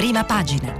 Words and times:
prima 0.00 0.24
pagina. 0.24 0.72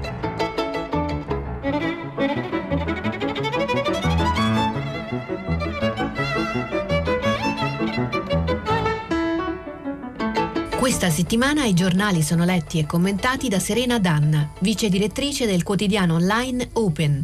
Questa 10.79 11.11
settimana 11.11 11.67
i 11.67 11.75
giornali 11.75 12.23
sono 12.23 12.47
letti 12.47 12.79
e 12.79 12.87
commentati 12.87 13.51
da 13.51 13.59
Serena 13.59 13.99
Danna, 13.99 14.53
vice 14.61 14.89
direttrice 14.89 15.45
del 15.45 15.65
quotidiano 15.65 16.15
online 16.15 16.71
Open. 16.73 17.23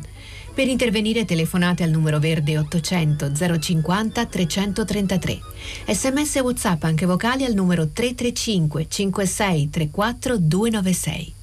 Per 0.53 0.69
intervenire 0.69 1.25
telefonate 1.25 1.83
al 1.83 1.89
numero 1.89 2.19
verde 2.19 2.59
800 2.59 3.33
050 3.59 4.27
333. 4.27 5.39
Sms 5.87 6.37
e 6.37 6.41
WhatsApp 6.41 6.85
anche 6.85 7.07
vocali 7.07 7.47
al 7.47 7.55
numero 7.55 7.89
335 7.89 8.87
56 8.87 9.71
34 9.71 10.37
296. 10.37 11.36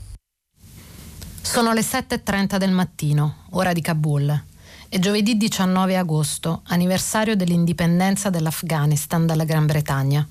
Sono 1.45 1.73
le 1.73 1.81
7.30 1.81 2.55
del 2.55 2.71
mattino, 2.71 3.43
ora 3.51 3.73
di 3.73 3.81
Kabul. 3.81 4.43
È 4.87 4.97
giovedì 4.97 5.35
19 5.35 5.97
agosto, 5.97 6.61
anniversario 6.67 7.35
dell'indipendenza 7.35 8.29
dell'Afghanistan 8.29 9.27
dalla 9.27 9.43
Gran 9.43 9.65
Bretagna. 9.65 10.25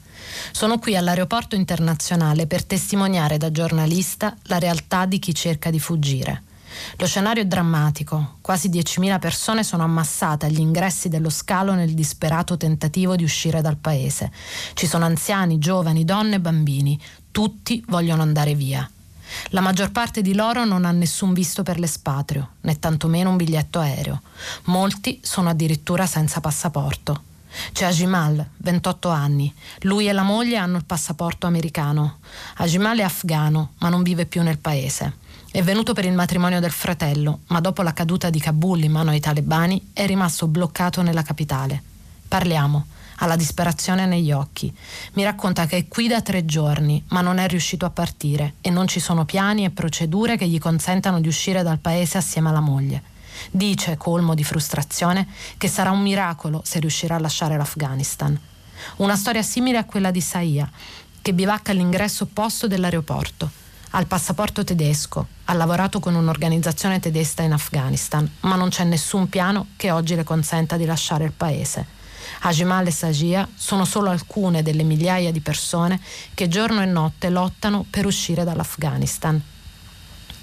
Sono 0.52 0.78
qui 0.78 0.96
all'aeroporto 0.96 1.54
internazionale 1.54 2.46
per 2.46 2.64
testimoniare 2.64 3.36
da 3.36 3.52
giornalista 3.52 4.34
la 4.44 4.58
realtà 4.58 5.04
di 5.04 5.18
chi 5.18 5.34
cerca 5.34 5.70
di 5.70 5.78
fuggire. 5.78 6.44
Lo 6.96 7.06
scenario 7.06 7.42
è 7.42 7.46
drammatico. 7.46 8.38
Quasi 8.40 8.70
10.000 8.70 9.20
persone 9.20 9.62
sono 9.62 9.84
ammassate 9.84 10.46
agli 10.46 10.60
ingressi 10.60 11.10
dello 11.10 11.30
scalo 11.30 11.74
nel 11.74 11.92
disperato 11.92 12.56
tentativo 12.56 13.16
di 13.16 13.22
uscire 13.22 13.60
dal 13.60 13.76
paese. 13.76 14.32
Ci 14.72 14.86
sono 14.86 15.04
anziani, 15.04 15.58
giovani, 15.58 16.06
donne 16.06 16.36
e 16.36 16.40
bambini. 16.40 16.98
Tutti 17.30 17.84
vogliono 17.86 18.22
andare 18.22 18.54
via. 18.54 18.90
La 19.50 19.60
maggior 19.60 19.91
parte 19.91 20.22
di 20.22 20.34
loro 20.34 20.64
non 20.64 20.84
ha 20.84 20.91
nessun 20.91 21.32
visto 21.32 21.62
per 21.62 21.78
l'espatrio, 21.78 22.52
né 22.62 22.78
tantomeno 22.78 23.30
un 23.30 23.36
biglietto 23.36 23.78
aereo. 23.78 24.22
Molti 24.64 25.20
sono 25.22 25.48
addirittura 25.48 26.06
senza 26.06 26.41
passaporto. 26.41 27.22
C'è 27.72 27.84
Ajimal, 27.84 28.44
28 28.58 29.08
anni. 29.10 29.53
Lui 29.80 30.08
e 30.08 30.12
la 30.12 30.22
moglie 30.22 30.56
hanno 30.56 30.78
il 30.78 30.84
passaporto 30.84 31.47
americano. 31.47 32.19
Ajimal 32.56 32.98
è 32.98 33.03
afgano, 33.03 33.72
ma 33.78 33.88
non 33.88 34.03
vive 34.03 34.27
più 34.27 34.42
nel 34.42 34.58
paese. 34.58 35.20
È 35.50 35.62
venuto 35.62 35.92
per 35.92 36.06
il 36.06 36.14
matrimonio 36.14 36.60
del 36.60 36.70
fratello, 36.70 37.41
ma 37.48 37.60
dopo 37.60 37.83
la 37.83 37.92
caduta 37.92 38.30
di 38.30 38.41
Kabul 38.41 38.84
in 38.84 38.92
mano 38.92 39.10
ai 39.10 39.20
talebani 39.20 39.91
è 39.92 40.06
rimasto 40.06 40.47
bloccato 40.47 41.03
nella 41.03 41.22
capitale. 41.22 41.83
Parliamo 42.27 42.86
ha 43.23 43.27
la 43.27 43.37
disperazione 43.37 44.05
negli 44.05 44.33
occhi. 44.33 44.75
Mi 45.12 45.23
racconta 45.23 45.67
che 45.67 45.77
è 45.77 45.89
qui 45.89 46.09
da 46.09 46.20
tre 46.20 46.45
giorni, 46.45 47.03
ma 47.09 47.20
non 47.20 47.39
è 47.39 47.47
riuscito 47.47 47.87
a 47.87 47.91
partire 47.91 48.55
e 48.61 48.69
non 48.69 48.89
ci 48.89 48.98
sono 48.98 49.25
piani 49.25 49.65
e 49.65 49.70
procedure 49.70 50.37
che 50.37 50.48
gli 50.48 50.59
consentano 50.59 51.20
di 51.20 51.28
uscire 51.28 51.62
dal 51.62 51.78
paese 51.78 52.19
assieme 52.19 52.48
alla 52.48 52.61
moglie. 52.61 53.03
Dice, 53.53 53.97
colmo 53.97 54.34
di 54.34 54.43
frustrazione, 54.43 55.28
che 55.56 55.69
sarà 55.69 55.93
un 55.93 56.03
miracolo 56.03 56.62
se 56.65 56.81
riuscirà 56.81 57.15
a 57.15 57.20
lasciare 57.20 57.56
l'Afghanistan. 57.56 58.39
Una 58.97 59.15
storia 59.15 59.43
simile 59.43 59.78
a 59.78 59.84
quella 59.84 60.11
di 60.11 60.20
Saia, 60.20 60.69
che 61.23 61.33
bivacca 61.33 61.70
all'ingresso 61.70 62.25
opposto 62.25 62.67
dell'aeroporto. 62.67 63.48
Ha 63.91 64.00
il 64.00 64.06
passaporto 64.06 64.65
tedesco, 64.65 65.28
ha 65.45 65.53
lavorato 65.53 66.00
con 66.00 66.17
un'organizzazione 66.17 66.98
tedesca 66.98 67.43
in 67.43 67.53
Afghanistan, 67.53 68.28
ma 68.41 68.56
non 68.56 68.70
c'è 68.70 68.83
nessun 68.83 69.28
piano 69.28 69.69
che 69.77 69.93
oggi 69.93 70.17
le 70.17 70.25
consenta 70.25 70.77
di 70.77 70.87
lasciare 70.87 71.25
il 71.25 71.33
paese. 71.33 72.00
Ajimal 72.44 72.86
e 72.86 72.90
Sajia 72.90 73.48
sono 73.54 73.84
solo 73.84 74.10
alcune 74.10 74.62
delle 74.62 74.82
migliaia 74.82 75.30
di 75.30 75.40
persone 75.40 76.00
che 76.34 76.48
giorno 76.48 76.82
e 76.82 76.86
notte 76.86 77.30
lottano 77.30 77.84
per 77.88 78.04
uscire 78.04 78.42
dall'Afghanistan. 78.42 79.40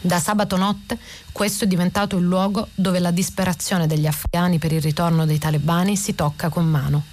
Da 0.01 0.17
sabato 0.17 0.55
notte 0.55 0.97
questo 1.33 1.65
è 1.65 1.67
diventato 1.67 2.15
il 2.15 2.23
luogo 2.23 2.69
dove 2.73 2.99
la 2.99 3.11
disperazione 3.11 3.85
degli 3.85 4.07
afghani 4.07 4.57
per 4.57 4.71
il 4.71 4.81
ritorno 4.81 5.25
dei 5.25 5.39
talebani 5.39 5.97
si 5.97 6.15
tocca 6.15 6.47
con 6.47 6.65
mano. 6.65 7.03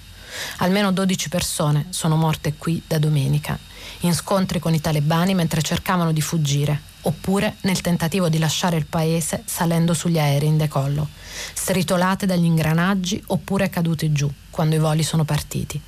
Almeno 0.58 0.92
12 0.92 1.28
persone 1.30 1.86
sono 1.91 2.14
morte 2.14 2.54
qui 2.56 2.80
da 2.86 2.98
domenica, 2.98 3.58
in 4.00 4.14
scontri 4.14 4.60
con 4.60 4.72
i 4.72 4.80
talebani 4.80 5.34
mentre 5.34 5.62
cercavano 5.62 6.12
di 6.12 6.20
fuggire, 6.20 6.80
oppure 7.06 7.56
nel 7.62 7.81
tentativo 7.81 8.28
di 8.28 8.39
lasciare 8.39 8.77
il 8.77 8.87
paese 8.87 9.43
salendo 9.44 9.94
sugli 9.94 10.19
aerei 10.19 10.49
in 10.49 10.56
decollo, 10.56 11.09
stritolate 11.55 12.27
dagli 12.27 12.44
ingranaggi 12.44 13.22
oppure 13.28 13.71
cadute 13.71 14.12
giù 14.12 14.31
quando 14.50 14.75
i 14.75 14.78
voli 14.78 15.03
sono 15.03 15.25
partiti. 15.25 15.81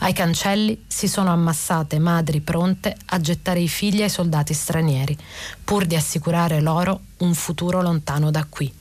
Ai 0.00 0.12
cancelli 0.12 0.84
si 0.86 1.08
sono 1.08 1.30
ammassate 1.30 1.98
madri 1.98 2.40
pronte 2.40 2.96
a 3.06 3.20
gettare 3.20 3.60
i 3.60 3.68
figli 3.68 4.02
ai 4.02 4.10
soldati 4.10 4.54
stranieri, 4.54 5.16
pur 5.64 5.86
di 5.86 5.96
assicurare 5.96 6.60
loro 6.60 7.00
un 7.18 7.34
futuro 7.34 7.82
lontano 7.82 8.30
da 8.30 8.46
qui. 8.48 8.72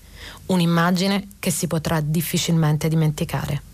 Un'immagine 0.48 1.28
che 1.40 1.50
si 1.50 1.68
potrà 1.68 2.02
difficilmente 2.02 2.88
dimenticare. 2.88 3.71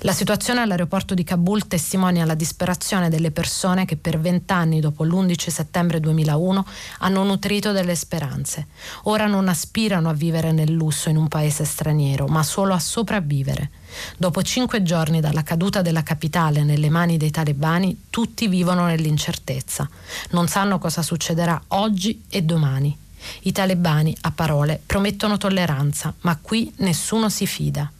La 0.00 0.12
situazione 0.12 0.60
all'aeroporto 0.60 1.14
di 1.14 1.24
Kabul 1.24 1.66
testimonia 1.66 2.24
la 2.24 2.34
disperazione 2.34 3.08
delle 3.08 3.30
persone 3.30 3.84
che 3.84 3.96
per 3.96 4.20
vent'anni 4.20 4.80
dopo 4.80 5.04
l'11 5.04 5.48
settembre 5.48 6.00
2001 6.00 6.66
hanno 6.98 7.22
nutrito 7.24 7.72
delle 7.72 7.94
speranze. 7.94 8.66
Ora 9.04 9.26
non 9.26 9.48
aspirano 9.48 10.08
a 10.08 10.12
vivere 10.12 10.52
nel 10.52 10.72
lusso 10.72 11.08
in 11.08 11.16
un 11.16 11.28
paese 11.28 11.64
straniero, 11.64 12.26
ma 12.26 12.42
solo 12.42 12.74
a 12.74 12.78
sopravvivere. 12.78 13.70
Dopo 14.16 14.42
cinque 14.42 14.82
giorni 14.82 15.20
dalla 15.20 15.42
caduta 15.42 15.82
della 15.82 16.02
capitale 16.02 16.64
nelle 16.64 16.90
mani 16.90 17.16
dei 17.16 17.30
talebani, 17.30 18.06
tutti 18.10 18.48
vivono 18.48 18.86
nell'incertezza. 18.86 19.88
Non 20.30 20.48
sanno 20.48 20.78
cosa 20.78 21.02
succederà 21.02 21.60
oggi 21.68 22.24
e 22.28 22.42
domani. 22.42 22.96
I 23.42 23.52
talebani, 23.52 24.14
a 24.22 24.30
parole, 24.30 24.80
promettono 24.84 25.38
tolleranza, 25.38 26.12
ma 26.22 26.36
qui 26.40 26.72
nessuno 26.78 27.28
si 27.28 27.46
fida. 27.46 27.90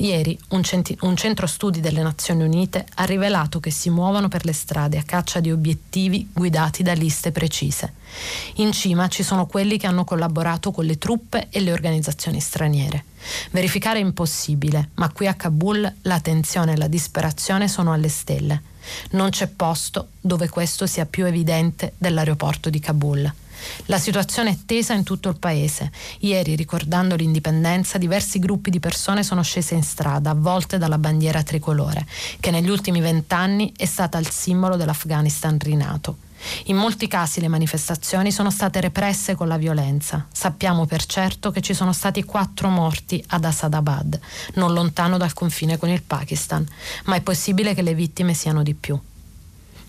Ieri 0.00 0.38
un, 0.50 0.62
centi- 0.62 0.96
un, 1.00 1.16
centro 1.16 1.48
studi 1.48 1.80
delle 1.80 2.02
Nazioni 2.02 2.44
Unite 2.44 2.86
ha 2.94 3.04
rivelato 3.04 3.58
che 3.58 3.72
si 3.72 3.90
muovono 3.90 4.28
per 4.28 4.44
le 4.44 4.52
strade 4.52 4.96
a 4.96 5.02
caccia 5.02 5.40
di 5.40 5.50
obiettivi 5.50 6.28
guidati 6.32 6.84
da 6.84 6.92
liste 6.92 7.32
precise. 7.32 7.94
In 8.56 8.70
cima 8.70 9.08
ci 9.08 9.24
sono 9.24 9.46
quelli 9.46 9.76
che 9.76 9.88
hanno 9.88 10.04
collaborato 10.04 10.70
con 10.70 10.84
le 10.84 10.98
truppe 10.98 11.48
e 11.50 11.58
le 11.58 11.72
organizzazioni 11.72 12.38
straniere. 12.38 13.06
Verificare 13.50 13.98
è 13.98 14.02
impossibile, 14.02 14.90
ma 14.94 15.10
qui 15.10 15.26
a 15.26 15.34
Kabul 15.34 15.92
la 16.02 16.20
tensione 16.20 16.74
e 16.74 16.76
la 16.76 16.86
disperazione 16.86 17.66
sono 17.66 17.92
alle 17.92 18.08
stelle. 18.08 18.62
Non 19.10 19.30
c'è 19.30 19.48
posto 19.48 20.10
dove 20.20 20.48
questo 20.48 20.86
sia 20.86 21.06
più 21.06 21.26
evidente 21.26 21.94
dell'aeroporto 21.98 22.70
di 22.70 22.78
Kabul. 22.78 23.32
La 23.86 23.98
situazione 23.98 24.50
è 24.50 24.58
tesa 24.64 24.94
in 24.94 25.02
tutto 25.02 25.28
il 25.28 25.38
paese. 25.38 25.90
Ieri, 26.20 26.54
ricordando 26.54 27.16
l'indipendenza, 27.16 27.98
diversi 27.98 28.38
gruppi 28.38 28.70
di 28.70 28.80
persone 28.80 29.22
sono 29.22 29.42
scese 29.42 29.74
in 29.74 29.82
strada, 29.82 30.30
avvolte 30.30 30.78
dalla 30.78 30.98
bandiera 30.98 31.42
tricolore, 31.42 32.06
che 32.40 32.50
negli 32.50 32.68
ultimi 32.68 33.00
vent'anni 33.00 33.72
è 33.76 33.86
stata 33.86 34.18
il 34.18 34.30
simbolo 34.30 34.76
dell'Afghanistan 34.76 35.58
rinato. 35.58 36.16
In 36.66 36.76
molti 36.76 37.08
casi 37.08 37.40
le 37.40 37.48
manifestazioni 37.48 38.30
sono 38.30 38.50
state 38.50 38.80
represse 38.80 39.34
con 39.34 39.48
la 39.48 39.56
violenza. 39.56 40.26
Sappiamo 40.30 40.86
per 40.86 41.04
certo 41.04 41.50
che 41.50 41.60
ci 41.60 41.74
sono 41.74 41.92
stati 41.92 42.22
quattro 42.22 42.68
morti 42.68 43.22
ad 43.28 43.44
Asadabad, 43.44 44.18
non 44.54 44.72
lontano 44.72 45.16
dal 45.16 45.32
confine 45.32 45.78
con 45.78 45.88
il 45.88 46.02
Pakistan, 46.02 46.66
ma 47.06 47.16
è 47.16 47.20
possibile 47.22 47.74
che 47.74 47.82
le 47.82 47.94
vittime 47.94 48.34
siano 48.34 48.62
di 48.62 48.74
più. 48.74 48.98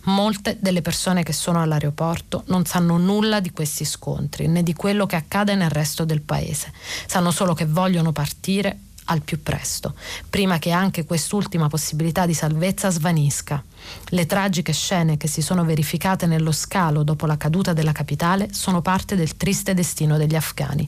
Molte 0.03 0.57
delle 0.59 0.81
persone 0.81 1.23
che 1.23 1.33
sono 1.33 1.61
all'aeroporto 1.61 2.43
non 2.47 2.65
sanno 2.65 2.97
nulla 2.97 3.39
di 3.39 3.51
questi 3.51 3.85
scontri 3.85 4.47
né 4.47 4.63
di 4.63 4.73
quello 4.73 5.05
che 5.05 5.15
accade 5.15 5.55
nel 5.55 5.69
resto 5.69 6.05
del 6.05 6.21
paese. 6.21 6.71
Sanno 7.05 7.31
solo 7.31 7.53
che 7.53 7.65
vogliono 7.65 8.11
partire 8.11 8.79
al 9.09 9.21
più 9.21 9.41
presto, 9.41 9.95
prima 10.29 10.59
che 10.59 10.71
anche 10.71 11.03
quest'ultima 11.03 11.67
possibilità 11.67 12.25
di 12.25 12.33
salvezza 12.33 12.89
svanisca. 12.89 13.63
Le 14.09 14.25
tragiche 14.25 14.71
scene 14.71 15.17
che 15.17 15.27
si 15.27 15.41
sono 15.41 15.65
verificate 15.65 16.27
nello 16.27 16.51
scalo 16.51 17.03
dopo 17.03 17.25
la 17.25 17.37
caduta 17.37 17.73
della 17.73 17.91
capitale 17.91 18.49
sono 18.51 18.81
parte 18.81 19.15
del 19.15 19.35
triste 19.35 19.73
destino 19.73 20.17
degli 20.17 20.35
afghani. 20.35 20.87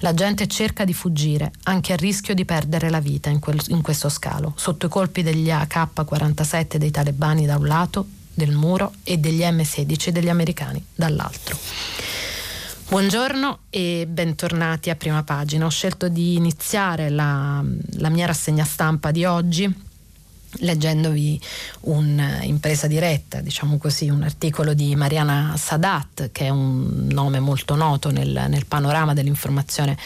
La 0.00 0.12
gente 0.14 0.46
cerca 0.46 0.84
di 0.84 0.92
fuggire, 0.92 1.50
anche 1.64 1.92
a 1.92 1.96
rischio 1.96 2.34
di 2.34 2.44
perdere 2.44 2.90
la 2.90 3.00
vita 3.00 3.30
in, 3.30 3.38
quel, 3.38 3.60
in 3.68 3.80
questo 3.80 4.08
scalo, 4.08 4.52
sotto 4.56 4.86
i 4.86 4.90
colpi 4.90 5.22
degli 5.22 5.50
AK-47 5.50 6.76
dei 6.76 6.90
talebani 6.90 7.46
da 7.46 7.56
un 7.56 7.66
lato 7.66 8.06
del 8.34 8.52
muro 8.52 8.94
e 9.02 9.18
degli 9.18 9.40
M16 9.40 10.08
degli 10.08 10.28
americani 10.28 10.84
dall'altro. 10.94 11.58
Buongiorno 12.88 13.60
e 13.70 14.06
bentornati 14.08 14.90
a 14.90 14.96
prima 14.96 15.22
pagina. 15.22 15.64
Ho 15.64 15.70
scelto 15.70 16.08
di 16.08 16.34
iniziare 16.36 17.08
la, 17.08 17.64
la 17.94 18.08
mia 18.10 18.26
rassegna 18.26 18.64
stampa 18.64 19.10
di 19.10 19.24
oggi 19.24 19.90
leggendovi 20.56 21.40
un'impresa 21.82 22.86
diretta, 22.86 23.40
diciamo 23.40 23.78
così, 23.78 24.10
un 24.10 24.22
articolo 24.22 24.74
di 24.74 24.94
Mariana 24.94 25.54
Sadat, 25.56 26.30
che 26.32 26.46
è 26.46 26.48
un 26.50 27.08
nome 27.10 27.40
molto 27.40 27.74
noto 27.74 28.10
nel, 28.10 28.46
nel 28.48 28.66
panorama 28.66 29.14
dell'informazione 29.14 29.96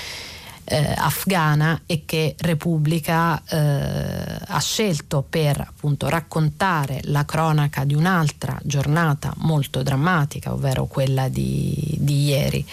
eh, 0.69 0.93
afghana 0.97 1.83
e 1.87 2.03
che 2.05 2.35
Repubblica 2.39 3.41
eh, 3.45 4.39
ha 4.47 4.61
scelto 4.61 5.25
per 5.29 5.61
appunto 5.61 6.09
raccontare 6.09 7.01
la 7.05 7.25
cronaca 7.25 7.85
di 7.85 7.95
un'altra 7.95 8.59
giornata 8.63 9.33
molto 9.39 9.83
drammatica, 9.83 10.53
ovvero 10.53 10.87
quella 10.87 11.29
di, 11.29 11.97
di 11.99 12.25
ieri. 12.25 12.67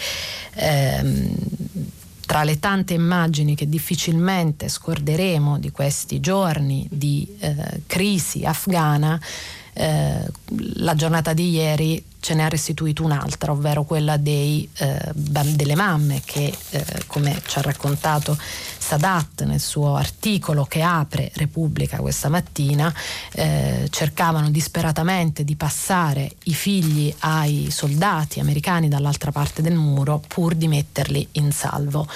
Eh, 0.55 1.35
tra 2.25 2.43
le 2.43 2.57
tante 2.57 2.93
immagini 2.93 3.53
che 3.53 3.69
difficilmente 3.69 4.69
scorderemo 4.69 5.59
di 5.59 5.69
questi 5.71 6.19
giorni 6.19 6.87
di 6.89 7.27
eh, 7.39 7.81
crisi 7.85 8.43
afghana, 8.43 9.19
eh, 9.73 10.25
la 10.75 10.95
giornata 10.95 11.33
di 11.33 11.49
ieri 11.51 12.03
ce 12.23 12.33
ne 12.35 12.45
ha 12.45 12.47
restituito 12.47 13.03
un'altra, 13.03 13.51
ovvero 13.51 13.83
quella 13.83 14.15
dei, 14.15 14.67
eh, 14.77 15.11
delle 15.13 15.75
mamme 15.75 16.21
che, 16.23 16.55
eh, 16.69 16.85
come 17.05 17.41
ci 17.45 17.57
ha 17.57 17.61
raccontato 17.61 18.37
Sadat 18.77 19.43
nel 19.43 19.59
suo 19.59 19.95
articolo 19.95 20.63
che 20.63 20.81
apre 20.81 21.31
Repubblica 21.35 21.97
questa 21.97 22.29
mattina, 22.29 22.93
eh, 23.33 23.87
cercavano 23.89 24.49
disperatamente 24.51 25.43
di 25.43 25.57
passare 25.57 26.35
i 26.43 26.53
figli 26.53 27.13
ai 27.19 27.67
soldati 27.69 28.39
americani 28.39 28.87
dall'altra 28.87 29.33
parte 29.33 29.61
del 29.61 29.75
muro 29.75 30.23
pur 30.25 30.55
di 30.55 30.69
metterli 30.69 31.27
in 31.33 31.51
salvo. 31.51 32.07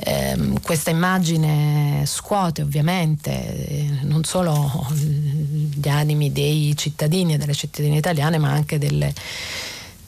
Eh, 0.00 0.52
questa 0.62 0.90
immagine 0.90 2.04
scuote 2.06 2.62
ovviamente 2.62 3.30
eh, 3.30 3.88
non 4.02 4.22
solo 4.22 4.86
gli 4.94 5.88
animi 5.88 6.30
dei 6.30 6.72
cittadini 6.76 7.34
e 7.34 7.36
delle 7.36 7.52
cittadine 7.54 7.96
italiane 7.96 8.38
ma 8.38 8.52
anche 8.52 8.78
delle, 8.78 9.12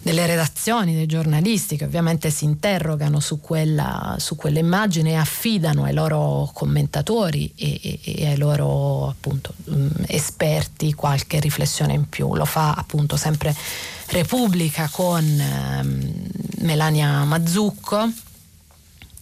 delle 0.00 0.26
redazioni, 0.26 0.94
dei 0.94 1.06
giornalisti 1.06 1.76
che 1.76 1.86
ovviamente 1.86 2.30
si 2.30 2.44
interrogano 2.44 3.18
su 3.18 3.40
quella, 3.40 4.14
su 4.18 4.36
quell'immagine 4.36 5.10
e 5.10 5.14
affidano 5.16 5.82
ai 5.82 5.92
loro 5.92 6.48
commentatori 6.54 7.52
e, 7.56 7.80
e, 7.82 8.00
e 8.02 8.26
ai 8.28 8.36
loro 8.36 9.08
appunto, 9.08 9.54
mh, 9.64 10.04
esperti 10.06 10.94
qualche 10.94 11.40
riflessione 11.40 11.94
in 11.94 12.08
più. 12.08 12.32
Lo 12.36 12.44
fa 12.44 12.74
appunto 12.74 13.16
sempre 13.16 13.52
Repubblica 14.06 14.88
con 14.88 15.24
ehm, 15.24 16.12
Melania 16.60 17.24
Mazzucco 17.24 18.28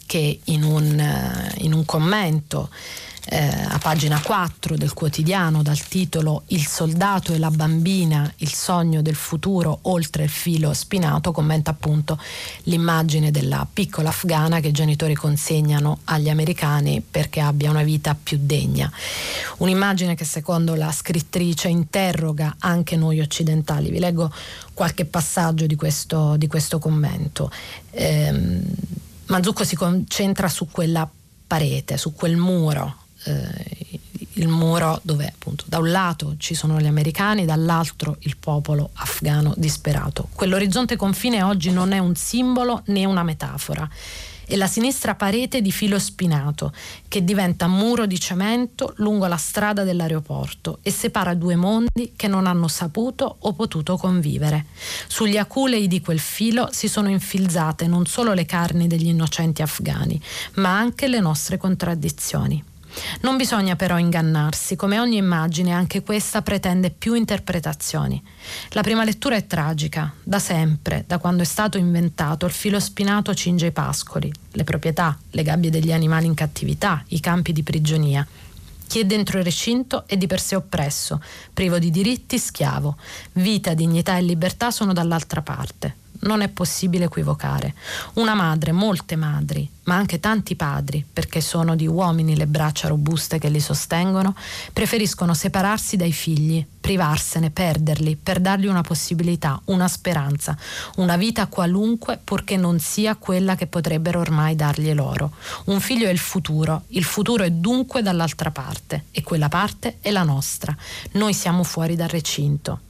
che 0.08 0.40
in 0.44 0.62
un, 0.64 0.98
eh, 0.98 1.52
in 1.58 1.74
un 1.74 1.84
commento 1.84 2.70
eh, 3.30 3.46
a 3.46 3.78
pagina 3.78 4.18
4 4.18 4.78
del 4.78 4.94
quotidiano 4.94 5.62
dal 5.62 5.78
titolo 5.78 6.44
Il 6.46 6.66
soldato 6.66 7.34
e 7.34 7.38
la 7.38 7.50
bambina, 7.50 8.32
il 8.38 8.50
sogno 8.50 9.02
del 9.02 9.16
futuro 9.16 9.80
oltre 9.82 10.24
il 10.24 10.30
filo 10.30 10.72
spinato, 10.72 11.30
commenta 11.30 11.70
appunto 11.70 12.18
l'immagine 12.64 13.30
della 13.30 13.66
piccola 13.70 14.08
afghana 14.08 14.60
che 14.60 14.68
i 14.68 14.72
genitori 14.72 15.14
consegnano 15.14 15.98
agli 16.04 16.30
americani 16.30 17.02
perché 17.02 17.40
abbia 17.40 17.68
una 17.68 17.82
vita 17.82 18.16
più 18.20 18.38
degna. 18.40 18.90
Un'immagine 19.58 20.14
che 20.14 20.24
secondo 20.24 20.74
la 20.74 20.90
scrittrice 20.90 21.68
interroga 21.68 22.56
anche 22.60 22.96
noi 22.96 23.20
occidentali. 23.20 23.90
Vi 23.90 23.98
leggo 23.98 24.32
qualche 24.72 25.04
passaggio 25.04 25.66
di 25.66 25.76
questo, 25.76 26.36
di 26.38 26.46
questo 26.46 26.78
commento. 26.78 27.50
Eh, 27.90 28.62
Manzucco 29.28 29.64
si 29.64 29.76
concentra 29.76 30.48
su 30.48 30.68
quella 30.70 31.08
parete, 31.46 31.96
su 31.96 32.12
quel 32.12 32.36
muro, 32.36 32.96
eh, 33.24 34.00
il 34.34 34.48
muro 34.48 35.00
dove 35.02 35.26
appunto 35.26 35.64
da 35.66 35.78
un 35.78 35.90
lato 35.90 36.34
ci 36.38 36.54
sono 36.54 36.80
gli 36.80 36.86
americani, 36.86 37.44
dall'altro 37.44 38.16
il 38.20 38.36
popolo 38.36 38.90
afghano 38.94 39.54
disperato. 39.56 40.28
Quell'orizzonte 40.32 40.96
confine 40.96 41.42
oggi 41.42 41.70
non 41.70 41.92
è 41.92 41.98
un 41.98 42.14
simbolo 42.14 42.82
né 42.86 43.04
una 43.04 43.22
metafora 43.22 43.88
e 44.48 44.56
la 44.56 44.66
sinistra 44.66 45.14
parete 45.14 45.60
di 45.60 45.70
filo 45.70 45.98
spinato 45.98 46.72
che 47.06 47.22
diventa 47.22 47.68
muro 47.68 48.06
di 48.06 48.18
cemento 48.18 48.94
lungo 48.96 49.26
la 49.26 49.36
strada 49.36 49.84
dell'aeroporto 49.84 50.78
e 50.82 50.90
separa 50.90 51.34
due 51.34 51.54
mondi 51.54 52.14
che 52.16 52.26
non 52.26 52.46
hanno 52.46 52.66
saputo 52.66 53.36
o 53.40 53.52
potuto 53.52 53.96
convivere. 53.96 54.66
Sugli 55.06 55.36
aculei 55.36 55.86
di 55.86 56.00
quel 56.00 56.18
filo 56.18 56.68
si 56.72 56.88
sono 56.88 57.08
infilzate 57.08 57.86
non 57.86 58.06
solo 58.06 58.32
le 58.32 58.46
carni 58.46 58.86
degli 58.86 59.08
innocenti 59.08 59.62
afghani, 59.62 60.20
ma 60.54 60.76
anche 60.76 61.06
le 61.08 61.20
nostre 61.20 61.58
contraddizioni. 61.58 62.64
Non 63.20 63.36
bisogna 63.36 63.76
però 63.76 63.98
ingannarsi, 63.98 64.76
come 64.76 64.98
ogni 64.98 65.16
immagine 65.16 65.72
anche 65.72 66.02
questa 66.02 66.42
pretende 66.42 66.90
più 66.90 67.14
interpretazioni. 67.14 68.22
La 68.70 68.82
prima 68.82 69.04
lettura 69.04 69.36
è 69.36 69.46
tragica, 69.46 70.12
da 70.22 70.38
sempre, 70.38 71.04
da 71.06 71.18
quando 71.18 71.42
è 71.42 71.46
stato 71.46 71.78
inventato, 71.78 72.46
il 72.46 72.52
filo 72.52 72.80
spinato 72.80 73.34
cinge 73.34 73.66
i 73.66 73.72
pascoli, 73.72 74.32
le 74.52 74.64
proprietà, 74.64 75.18
le 75.30 75.42
gabbie 75.42 75.70
degli 75.70 75.92
animali 75.92 76.26
in 76.26 76.34
cattività, 76.34 77.02
i 77.08 77.20
campi 77.20 77.52
di 77.52 77.62
prigionia. 77.62 78.26
Chi 78.86 79.00
è 79.00 79.04
dentro 79.04 79.38
il 79.38 79.44
recinto 79.44 80.04
è 80.06 80.16
di 80.16 80.26
per 80.26 80.40
sé 80.40 80.56
oppresso, 80.56 81.20
privo 81.52 81.78
di 81.78 81.90
diritti, 81.90 82.38
schiavo. 82.38 82.96
Vita, 83.32 83.74
dignità 83.74 84.16
e 84.16 84.22
libertà 84.22 84.70
sono 84.70 84.92
dall'altra 84.92 85.42
parte 85.42 86.06
non 86.20 86.40
è 86.40 86.48
possibile 86.48 87.04
equivocare. 87.04 87.74
Una 88.14 88.34
madre, 88.34 88.72
molte 88.72 89.16
madri, 89.16 89.68
ma 89.84 89.94
anche 89.94 90.20
tanti 90.20 90.54
padri, 90.56 91.04
perché 91.10 91.40
sono 91.40 91.74
di 91.74 91.86
uomini 91.86 92.36
le 92.36 92.46
braccia 92.46 92.88
robuste 92.88 93.38
che 93.38 93.48
li 93.48 93.60
sostengono, 93.60 94.34
preferiscono 94.72 95.34
separarsi 95.34 95.96
dai 95.96 96.12
figli, 96.12 96.64
privarsene, 96.80 97.50
perderli, 97.50 98.16
per 98.16 98.40
dargli 98.40 98.66
una 98.66 98.82
possibilità, 98.82 99.60
una 99.66 99.88
speranza, 99.88 100.56
una 100.96 101.16
vita 101.16 101.46
qualunque 101.46 102.18
purché 102.22 102.56
non 102.56 102.78
sia 102.78 103.16
quella 103.16 103.54
che 103.54 103.66
potrebbero 103.66 104.20
ormai 104.20 104.56
dargli 104.56 104.92
loro. 104.92 105.32
Un 105.66 105.80
figlio 105.80 106.06
è 106.06 106.10
il 106.10 106.18
futuro, 106.18 106.82
il 106.88 107.04
futuro 107.04 107.44
è 107.44 107.50
dunque 107.50 108.02
dall'altra 108.02 108.50
parte 108.50 109.04
e 109.10 109.22
quella 109.22 109.48
parte 109.48 109.96
è 110.00 110.10
la 110.10 110.22
nostra. 110.22 110.76
Noi 111.12 111.32
siamo 111.32 111.62
fuori 111.62 111.96
dal 111.96 112.08
recinto. 112.08 112.80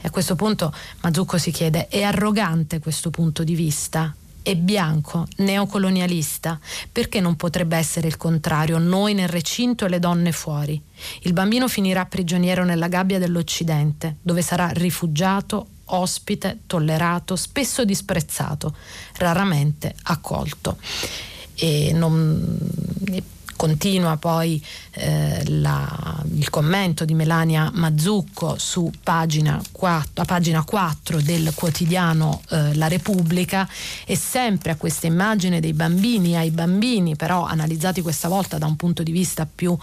E 0.00 0.06
a 0.06 0.10
questo 0.10 0.34
punto 0.34 0.72
Mazzucco 1.02 1.38
si 1.38 1.50
chiede, 1.50 1.88
è 1.88 2.02
arrogante 2.02 2.80
questo 2.80 3.10
punto 3.10 3.44
di 3.44 3.54
vista? 3.54 4.14
È 4.40 4.54
bianco, 4.56 5.26
neocolonialista? 5.38 6.58
Perché 6.90 7.20
non 7.20 7.36
potrebbe 7.36 7.76
essere 7.76 8.08
il 8.08 8.16
contrario, 8.16 8.78
noi 8.78 9.12
nel 9.12 9.28
recinto 9.28 9.84
e 9.84 9.88
le 9.90 9.98
donne 9.98 10.32
fuori? 10.32 10.80
Il 11.22 11.34
bambino 11.34 11.68
finirà 11.68 12.06
prigioniero 12.06 12.64
nella 12.64 12.88
gabbia 12.88 13.18
dell'Occidente, 13.18 14.16
dove 14.22 14.40
sarà 14.40 14.68
rifugiato, 14.68 15.66
ospite, 15.84 16.60
tollerato, 16.66 17.36
spesso 17.36 17.84
disprezzato, 17.84 18.74
raramente 19.16 19.94
accolto. 20.04 20.78
E 21.54 21.92
non, 21.92 22.58
Continua 23.58 24.16
poi 24.18 24.64
eh, 24.92 25.42
la, 25.48 26.22
il 26.32 26.48
commento 26.48 27.04
di 27.04 27.12
Melania 27.12 27.72
Mazzucco 27.74 28.56
su 28.56 28.88
pagina 29.02 29.60
4, 29.72 30.24
pagina 30.24 30.62
4 30.62 31.20
del 31.20 31.52
quotidiano 31.56 32.40
eh, 32.50 32.76
La 32.76 32.86
Repubblica 32.86 33.68
e 34.06 34.16
sempre 34.16 34.70
a 34.70 34.76
questa 34.76 35.08
immagine 35.08 35.58
dei 35.58 35.72
bambini 35.72 36.36
ai 36.36 36.52
bambini, 36.52 37.16
però 37.16 37.46
analizzati 37.46 38.00
questa 38.00 38.28
volta 38.28 38.58
da 38.58 38.66
un 38.66 38.76
punto 38.76 39.02
di 39.02 39.10
vista 39.10 39.44
più 39.52 39.76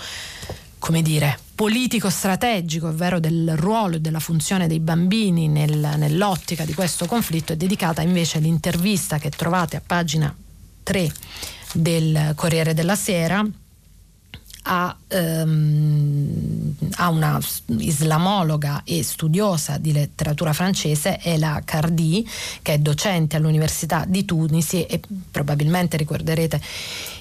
come 0.80 1.02
dire, 1.02 1.38
politico 1.54 2.10
strategico, 2.10 2.88
ovvero 2.88 3.20
del 3.20 3.58
ruolo 3.58 3.98
e 3.98 4.00
della 4.00 4.20
funzione 4.20 4.68
dei 4.68 4.80
bambini 4.80 5.50
nel, 5.50 5.96
nell'ottica 5.98 6.64
di 6.64 6.74
questo 6.74 7.08
conflitto, 7.08 7.52
è 7.52 7.58
dedicata 7.58 8.02
invece 8.02 8.38
all'intervista 8.38 9.18
che 9.18 9.32
trovate 9.32 9.76
a 9.76 9.82
pagina 9.86 10.34
3 10.84 11.12
del 11.74 12.32
Corriere 12.36 12.74
della 12.74 12.96
Sera 12.96 13.46
a, 14.68 14.96
um, 15.10 16.76
a, 16.96 17.10
una 17.10 17.40
islamologa 17.78 18.82
e 18.84 19.04
studiosa 19.04 19.78
di 19.78 19.92
letteratura 19.92 20.54
francese, 20.54 21.20
Ela 21.22 21.62
Cardi, 21.64 22.28
che 22.62 22.74
è 22.74 22.78
docente 22.80 23.36
all'Università 23.36 24.06
di 24.08 24.26
Tunisi 24.26 24.84
e 24.84 25.00
probabilmente 25.30 25.98
ricorderete 25.98 26.60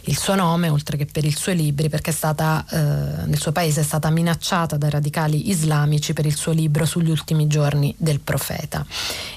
il 0.06 0.16
suo 0.16 0.34
nome, 0.34 0.68
oltre 0.68 0.96
che 0.96 1.06
per 1.06 1.24
i 1.24 1.32
suoi 1.32 1.56
libri, 1.56 1.88
perché 1.88 2.12
stata, 2.12 2.64
eh, 2.70 3.26
nel 3.26 3.38
suo 3.38 3.52
paese 3.52 3.80
è 3.80 3.84
stata 3.84 4.10
minacciata 4.10 4.76
dai 4.76 4.90
radicali 4.90 5.50
islamici 5.50 6.12
per 6.12 6.26
il 6.26 6.36
suo 6.36 6.52
libro 6.52 6.86
sugli 6.86 7.10
ultimi 7.10 7.46
giorni 7.46 7.94
del 7.98 8.20
profeta. 8.20 8.84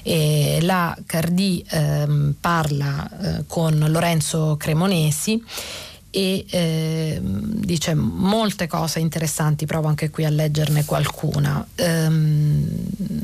E 0.02 0.58
la 0.62 0.96
Cardi 1.06 1.64
eh, 1.68 2.34
parla 2.40 3.38
eh, 3.38 3.44
con 3.46 3.84
Lorenzo 3.88 4.56
Cremonesi 4.58 5.42
e 6.18 6.44
eh, 6.50 7.20
dice 7.22 7.94
molte 7.94 8.66
cose 8.66 8.98
interessanti, 8.98 9.66
provo 9.66 9.86
anche 9.86 10.10
qui 10.10 10.24
a 10.24 10.30
leggerne 10.30 10.84
qualcuna. 10.84 11.64
Ehm, 11.76 12.66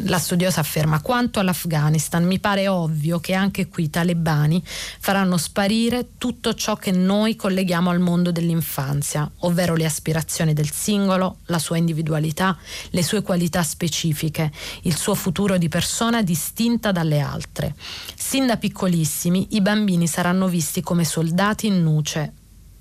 la 0.04 0.18
studiosa 0.20 0.60
afferma 0.60 1.00
quanto 1.00 1.40
all'Afghanistan 1.40 2.24
mi 2.24 2.38
pare 2.38 2.68
ovvio 2.68 3.18
che 3.18 3.32
anche 3.32 3.66
qui 3.66 3.84
i 3.84 3.90
talebani 3.90 4.62
faranno 4.64 5.38
sparire 5.38 6.10
tutto 6.18 6.54
ciò 6.54 6.76
che 6.76 6.92
noi 6.92 7.34
colleghiamo 7.34 7.90
al 7.90 7.98
mondo 7.98 8.30
dell'infanzia, 8.30 9.28
ovvero 9.38 9.74
le 9.74 9.86
aspirazioni 9.86 10.52
del 10.52 10.70
singolo, 10.70 11.38
la 11.46 11.58
sua 11.58 11.78
individualità, 11.78 12.56
le 12.90 13.02
sue 13.02 13.22
qualità 13.22 13.64
specifiche, 13.64 14.52
il 14.82 14.96
suo 14.96 15.16
futuro 15.16 15.58
di 15.58 15.68
persona 15.68 16.22
distinta 16.22 16.92
dalle 16.92 17.18
altre. 17.18 17.74
Sin 18.14 18.46
da 18.46 18.56
piccolissimi 18.56 19.48
i 19.56 19.60
bambini 19.60 20.06
saranno 20.06 20.46
visti 20.46 20.80
come 20.80 21.04
soldati 21.04 21.66
in 21.66 21.82
nuce 21.82 22.34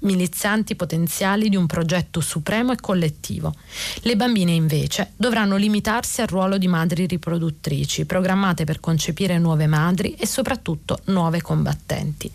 milizianti 0.04 0.76
potenziali 0.76 1.50
di 1.50 1.56
un 1.56 1.66
progetto 1.66 2.22
supremo 2.22 2.72
e 2.72 2.78
collettivo. 2.78 3.54
Le 4.02 4.16
bambine 4.16 4.52
invece 4.52 5.12
dovranno 5.16 5.56
limitarsi 5.56 6.22
al 6.22 6.28
ruolo 6.28 6.58
di 6.58 6.68
madri 6.68 7.06
riproduttrici, 7.06 8.06
programmate 8.06 8.64
per 8.64 8.80
concepire 8.80 9.38
nuove 9.38 9.68
madri 9.68 10.14
e 10.14 10.26
soprattutto 10.26 11.00
nuove 11.06 11.42
combattenti. 11.42 12.32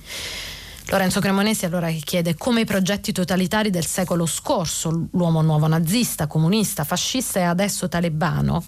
Lorenzo 0.91 1.21
Cremonesi 1.21 1.67
allora 1.67 1.91
chiede 1.91 2.35
come 2.35 2.63
i 2.63 2.65
progetti 2.65 3.13
totalitari 3.13 3.69
del 3.69 3.85
secolo 3.85 4.25
scorso, 4.25 5.09
l'uomo 5.13 5.43
nuovo 5.43 5.67
nazista, 5.67 6.27
comunista, 6.27 6.83
fascista 6.85 7.41
e 7.41 7.43
adesso 7.43 7.89
talebano, 7.89 8.65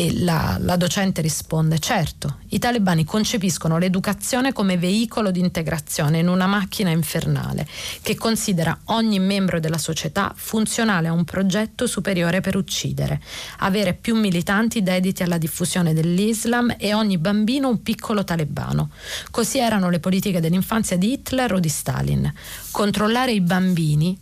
e 0.00 0.14
la, 0.20 0.56
la, 0.58 0.76
docente 0.76 1.20
risponde, 1.20 1.78
certo, 1.78 2.38
i 2.48 2.58
talebani 2.58 3.04
concepiscono 3.04 3.76
l'educazione 3.76 4.50
come 4.50 4.78
veicolo 4.78 5.30
di 5.30 5.40
integrazione 5.40 6.20
in 6.20 6.28
una 6.28 6.46
macchina 6.46 6.88
infernale 6.88 7.68
che 8.00 8.14
considera 8.14 8.78
ogni 8.86 9.18
membro 9.18 9.60
della 9.60 9.76
società 9.76 10.32
funzionale 10.34 11.08
a 11.08 11.12
un 11.12 11.24
progetto 11.24 11.86
superiore 11.86 12.40
per 12.40 12.56
uccidere, 12.56 13.20
avere 13.58 13.92
più 13.92 14.16
militanti 14.16 14.82
dediti 14.82 15.22
alla 15.22 15.36
diffusione 15.36 15.92
dell'Islam 15.92 16.76
e 16.78 16.94
ogni 16.94 17.18
bambino 17.18 17.68
un 17.68 17.82
piccolo 17.82 18.24
talebano. 18.24 18.92
Così 19.30 19.58
erano 19.58 19.90
le 19.90 20.00
politiche 20.00 20.40
dell'infanzia 20.40 20.96
di 20.96 21.12
Hitler 21.12 21.52
o 21.52 21.60
di 21.60 21.68
Stalin. 21.68 22.32
Controllare 22.70 23.32
i 23.32 23.42
bambini 23.42 24.18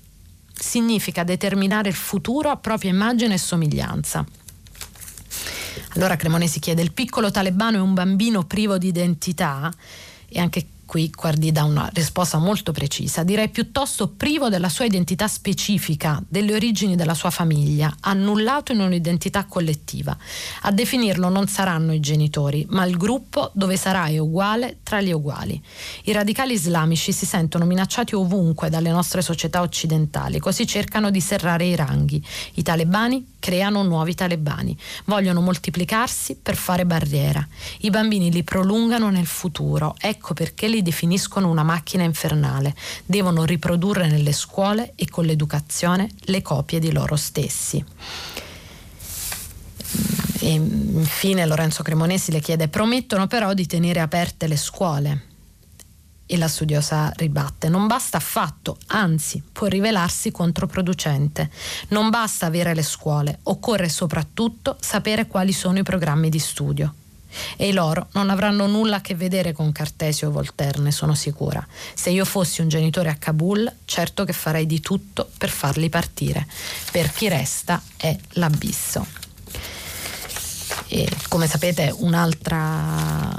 significa 0.53 1.23
determinare 1.23 1.89
il 1.89 1.95
futuro 1.95 2.51
a 2.51 2.57
propria 2.57 2.91
immagine 2.91 3.35
e 3.35 3.39
somiglianza. 3.39 4.27
Allora 5.95 6.17
Cremonesi 6.17 6.61
chiede, 6.61 6.83
il 6.83 6.93
piccolo 6.93 7.31
talebano 7.31 7.77
è 7.77 7.81
un 7.81 7.95
bambino 7.95 8.45
privo 8.45 8.79
di 8.79 8.89
identità? 8.89 9.73
E 10.29 10.39
anche 10.39 10.67
qui 10.89 11.11
Guardi 11.15 11.53
dà 11.53 11.65
una 11.65 11.91
risposta 11.93 12.39
molto 12.39 12.73
precisa, 12.73 13.23
direi 13.23 13.51
piuttosto 13.51 14.09
privo 14.09 14.49
della 14.49 14.71
sua 14.71 14.87
identità 14.87 15.29
specifica, 15.29 16.23
delle 16.27 16.55
origini 16.55 16.97
della 16.97 17.13
sua 17.13 17.29
famiglia, 17.29 17.95
annullato 18.01 18.73
in 18.73 18.81
un'identità 18.81 19.45
collettiva. 19.45 20.17
A 20.63 20.73
definirlo 20.73 21.29
non 21.29 21.47
saranno 21.47 21.93
i 21.93 22.01
genitori, 22.01 22.67
ma 22.71 22.87
il 22.87 22.97
gruppo 22.97 23.51
dove 23.53 23.77
sarà 23.77 24.07
uguale 24.19 24.79
tra 24.83 25.03
gli 25.03 25.13
uguali. 25.13 25.63
I 26.05 26.13
radicali 26.13 26.55
islamici 26.55 27.13
si 27.13 27.27
sentono 27.27 27.67
minacciati 27.67 28.15
ovunque 28.15 28.71
dalle 28.71 28.91
nostre 28.91 29.21
società 29.21 29.61
occidentali, 29.61 30.39
così 30.39 30.67
cercano 30.67 31.11
di 31.11 31.21
serrare 31.21 31.67
i 31.67 31.77
ranghi. 31.77 32.25
I 32.55 32.63
talebani 32.63 33.35
creano 33.39 33.83
nuovi 33.83 34.15
talebani, 34.15 34.77
vogliono 35.05 35.43
moltiplicarsi 35.43 36.37
per 36.37 36.57
fare 36.57 36.87
barriera. 36.87 37.47
I 37.81 37.91
bambini 37.91 38.31
li 38.31 38.43
prolungano 38.43 39.11
nel 39.11 39.27
futuro, 39.27 39.95
ecco 39.99 40.33
perché 40.33 40.67
li 40.69 40.78
definiscono 40.83 41.49
una 41.49 41.63
macchina 41.63 42.03
infernale, 42.03 42.75
devono 43.05 43.45
riprodurre 43.45 44.09
nelle 44.09 44.33
scuole 44.33 44.93
e 44.95 45.09
con 45.09 45.25
l'educazione 45.25 46.09
le 46.25 46.43
copie 46.43 46.79
di 46.79 46.93
loro 46.93 47.17
stessi. 47.17 47.85
E 50.41 50.53
infine 50.53 51.47
Lorenzo 51.47 51.83
Cremonesi 51.83 52.31
le 52.31 52.41
chiede, 52.41 52.69
promettono 52.69 53.27
però 53.27 53.55
di 53.55 53.67
tenere 53.67 54.01
aperte 54.01 54.47
le 54.47 54.57
scuole. 54.57 55.23
E 56.31 56.37
la 56.37 56.47
studiosa 56.47 57.11
ribatte, 57.17 57.71
non 57.71 57.87
basta 57.87 58.19
affatto, 58.19 58.77
anzi 58.89 59.43
può 59.51 59.67
rivelarsi 59.67 60.31
controproducente. 60.31 61.51
Non 61.89 62.11
basta 62.11 62.45
avere 62.45 62.75
le 62.75 62.83
scuole, 62.83 63.39
occorre 63.45 63.89
soprattutto 63.89 64.77
sapere 64.79 65.27
quali 65.27 65.53
sono 65.53 65.79
i 65.79 65.83
programmi 65.83 66.29
di 66.29 66.39
studio. 66.39 66.95
E 67.57 67.73
loro 67.73 68.09
non 68.13 68.31
avranno 68.31 68.67
nulla 68.67 68.97
a 68.97 69.01
che 69.01 69.15
vedere 69.15 69.53
con 69.53 69.73
Cartesio 69.73 70.29
o 70.29 70.31
Voltaire, 70.31 70.81
ne 70.81 70.93
sono 70.93 71.15
sicura. 71.15 71.67
Se 71.95 72.11
io 72.11 72.25
fossi 72.25 72.61
un 72.61 72.69
genitore 72.69 73.11
a 73.11 73.17
Kabul, 73.17 73.71
certo 73.85 74.25
che 74.25 74.33
farei 74.33 74.67
di 74.67 74.81
tutto 74.81 75.29
per 75.39 75.51
farli 75.51 75.89
partire. 75.89 76.47
Per 76.91 77.11
chi 77.13 77.29
resta 77.29 77.81
è 77.97 78.17
l'abisso. 78.33 79.07
E 80.89 81.09
come 81.29 81.47
sapete, 81.47 81.95
un'altra 81.99 83.37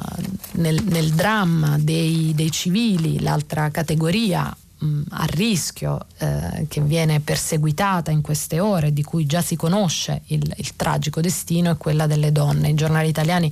nel, 0.53 0.84
nel 0.84 1.12
dramma 1.13 1.77
dei, 1.79 2.34
dei, 2.36 2.51
civili, 2.51 3.22
l'altra 3.22 3.72
categoria 3.72 4.55
mh, 4.79 5.01
a 5.09 5.25
rischio 5.25 6.05
eh, 6.17 6.65
che 6.67 6.81
viene 6.81 7.19
perseguitata 7.19 8.12
in 8.12 8.21
queste 8.21 8.59
ore, 8.59 8.93
di 8.93 9.03
cui 9.03 9.25
già 9.25 9.41
si 9.41 9.55
conosce 9.55 10.21
il, 10.27 10.53
il 10.57 10.75
tragico 10.75 11.21
destino, 11.21 11.71
è 11.71 11.77
quella 11.77 12.07
delle 12.07 12.31
donne. 12.31 12.69
I 12.69 12.75
giornali 12.75 13.07
italiani 13.09 13.51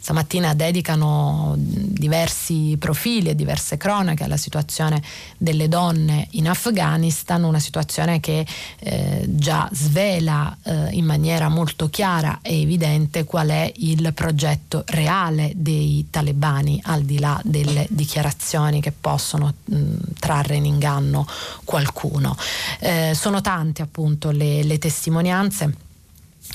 Stamattina 0.00 0.54
dedicano 0.54 1.54
diversi 1.56 2.76
profili 2.78 3.28
e 3.28 3.34
diverse 3.34 3.76
cronache 3.76 4.24
alla 4.24 4.36
situazione 4.36 5.02
delle 5.36 5.68
donne 5.68 6.28
in 6.30 6.48
Afghanistan, 6.48 7.42
una 7.42 7.58
situazione 7.58 8.20
che 8.20 8.46
eh, 8.78 9.24
già 9.28 9.68
svela 9.72 10.56
eh, 10.62 10.90
in 10.92 11.04
maniera 11.04 11.48
molto 11.48 11.90
chiara 11.90 12.38
e 12.42 12.62
evidente 12.62 13.24
qual 13.24 13.48
è 13.48 13.70
il 13.76 14.12
progetto 14.14 14.84
reale 14.86 15.52
dei 15.56 16.06
talebani, 16.10 16.80
al 16.84 17.02
di 17.02 17.18
là 17.18 17.38
delle 17.44 17.86
dichiarazioni 17.90 18.80
che 18.80 18.92
possono 18.92 19.52
mh, 19.64 19.76
trarre 20.18 20.56
in 20.56 20.64
inganno 20.64 21.26
qualcuno. 21.64 22.36
Eh, 22.78 23.12
sono 23.14 23.40
tante 23.40 23.82
appunto 23.82 24.30
le, 24.30 24.62
le 24.62 24.78
testimonianze 24.78 25.86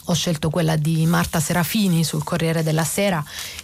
ho 0.05 0.13
scelto 0.13 0.50
quella 0.50 0.75
di 0.75 1.05
Marta 1.05 1.39
Serafini 1.39 2.03
sul 2.03 2.23
Corriere 2.23 2.63
della 2.63 2.83
Sera 2.83 3.23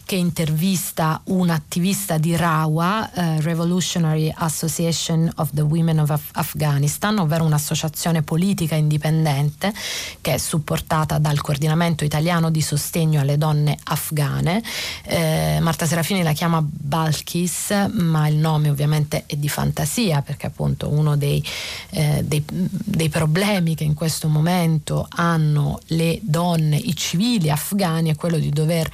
che 0.09 0.15
intervista 0.15 1.21
un 1.25 1.51
attivista 1.51 2.17
di 2.17 2.35
RAWA, 2.35 3.13
eh, 3.13 3.41
Revolutionary 3.41 4.33
Association 4.35 5.31
of 5.35 5.51
the 5.53 5.61
Women 5.61 5.99
of 5.99 6.09
Af- 6.09 6.31
Afghanistan, 6.31 7.19
ovvero 7.19 7.43
un'associazione 7.43 8.23
politica 8.23 8.73
indipendente 8.73 9.71
che 10.19 10.33
è 10.33 10.37
supportata 10.39 11.19
dal 11.19 11.39
coordinamento 11.41 12.05
italiano 12.05 12.49
di 12.49 12.59
sostegno 12.59 13.21
alle 13.21 13.37
donne 13.37 13.77
afghane. 13.83 14.63
Eh, 15.03 15.59
Marta 15.61 15.85
Serafini 15.85 16.23
la 16.23 16.33
chiama 16.33 16.59
Balkis, 16.67 17.89
ma 17.91 18.27
il 18.27 18.37
nome 18.37 18.71
ovviamente 18.71 19.25
è 19.27 19.35
di 19.35 19.47
fantasia 19.47 20.23
perché 20.23 20.47
appunto 20.47 20.89
uno 20.89 21.17
dei, 21.17 21.45
eh, 21.91 22.23
dei, 22.25 22.43
dei 22.47 23.09
problemi 23.09 23.75
che 23.75 23.83
in 23.83 23.93
questo 23.93 24.27
momento 24.27 25.05
hanno 25.07 25.79
le 25.89 26.17
donne, 26.23 26.77
i 26.77 26.95
civili 26.95 27.51
afghani, 27.51 28.09
è 28.09 28.15
quello 28.15 28.39
di 28.39 28.49
dover 28.49 28.89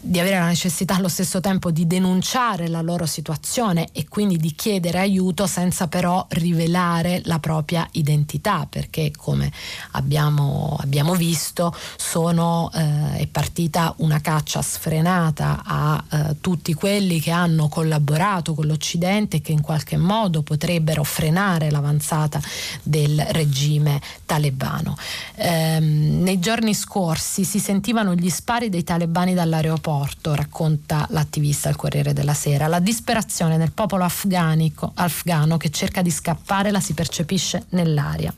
di 0.00 0.18
avere 0.18 0.38
la 0.38 0.46
necessità 0.46 0.94
allo 0.94 1.08
stesso 1.08 1.38
tempo 1.40 1.70
di 1.70 1.86
denunciare 1.86 2.66
la 2.68 2.80
loro 2.80 3.04
situazione 3.04 3.88
e 3.92 4.08
quindi 4.08 4.38
di 4.38 4.54
chiedere 4.54 4.98
aiuto 4.98 5.46
senza 5.46 5.86
però 5.86 6.24
rivelare 6.30 7.20
la 7.24 7.38
propria 7.38 7.86
identità 7.92 8.66
perché 8.68 9.12
come 9.14 9.52
abbiamo, 9.92 10.78
abbiamo 10.80 11.14
visto 11.14 11.76
sono, 11.96 12.70
eh, 12.72 13.18
è 13.18 13.26
partita 13.26 13.92
una 13.98 14.22
caccia 14.22 14.62
sfrenata 14.62 15.62
a 15.62 16.02
eh, 16.10 16.36
tutti 16.40 16.72
quelli 16.72 17.20
che 17.20 17.30
hanno 17.30 17.68
collaborato 17.68 18.54
con 18.54 18.64
l'Occidente 18.64 19.36
e 19.36 19.40
che 19.42 19.52
in 19.52 19.60
qualche 19.60 19.98
modo 19.98 20.40
potrebbero 20.40 21.04
frenare 21.04 21.70
l'avanzata 21.70 22.40
del 22.82 23.22
regime 23.28 24.00
talebano. 24.24 24.96
Eh, 25.34 25.80
nei 25.80 26.38
giorni 26.38 26.72
scorsi 26.72 27.44
si 27.44 27.58
sentivano 27.58 28.14
gli 28.14 28.30
spari 28.30 28.70
dei 28.70 28.84
talebani 28.84 29.33
dall'aeroporto, 29.34 30.34
racconta 30.34 31.06
l'attivista 31.10 31.68
al 31.68 31.76
Corriere 31.76 32.12
della 32.12 32.34
Sera. 32.34 32.66
La 32.66 32.78
disperazione 32.78 33.58
del 33.58 33.72
popolo 33.72 34.04
afganico, 34.04 34.92
afgano 34.94 35.56
che 35.56 35.70
cerca 35.70 36.02
di 36.02 36.10
scappare 36.10 36.70
la 36.70 36.80
si 36.80 36.94
percepisce 36.94 37.66
nell'aria. 37.70 38.32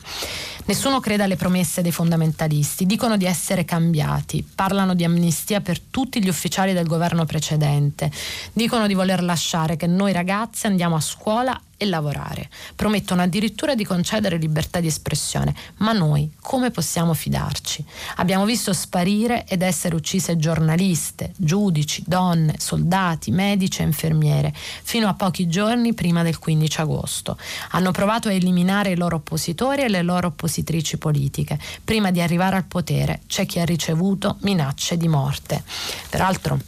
Nessuno 0.64 0.98
crede 0.98 1.22
alle 1.22 1.36
promesse 1.36 1.80
dei 1.80 1.92
fondamentalisti, 1.92 2.86
dicono 2.86 3.16
di 3.16 3.24
essere 3.24 3.64
cambiati, 3.64 4.44
parlano 4.54 4.94
di 4.94 5.04
amnistia 5.04 5.60
per 5.60 5.78
tutti 5.78 6.20
gli 6.22 6.28
ufficiali 6.28 6.72
del 6.72 6.88
governo 6.88 7.24
precedente, 7.24 8.10
dicono 8.52 8.88
di 8.88 8.94
voler 8.94 9.22
lasciare 9.22 9.76
che 9.76 9.86
noi 9.86 10.12
ragazzi 10.12 10.66
andiamo 10.66 10.96
a 10.96 11.00
scuola 11.00 11.60
e 11.76 11.86
lavorare. 11.86 12.48
Promettono 12.74 13.22
addirittura 13.22 13.74
di 13.74 13.84
concedere 13.84 14.36
libertà 14.36 14.80
di 14.80 14.86
espressione, 14.86 15.54
ma 15.78 15.92
noi 15.92 16.32
come 16.40 16.70
possiamo 16.70 17.14
fidarci? 17.14 17.84
Abbiamo 18.16 18.44
visto 18.44 18.72
sparire 18.72 19.46
ed 19.46 19.62
essere 19.62 19.94
uccise 19.94 20.36
giornaliste, 20.36 21.32
giudici, 21.36 22.02
donne, 22.06 22.54
soldati, 22.58 23.30
medici 23.30 23.80
e 23.80 23.84
infermiere, 23.84 24.54
fino 24.54 25.08
a 25.08 25.14
pochi 25.14 25.48
giorni 25.48 25.94
prima 25.94 26.22
del 26.22 26.38
15 26.38 26.80
agosto. 26.80 27.38
Hanno 27.70 27.90
provato 27.90 28.28
a 28.28 28.32
eliminare 28.32 28.90
i 28.90 28.96
loro 28.96 29.16
oppositori 29.16 29.82
e 29.82 29.88
le 29.88 30.02
loro 30.02 30.28
oppositrici 30.28 30.98
politiche. 30.98 31.58
Prima 31.84 32.10
di 32.10 32.20
arrivare 32.20 32.56
al 32.56 32.64
potere 32.64 33.20
c'è 33.26 33.46
chi 33.46 33.58
ha 33.60 33.64
ricevuto 33.64 34.36
minacce 34.40 34.96
di 34.96 35.08
morte. 35.08 35.62
Peraltro, 36.08 36.58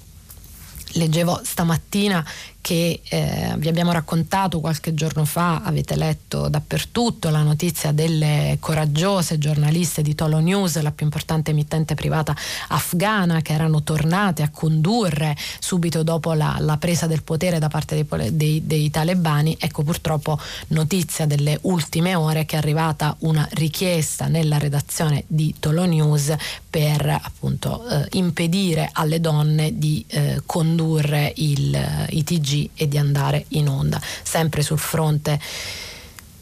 leggevo 0.92 1.40
stamattina 1.44 2.24
che 2.60 3.00
eh, 3.08 3.54
vi 3.56 3.68
abbiamo 3.68 3.92
raccontato 3.92 4.60
qualche 4.60 4.92
giorno 4.92 5.24
fa, 5.24 5.62
avete 5.62 5.96
letto 5.96 6.48
dappertutto 6.48 7.30
la 7.30 7.42
notizia 7.42 7.92
delle 7.92 8.58
coraggiose 8.60 9.38
giornaliste 9.38 10.02
di 10.02 10.14
Tolo 10.14 10.38
News, 10.38 10.80
la 10.82 10.92
più 10.92 11.06
importante 11.06 11.52
emittente 11.52 11.94
privata 11.94 12.34
afghana, 12.68 13.40
che 13.40 13.52
erano 13.52 13.82
tornate 13.82 14.42
a 14.42 14.50
condurre 14.50 15.36
subito 15.58 16.02
dopo 16.02 16.34
la, 16.34 16.56
la 16.60 16.76
presa 16.76 17.06
del 17.06 17.22
potere 17.22 17.58
da 17.58 17.68
parte 17.68 17.94
dei, 17.94 18.36
dei, 18.36 18.66
dei 18.66 18.90
talebani. 18.90 19.56
Ecco 19.58 19.82
purtroppo 19.82 20.38
notizia 20.68 21.26
delle 21.26 21.58
ultime 21.62 22.14
ore 22.14 22.44
che 22.44 22.56
è 22.56 22.58
arrivata 22.58 23.16
una 23.20 23.48
richiesta 23.52 24.26
nella 24.26 24.58
redazione 24.58 25.24
di 25.26 25.54
Tolo 25.58 25.84
News 25.84 26.34
per 26.68 27.08
appunto 27.08 27.86
eh, 27.88 28.06
impedire 28.12 28.90
alle 28.92 29.20
donne 29.20 29.78
di 29.78 30.04
eh, 30.08 30.42
condurre 30.44 31.32
il, 31.36 32.06
i 32.10 32.24
TG 32.24 32.57
e 32.74 32.88
di 32.88 32.98
andare 32.98 33.44
in 33.48 33.68
onda, 33.68 34.00
sempre 34.22 34.62
sul 34.62 34.78
fronte 34.78 35.38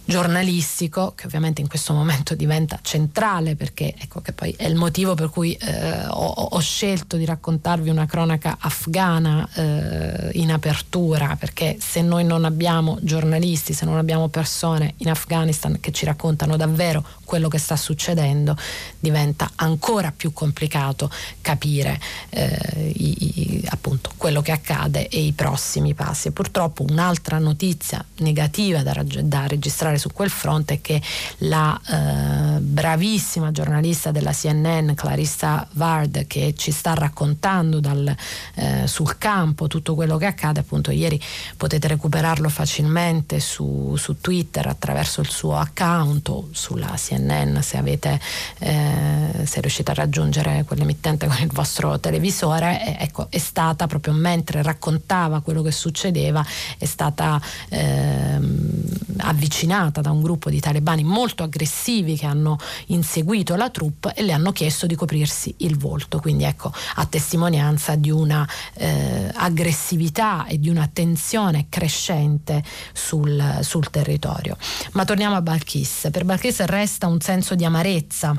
giornalistico 0.06 1.12
che 1.16 1.26
ovviamente 1.26 1.60
in 1.60 1.68
questo 1.68 1.92
momento 1.92 2.36
diventa 2.36 2.78
centrale 2.80 3.56
perché 3.56 3.92
ecco 3.98 4.20
che 4.20 4.32
poi 4.32 4.54
è 4.56 4.66
il 4.66 4.76
motivo 4.76 5.14
per 5.14 5.30
cui 5.30 5.52
eh, 5.54 6.06
ho, 6.06 6.26
ho, 6.26 6.60
scelto 6.60 7.16
di 7.16 7.24
raccontarvi 7.24 7.90
una 7.90 8.06
cronaca 8.06 8.56
afghana 8.60 9.48
eh, 9.54 10.30
in 10.34 10.52
apertura 10.52 11.34
perché 11.36 11.76
se 11.80 12.02
noi 12.02 12.24
non 12.24 12.44
abbiamo 12.44 12.98
giornalisti 13.02 13.72
se 13.72 13.84
non 13.84 13.96
abbiamo 13.96 14.28
persone 14.28 14.94
in 14.98 15.10
Afghanistan 15.10 15.80
che 15.80 15.90
ci 15.90 16.04
raccontano 16.04 16.56
davvero 16.56 17.04
quello 17.26 17.48
che 17.48 17.58
sta 17.58 17.76
succedendo 17.76 18.56
diventa 18.98 19.50
ancora 19.56 20.12
più 20.16 20.32
complicato 20.32 21.10
capire 21.42 22.00
eh, 22.30 22.92
i, 22.94 23.16
i, 23.20 23.64
appunto 23.68 24.10
quello 24.16 24.40
che 24.40 24.52
accade 24.52 25.08
e 25.08 25.20
i 25.20 25.32
prossimi 25.32 25.92
passi. 25.92 26.30
Purtroppo 26.30 26.84
un'altra 26.88 27.38
notizia 27.38 28.02
negativa 28.18 28.82
da, 28.82 29.02
da 29.04 29.46
registrare 29.46 29.98
su 29.98 30.10
quel 30.12 30.30
fronte 30.30 30.74
è 30.74 30.80
che 30.80 31.02
la 31.38 31.78
eh, 31.86 32.60
bravissima 32.60 33.50
giornalista 33.50 34.10
della 34.12 34.32
CNN, 34.32 34.92
Clarissa 34.94 35.66
Vard, 35.72 36.26
che 36.26 36.54
ci 36.56 36.70
sta 36.70 36.94
raccontando 36.94 37.80
dal, 37.80 38.14
eh, 38.54 38.86
sul 38.86 39.18
campo 39.18 39.66
tutto 39.66 39.94
quello 39.94 40.16
che 40.16 40.26
accade, 40.26 40.60
appunto 40.60 40.90
ieri 40.90 41.20
potete 41.56 41.88
recuperarlo 41.88 42.48
facilmente 42.48 43.40
su, 43.40 43.94
su 43.96 44.20
Twitter 44.20 44.66
attraverso 44.66 45.20
il 45.20 45.28
suo 45.28 45.56
account 45.56 46.28
o 46.28 46.48
sulla 46.52 46.94
CNN 46.96 47.15
se, 47.62 47.76
avete, 47.76 48.20
eh, 48.58 49.44
se 49.44 49.60
riuscite 49.60 49.90
a 49.90 49.94
raggiungere 49.94 50.64
quell'emittente 50.66 51.26
con 51.26 51.36
il 51.40 51.50
vostro 51.52 51.98
televisore, 51.98 52.98
ecco, 52.98 53.26
è 53.30 53.38
stata 53.38 53.86
proprio 53.86 54.14
mentre 54.14 54.62
raccontava 54.62 55.40
quello 55.40 55.62
che 55.62 55.72
succedeva, 55.72 56.44
è 56.78 56.84
stata 56.84 57.40
ehm, 57.68 58.82
avvicinata 59.26 60.00
da 60.00 60.10
un 60.10 60.22
gruppo 60.22 60.50
di 60.50 60.60
talebani 60.60 61.04
molto 61.04 61.42
aggressivi 61.42 62.16
che 62.16 62.26
hanno 62.26 62.58
inseguito 62.86 63.54
la 63.56 63.70
troupe 63.70 64.12
e 64.14 64.22
le 64.22 64.32
hanno 64.32 64.52
chiesto 64.52 64.86
di 64.86 64.94
coprirsi 64.94 65.54
il 65.58 65.76
volto. 65.76 66.20
Quindi 66.20 66.44
ecco, 66.44 66.72
a 66.96 67.04
testimonianza 67.06 67.94
di 67.94 68.10
una 68.10 68.48
eh, 68.74 69.30
aggressività 69.34 70.46
e 70.46 70.58
di 70.58 70.68
una 70.68 70.88
tensione 70.92 71.66
crescente 71.68 72.62
sul, 72.92 73.58
sul 73.62 73.90
territorio. 73.90 74.56
Ma 74.92 75.04
torniamo 75.04 75.36
a 75.36 75.42
Balkis. 75.42 76.08
Per 76.10 76.24
Balkis 76.24 76.60
resta 76.64 77.06
un 77.06 77.20
senso 77.20 77.54
di 77.54 77.64
amarezza 77.64 78.34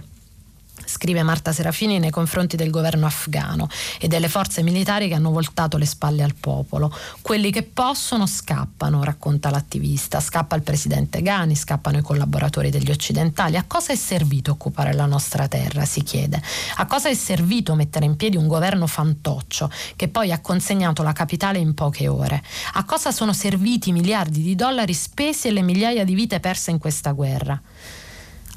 scrive 0.88 1.22
Marta 1.24 1.51
Serafini 1.51 2.00
nei 2.00 2.10
confronti 2.10 2.56
del 2.56 2.70
governo 2.70 3.06
afghano 3.06 3.67
e 4.00 4.08
delle 4.08 4.29
forze 4.29 4.63
militari 4.63 5.08
che 5.08 5.13
hanno 5.13 5.32
voltato 5.32 5.77
le 5.77 5.86
spalle 5.86 6.24
al 6.24 6.36
popolo. 6.36 6.91
Quelli 7.22 7.51
che 7.51 7.63
possono 7.63 8.25
scappano, 8.25 9.03
racconta 9.03 9.50
l'attivista, 9.50 10.20
scappa 10.20 10.56
il 10.56 10.62
presidente 10.62 11.22
Ghani, 11.22 11.56
scappano 11.56 11.98
i 11.98 12.01
collaboratori 12.01 12.70
degli 12.70 12.91
occidentali. 12.91 13.58
A 13.58 13.65
cosa 13.67 13.94
è 13.94 13.96
servito 13.96 14.51
occupare 14.51 14.94
la 14.94 15.06
nostra 15.06 15.48
terra? 15.48 15.86
si 15.86 16.03
chiede. 16.03 16.41
A 16.75 16.86
cosa 16.86 17.10
è 17.10 17.13
servito 17.13 17.75
mettere 17.75 18.06
in 18.06 18.15
piedi 18.15 18.38
un 18.38 18.48
governo 18.48 18.88
fantoccio 18.88 19.72
che 19.96 20.08
poi 20.08 20.32
ha 20.32 20.39
consegnato 20.39 21.03
la 21.03 21.13
capitale 21.13 21.58
in 21.58 21.74
poche 21.74 22.08
ore? 22.08 22.44
A 22.74 22.84
cosa 22.84 23.12
sono 23.12 23.34
serviti 23.34 23.89
i 23.89 23.94
miliardi 23.94 24.41
di 24.41 24.56
dollari 24.56 24.94
spesi 24.94 25.48
e 25.48 25.51
le 25.51 25.62
migliaia 25.62 26.03
di 26.03 26.13
vite 26.13 26.39
perse 26.39 26.72
in 26.72 26.77
questa 26.77 27.12
guerra? 27.12 27.60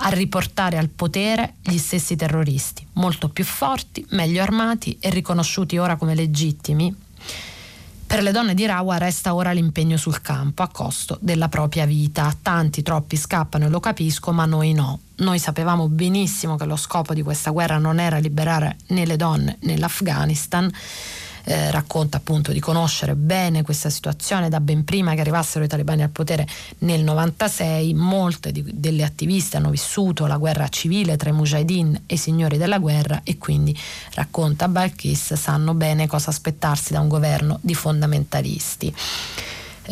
A 0.03 0.09
riportare 0.09 0.79
al 0.79 0.89
potere 0.89 1.55
gli 1.63 1.79
stessi 1.79 2.17
terroristi, 2.17 2.87
molto 2.95 3.29
più 3.29 3.45
forti, 3.45 4.05
meglio 4.11 4.43
armati 4.43 4.97
e 5.01 5.11
riconosciuti 5.11 5.79
ora 5.79 5.97
come 5.97 6.15
legittimi. 6.15 6.95
Per 8.07 8.23
le 8.23 8.33
donne 8.33 8.55
di 8.55 8.67
Rawa 8.67 8.99
resta 8.99 9.35
ora 9.35 9.53
l'impegno 9.53 9.97
sul 9.97 10.21
campo 10.21 10.63
a 10.65 10.69
costo 10.69 11.17
della 11.21 11.49
propria 11.49 11.87
vita. 11.87 12.35
Tanti, 12.43 12.83
troppi 12.83 13.17
scappano 13.17 13.67
e 13.67 13.69
lo 13.69 13.79
capisco, 13.79 14.33
ma 14.33 14.47
noi 14.47 14.73
no. 14.73 14.99
Noi 15.19 15.39
sapevamo 15.39 15.89
benissimo 15.89 16.57
che 16.57 16.65
lo 16.65 16.75
scopo 16.75 17.15
di 17.15 17.23
questa 17.23 17.51
guerra 17.51 17.79
non 17.79 18.01
era 18.01 18.19
liberare 18.19 18.79
né 18.89 19.07
le 19.07 19.15
donne 19.15 19.59
né 19.61 19.79
l'Afghanistan 19.79 20.69
eh, 21.51 21.73
racconta 21.73 22.19
appunto 22.19 22.53
di 22.53 22.61
conoscere 22.61 23.17
bene 23.17 23.63
questa 23.63 23.91
situazione 23.91 24.49
da 24.49 24.61
ben 24.61 24.85
prima 24.85 25.15
che 25.15 25.21
arrivassero 25.21 25.65
i 25.65 25.69
talebani 25.69 26.05
al 26.05 26.11
potere 26.11 26.47
nel 26.79 27.03
96. 27.03 27.93
Molte 27.93 28.53
di, 28.53 28.65
delle 28.73 29.03
attiviste 29.03 29.57
hanno 29.57 29.71
vissuto 29.71 30.27
la 30.27 30.37
guerra 30.37 30.69
civile 30.69 31.17
tra 31.17 31.31
i 31.31 31.33
mujahideen 31.33 32.03
e 32.07 32.15
i 32.15 32.19
signori 32.19 32.57
della 32.57 32.79
guerra 32.79 33.23
e 33.25 33.37
quindi 33.37 33.77
racconta 34.15 34.69
Balkis 34.69 35.35
sanno 35.35 35.75
bene 35.75 36.07
cosa 36.07 36.31
aspettarsi 36.31 36.93
da 36.93 37.01
un 37.01 37.09
governo 37.09 37.59
di 37.61 37.75
fondamentalisti. 37.75 38.95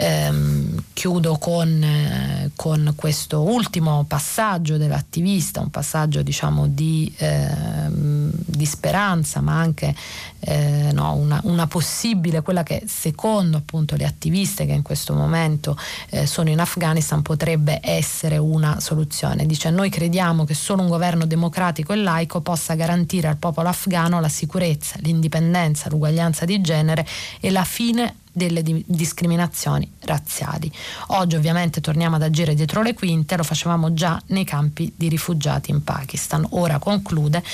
Ehm, 0.00 0.80
chiudo 0.92 1.38
con, 1.38 1.82
eh, 1.82 2.50
con, 2.54 2.92
questo 2.94 3.40
ultimo 3.42 4.04
passaggio 4.06 4.76
dell'attivista, 4.76 5.61
un 5.61 5.70
passaggio 5.70 6.22
diciamo 6.22 6.68
di, 6.68 7.12
ehm, 7.16 8.30
di 8.32 8.64
speranza, 8.64 9.40
ma 9.40 9.58
anche 9.58 9.92
eh, 10.40 10.90
no, 10.92 11.14
una, 11.14 11.40
una, 11.44 11.66
possibile, 11.66 12.42
quella 12.42 12.62
che 12.62 12.84
secondo 12.87 13.56
appunto 13.56 13.96
le 13.96 14.04
attiviste 14.04 14.66
che 14.66 14.72
in 14.72 14.82
questo 14.82 15.14
momento 15.14 15.76
eh, 16.11 16.26
sono 16.26 16.48
in 16.48 16.61
Afghanistan 16.61 17.20
potrebbe 17.22 17.80
essere 17.82 18.37
una 18.38 18.78
soluzione. 18.78 19.46
Dice 19.46 19.70
noi 19.70 19.90
crediamo 19.90 20.44
che 20.44 20.54
solo 20.54 20.82
un 20.82 20.88
governo 20.88 21.26
democratico 21.26 21.92
e 21.92 21.96
laico 21.96 22.40
possa 22.40 22.74
garantire 22.74 23.26
al 23.26 23.37
popolo 23.37 23.68
afghano 23.68 24.20
la 24.20 24.28
sicurezza, 24.28 24.94
l'indipendenza, 25.00 25.88
l'uguaglianza 25.88 26.44
di 26.44 26.61
genere 26.61 27.04
e 27.40 27.50
la 27.50 27.64
fine 27.64 28.14
delle 28.38 28.62
di- 28.62 28.83
discriminazioni 28.87 29.90
razziali. 30.01 30.72
Oggi 31.09 31.37
ovviamente 31.37 31.83
torniamo 31.83 32.16
ad 32.16 32.22
agire 32.22 32.55
dietro 32.55 32.81
le 32.81 32.94
quinte, 32.94 33.37
lo 33.37 33.42
facevamo 33.42 33.92
già 33.92 34.18
nei 34.29 34.44
campi 34.44 34.90
di 34.96 35.09
rifugiati 35.09 35.70
in 35.70 35.85
Pakistan. 35.85 36.46
Ora 36.53 36.79
conclude, 36.79 37.44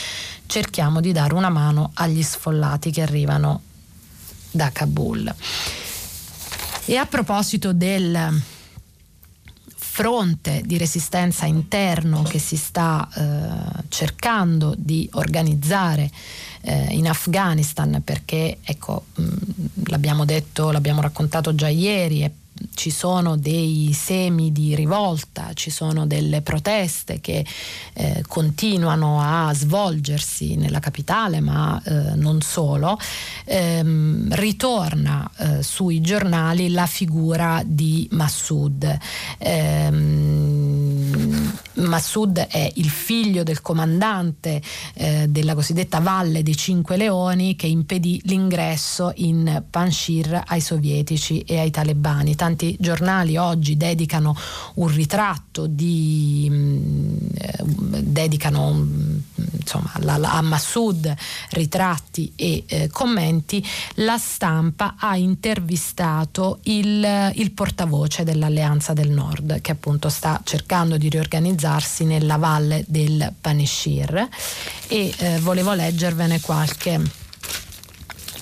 cerchiamo 0.47 1.01
di 1.01 1.11
dare 1.11 1.35
una 1.35 1.49
mano 1.49 1.90
agli 1.94 2.23
sfollati 2.23 2.92
che 2.92 3.03
arrivano 3.03 3.62
da 4.53 4.70
Kabul. 4.70 5.35
E 6.85 6.97
a 6.97 7.07
proposito 7.07 7.73
del 7.73 8.53
fronte 9.94 10.61
di 10.64 10.76
resistenza 10.76 11.46
interno 11.46 12.24
che 12.24 12.40
si 12.40 12.57
sta 12.57 13.09
eh, 13.14 13.83
cercando 13.87 14.74
di 14.76 15.09
organizzare 15.12 16.11
eh, 16.62 16.87
in 16.90 17.07
Afghanistan 17.07 18.02
perché 18.02 18.59
ecco 18.64 19.04
mh, 19.14 19.24
l'abbiamo 19.85 20.24
detto, 20.24 20.72
l'abbiamo 20.72 21.00
raccontato 21.00 21.54
già 21.54 21.68
ieri 21.68 22.24
e 22.24 22.30
ci 22.74 22.90
sono 22.90 23.37
dei 23.37 23.92
semi 23.92 24.53
di 24.53 24.74
rivolta, 24.74 25.50
ci 25.55 25.70
sono 25.70 26.07
delle 26.07 26.40
proteste 26.42 27.20
che 27.20 27.44
eh, 27.94 28.24
continuano 28.27 29.20
a 29.20 29.53
svolgersi 29.55 30.57
nella 30.57 30.79
capitale, 30.81 31.40
ma 31.40 31.81
eh, 31.85 32.14
non 32.14 32.40
solo, 32.40 32.98
ehm, 33.44 34.35
ritorna 34.35 35.31
eh, 35.37 35.62
sui 35.62 36.00
giornali 36.00 36.70
la 36.70 36.87
figura 36.87 37.62
di 37.64 38.09
Massoud. 38.12 38.98
Ehm, 39.38 40.63
Massoud 41.74 42.38
è 42.38 42.70
il 42.74 42.88
figlio 42.88 43.42
del 43.42 43.60
comandante 43.60 44.62
eh, 44.94 45.26
della 45.28 45.54
cosiddetta 45.54 46.00
Valle 46.00 46.42
dei 46.42 46.56
Cinque 46.56 46.96
Leoni 46.96 47.56
che 47.56 47.66
impedì 47.66 48.20
l'ingresso 48.24 49.12
in 49.16 49.62
Panshir 49.68 50.42
ai 50.46 50.60
sovietici 50.60 51.40
e 51.40 51.58
ai 51.58 51.70
talebani. 51.70 52.37
Tanti 52.37 52.76
giornali 52.78 53.37
oggi 53.37 53.76
dedicano 53.76 54.37
un 54.74 54.88
ritratto 54.88 55.66
di, 55.66 56.48
mh, 56.48 56.54
mm, 56.54 57.16
eh, 57.38 57.64
dedicano 58.02 58.72
mm, 58.72 59.18
insomma, 59.58 59.92
la, 59.98 60.16
la, 60.16 60.32
a 60.34 60.42
Massoud 60.42 61.12
ritratti 61.50 62.32
e 62.37 62.64
eh, 62.66 62.88
commenti. 62.88 63.64
La 63.96 64.18
stampa 64.18 64.94
ha 64.98 65.16
intervistato 65.16 66.60
il, 66.64 67.32
il 67.34 67.50
portavoce 67.52 68.24
dell'Alleanza 68.24 68.92
del 68.92 69.10
Nord 69.10 69.60
che 69.60 69.72
appunto 69.72 70.08
sta 70.08 70.40
cercando 70.44 70.96
di 70.96 71.08
riorganizzare 71.08 71.62
rifugiarsi 71.64 72.05
nella 72.05 72.37
valle 72.37 72.85
del 72.87 73.33
Panishir 73.40 74.29
e 74.88 75.14
eh, 75.16 75.38
volevo 75.40 75.72
leggervene 75.72 76.40
qualche, 76.40 77.00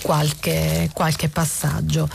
qualche, 0.03 0.91
qualche 0.93 1.29
passaggio. 1.29 2.09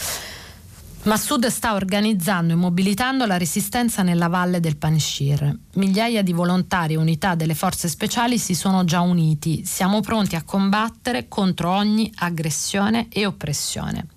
Massoud 1.04 1.48
sta 1.48 1.74
organizzando 1.74 2.52
e 2.52 2.58
mobilitando 2.58 3.26
la 3.26 3.38
resistenza 3.38 4.04
nella 4.04 4.28
valle 4.28 4.60
del 4.60 4.76
Panjshir. 4.76 5.58
Migliaia 5.76 6.22
di 6.22 6.34
volontari 6.34 6.96
e 6.96 6.98
unità 6.98 7.34
delle 7.34 7.56
forze 7.56 7.88
speciali 7.88 8.38
si 8.38 8.54
sono 8.54 8.84
già 8.84 9.00
uniti. 9.00 9.64
Siamo 9.64 10.02
pronti 10.02 10.36
a 10.36 10.44
combattere 10.44 11.30
contro 11.30 11.70
ogni 11.72 12.12
aggressione 12.16 13.08
e 13.10 13.26
oppressione. 13.26 14.08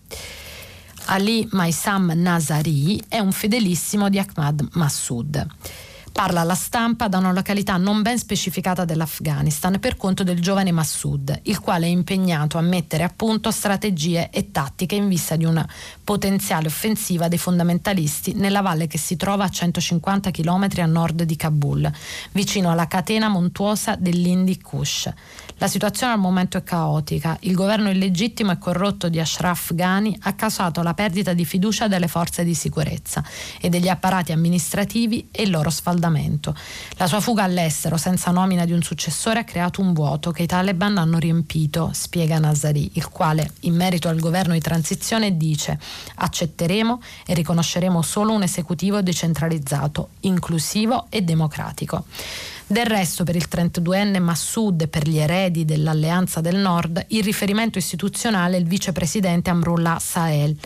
Ali 1.06 1.46
Maisam 1.52 2.12
Nazari 2.16 3.00
è 3.06 3.20
un 3.20 3.30
fedelissimo 3.30 4.08
di 4.08 4.18
Ahmad 4.18 4.66
Massoud. 4.72 5.46
Parla 6.20 6.42
alla 6.42 6.54
stampa 6.54 7.08
da 7.08 7.16
una 7.16 7.32
località 7.32 7.78
non 7.78 8.02
ben 8.02 8.18
specificata 8.18 8.84
dell'Afghanistan 8.84 9.78
per 9.80 9.96
conto 9.96 10.22
del 10.22 10.38
giovane 10.38 10.70
Massoud, 10.70 11.40
il 11.44 11.60
quale 11.60 11.86
è 11.86 11.88
impegnato 11.88 12.58
a 12.58 12.60
mettere 12.60 13.04
a 13.04 13.08
punto 13.08 13.50
strategie 13.50 14.28
e 14.28 14.50
tattiche 14.50 14.96
in 14.96 15.08
vista 15.08 15.36
di 15.36 15.46
una 15.46 15.66
potenziale 16.04 16.66
offensiva 16.66 17.28
dei 17.28 17.38
fondamentalisti 17.38 18.34
nella 18.34 18.60
valle 18.60 18.86
che 18.86 18.98
si 18.98 19.16
trova 19.16 19.44
a 19.44 19.48
150 19.48 20.30
km 20.30 20.68
a 20.76 20.84
nord 20.84 21.22
di 21.22 21.36
Kabul, 21.36 21.90
vicino 22.32 22.70
alla 22.70 22.86
catena 22.86 23.28
montuosa 23.28 23.96
dell'Indi 23.96 24.60
Kush. 24.60 25.10
La 25.56 25.68
situazione 25.68 26.12
al 26.12 26.18
momento 26.18 26.58
è 26.58 26.62
caotica. 26.62 27.38
Il 27.40 27.54
governo 27.54 27.88
illegittimo 27.88 28.52
e 28.52 28.58
corrotto 28.58 29.08
di 29.08 29.20
Ashraf 29.20 29.72
Ghani 29.72 30.18
ha 30.20 30.34
causato 30.34 30.82
la 30.82 30.92
perdita 30.92 31.32
di 31.32 31.46
fiducia 31.46 31.88
delle 31.88 32.08
forze 32.08 32.44
di 32.44 32.54
sicurezza 32.54 33.24
e 33.58 33.70
degli 33.70 33.88
apparati 33.88 34.32
amministrativi 34.32 35.28
e 35.30 35.44
il 35.44 35.50
loro 35.50 35.70
sfaldamento. 35.70 36.08
La 36.96 37.06
sua 37.06 37.20
fuga 37.20 37.44
all'estero 37.44 37.96
senza 37.96 38.30
nomina 38.30 38.64
di 38.64 38.72
un 38.72 38.82
successore 38.82 39.40
ha 39.40 39.44
creato 39.44 39.80
un 39.80 39.92
vuoto 39.92 40.30
che 40.32 40.42
i 40.42 40.46
Taliban 40.46 40.98
hanno 40.98 41.18
riempito, 41.18 41.90
spiega 41.92 42.38
Nazari, 42.38 42.90
il 42.94 43.08
quale 43.08 43.52
in 43.60 43.74
merito 43.74 44.08
al 44.08 44.18
governo 44.18 44.54
di 44.54 44.60
transizione 44.60 45.36
dice 45.36 45.78
accetteremo 46.14 47.00
e 47.26 47.34
riconosceremo 47.34 48.02
solo 48.02 48.32
un 48.32 48.42
esecutivo 48.42 49.02
decentralizzato, 49.02 50.10
inclusivo 50.20 51.06
e 51.08 51.22
democratico. 51.22 52.04
Del 52.66 52.86
resto, 52.86 53.24
per 53.24 53.34
il 53.34 53.48
32enne 53.50 54.20
Massoud 54.20 54.82
e 54.82 54.86
per 54.86 55.08
gli 55.08 55.18
eredi 55.18 55.64
dell'Alleanza 55.64 56.40
del 56.40 56.56
Nord, 56.56 57.04
il 57.08 57.24
riferimento 57.24 57.78
istituzionale 57.78 58.56
è 58.56 58.60
il 58.60 58.66
vicepresidente 58.66 59.50
Amrullah 59.50 59.98
Sahel 59.98 60.56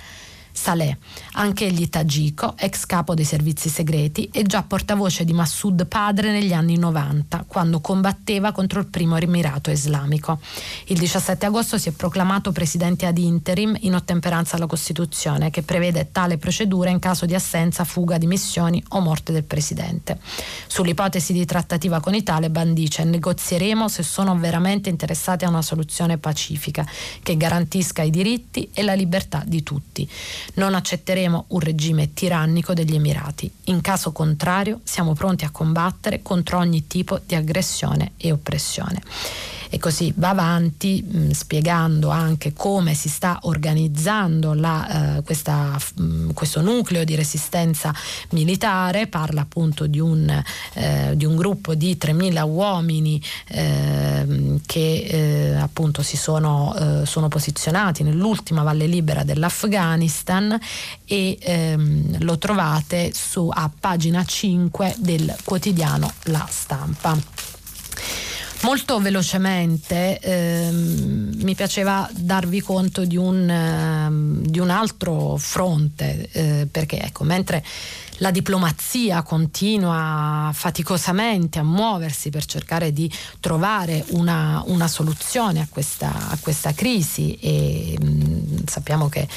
Saleh, 0.57 0.97
anche 1.33 1.67
egli 1.67 1.89
tagiko, 1.89 2.55
ex 2.57 2.87
capo 2.87 3.15
dei 3.15 3.25
servizi 3.25 3.69
segreti 3.69 4.31
e 4.33 4.45
già 4.45 4.63
portavoce 4.63 5.25
di 5.25 5.33
Massoud 5.33 5.85
padre 5.87 6.31
negli 6.31 6.53
anni 6.53 6.79
90, 6.79 7.45
quando 7.49 7.81
combatteva 7.81 8.53
contro 8.53 8.79
il 8.79 8.87
primo 8.87 9.17
Emirato 9.17 9.73
islamico. 9.73 10.39
Il 10.87 10.99
17 10.99 11.45
agosto 11.47 11.77
si 11.77 11.89
è 11.89 11.93
proclamato 11.93 12.53
presidente 12.53 13.05
ad 13.05 13.19
interim 13.19 13.77
in 13.81 13.97
ottemperanza 13.97 14.55
alla 14.57 14.67
Costituzione, 14.67 15.51
che 15.51 15.63
prevede 15.63 16.11
tale 16.13 16.39
procedura 16.39 16.89
in 16.89 17.01
caso 17.01 17.27
di 17.27 17.35
assenza, 17.35 17.85
fuga 17.85 18.17
di 18.17 18.29
missioni 18.29 18.83
o 18.91 19.01
morte 19.01 19.33
del 19.33 19.45
presidente. 19.45 20.19
Sull'ipotesi 20.69 21.33
di 21.33 21.45
trattativa 21.45 21.99
con 21.99 22.15
i 22.15 22.23
Taliban 22.23 22.75
dice 22.75 23.03
negozieremo 23.03 23.89
se 23.89 24.05
sono 24.05 24.39
veramente 24.39 24.89
interessati 24.89 25.45
a 25.45 25.49
una 25.49 25.63
soluzione 25.63 26.17
pacifica 26.17 26.87
che 27.23 27.37
garantisca 27.37 28.03
i 28.03 28.11
diritti 28.11 28.71
e 28.73 28.83
la 28.83 28.95
libertà 28.95 29.43
di 29.45 29.65
tutti. 29.65 30.09
Non 30.55 30.75
accetteremo 30.75 31.47
un 31.49 31.61
regime 31.61 32.13
tirannico 32.13 32.75
degli 32.75 32.95
Emirati. 32.95 33.51
In 33.65 33.81
caso 33.81 34.13
contrario 34.13 34.81
siamo 34.85 35.15
pronti 35.15 35.45
a 35.45 35.51
combattere 35.51 36.23
contro 36.23 36.59
ogni 36.59 36.87
tipo 36.87 37.21
di 37.25 37.35
aggressione 37.35 38.13
e 38.17 38.33
oppressione 38.33 39.03
e 39.75 39.79
così 39.81 40.13
va 40.19 40.29
avanti 40.29 41.03
mh, 41.03 41.31
spiegando 41.31 42.11
anche 42.11 42.53
come 42.53 42.95
si 42.95 43.09
sta 43.09 43.41
organizzando 43.43 44.55
la, 44.55 45.17
eh, 45.17 45.23
questa, 45.25 45.77
mh, 45.97 46.31
questo 46.33 46.61
nucleo 46.61 47.03
di 47.03 47.17
resistenza 47.17 47.93
militare, 48.31 49.09
parla 49.09 49.41
appunto 49.41 49.89
di 49.89 49.99
un, 49.99 50.43
eh, 50.75 51.17
di 51.17 51.25
un 51.25 51.35
gruppo 51.35 51.75
di 51.75 51.99
3.000 52.01 52.49
uomini 52.49 53.21
eh, 53.49 54.61
che 54.65 55.57
appunto 55.59 56.03
si 56.03 56.17
sono, 56.17 57.03
eh, 57.03 57.07
sono, 57.07 57.27
posizionati 57.27 58.05
nell'ultima 58.05 58.63
valle 58.63 58.87
libera 58.87 59.25
dell'Afghanistan 59.25 60.57
e 61.05 61.37
ehm, 61.41 62.23
lo 62.23 62.39
trovate 62.39 63.11
su, 63.13 63.51
a 63.53 63.69
pagina 63.81 64.25
5 64.25 64.95
del 64.99 65.35
quotidiano 65.43 66.13
La 66.27 66.47
Stampa. 66.49 67.54
Molto 68.65 68.99
velocemente 68.99 70.19
ehm, 70.19 71.35
mi 71.43 71.55
piaceva 71.55 72.09
darvi 72.15 72.63
conto 72.63 73.05
di 73.05 73.19
un, 73.19 73.47
ehm, 73.47 74.41
di 74.41 74.59
un 74.59 74.71
altro 74.71 75.37
fronte, 75.37 76.31
eh, 76.33 76.67
perché 76.71 76.99
ecco, 76.99 77.25
mentre 77.25 77.63
la 78.19 78.31
diplomazia 78.31 79.21
continua 79.23 80.51
faticosamente 80.55 81.59
a 81.59 81.63
muoversi 81.63 82.31
per 82.31 82.47
cercare 82.47 82.91
di 82.95 83.13
trovare 83.39 84.03
una, 84.13 84.63
una 84.67 84.89
soluzione 84.89 85.61
a 85.61 85.67
questa, 85.69 86.31
a 86.31 86.39
questa, 86.41 86.73
crisi 86.73 87.37
e 87.41 87.99
mh, 88.01 88.07
mm, 88.07 88.57
sappiamo 88.65 89.11
che 89.11 89.29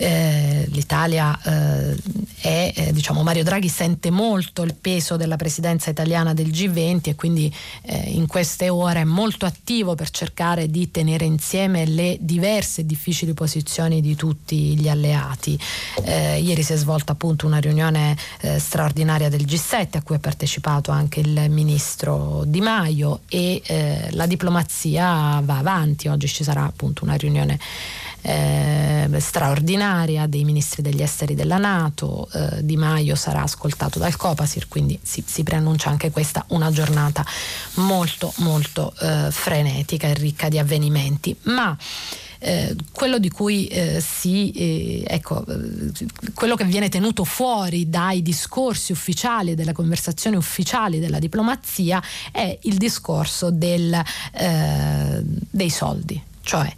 eh, 0.00 0.64
l'Italia 0.70 1.38
eh, 1.44 1.94
è, 2.40 2.72
eh, 2.74 2.92
diciamo, 2.94 3.22
Mario 3.22 3.44
Draghi 3.44 3.68
sente 3.68 4.08
molto 4.08 4.62
il 4.62 4.74
peso 4.74 5.18
della 5.18 5.36
presidenza 5.36 5.90
italiana 5.90 6.32
del 6.32 6.48
G20 6.48 7.10
e 7.10 7.14
quindi 7.16 7.54
eh, 7.82 8.08
in 8.08 8.26
queste 8.26 8.70
ore 8.70 9.02
è 9.02 9.04
molto 9.04 9.44
attivo 9.44 9.94
per 9.94 10.08
cercare 10.08 10.70
di 10.70 10.90
tenere 10.90 11.26
insieme 11.26 11.84
le 11.84 12.16
diverse 12.18 12.80
e 12.80 12.86
difficili 12.86 13.34
posizioni 13.34 14.00
di 14.00 14.16
tutti 14.16 14.74
gli 14.78 14.88
alleati. 14.88 15.58
Ieri 16.06 16.62
si 16.62 16.72
è 16.72 16.76
svolta 16.76 17.12
appunto 17.12 17.46
una 17.46 17.58
riunione 17.58 18.16
straordinaria 18.56 19.28
del 19.28 19.44
G7 19.44 19.98
a 19.98 20.02
cui 20.02 20.14
ha 20.16 20.18
partecipato 20.18 20.90
anche 20.90 21.20
il 21.20 21.50
ministro 21.50 22.44
Di 22.46 22.60
Maio 22.60 23.20
e 23.28 24.08
la 24.10 24.26
diplomazia 24.26 25.40
va 25.44 25.58
avanti. 25.58 26.08
Oggi 26.08 26.26
ci 26.26 26.42
sarà 26.42 26.64
appunto 26.64 27.04
una 27.04 27.14
riunione 27.14 27.58
eh, 28.22 29.08
straordinaria 29.18 30.26
dei 30.26 30.44
ministri 30.44 30.82
degli 30.82 31.02
esteri 31.02 31.34
della 31.34 31.58
Nato, 31.58 32.28
eh, 32.32 32.64
Di 32.64 32.76
Maio 32.76 33.14
sarà 33.14 33.42
ascoltato 33.42 33.98
dal 33.98 34.16
Copasir, 34.16 34.68
quindi 34.68 34.98
si, 35.02 35.22
si, 35.26 35.42
preannuncia 35.42 35.90
anche 35.90 36.10
questa 36.10 36.44
una 36.48 36.70
giornata 36.70 37.24
molto 37.74 38.32
molto 38.36 38.92
eh, 39.00 39.28
frenetica 39.30 40.08
e 40.08 40.14
ricca 40.14 40.48
di 40.48 40.58
avvenimenti. 40.58 41.36
Ma 41.42 41.76
eh, 42.42 42.74
quello 42.92 43.18
di 43.18 43.28
cui 43.28 43.66
eh, 43.66 44.00
si 44.00 44.50
eh, 44.52 45.04
ecco, 45.06 45.44
eh, 45.46 46.06
quello 46.32 46.56
che 46.56 46.64
viene 46.64 46.88
tenuto 46.88 47.24
fuori 47.24 47.90
dai 47.90 48.22
discorsi 48.22 48.92
ufficiali 48.92 49.54
delle 49.54 49.72
conversazioni 49.72 50.36
ufficiali 50.36 51.00
della 51.00 51.18
diplomazia 51.18 52.02
è 52.32 52.58
il 52.62 52.76
discorso 52.76 53.50
del, 53.50 54.02
eh, 54.32 55.22
dei 55.22 55.68
soldi 55.68 56.28
cioè 56.42 56.72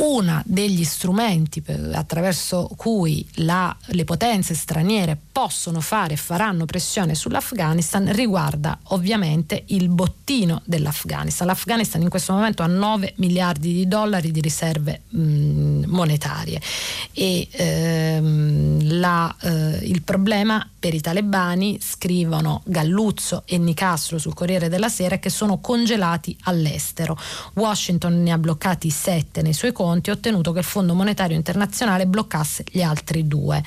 uno 0.00 0.42
degli 0.44 0.84
strumenti 0.84 1.62
attraverso 1.92 2.70
cui 2.76 3.26
la, 3.36 3.74
le 3.86 4.04
potenze 4.04 4.54
straniere 4.54 5.16
possono 5.30 5.80
fare 5.80 6.14
e 6.14 6.16
faranno 6.16 6.64
pressione 6.64 7.14
sull'Afghanistan 7.14 8.12
riguarda 8.12 8.78
ovviamente 8.88 9.64
il 9.68 9.88
bottino 9.88 10.62
dell'Afghanistan. 10.64 11.46
L'Afghanistan 11.46 12.02
in 12.02 12.08
questo 12.08 12.32
momento 12.32 12.62
ha 12.62 12.66
9 12.66 13.14
miliardi 13.16 13.72
di 13.72 13.88
dollari 13.88 14.30
di 14.30 14.40
riserve 14.40 15.02
mh, 15.08 15.84
monetarie 15.86 16.60
e 17.12 17.48
ehm, 17.50 18.98
la, 18.98 19.34
eh, 19.40 19.78
il 19.82 20.02
problema 20.02 20.66
per 20.80 20.94
i 20.94 21.00
talebani, 21.00 21.78
scrivono 21.80 22.62
Galluzzo 22.64 23.42
e 23.44 23.58
Nicastro 23.58 24.18
sul 24.18 24.34
Corriere 24.34 24.68
della 24.68 24.88
Sera, 24.88 25.18
che 25.18 25.28
sono 25.28 25.58
congelati 25.58 26.36
all'estero. 26.44 27.16
Washington 27.54 28.22
ne 28.22 28.32
ha 28.32 28.38
bloccati 28.38 28.90
sette 28.90 29.42
nei 29.42 29.52
suoi 29.52 29.72
conti 29.72 30.08
e 30.08 30.12
ha 30.12 30.16
ottenuto 30.16 30.52
che 30.52 30.60
il 30.60 30.64
Fondo 30.64 30.94
Monetario 30.94 31.36
Internazionale 31.36 32.06
bloccasse 32.06 32.64
gli 32.70 32.80
altri 32.80 33.28
due 33.28 33.62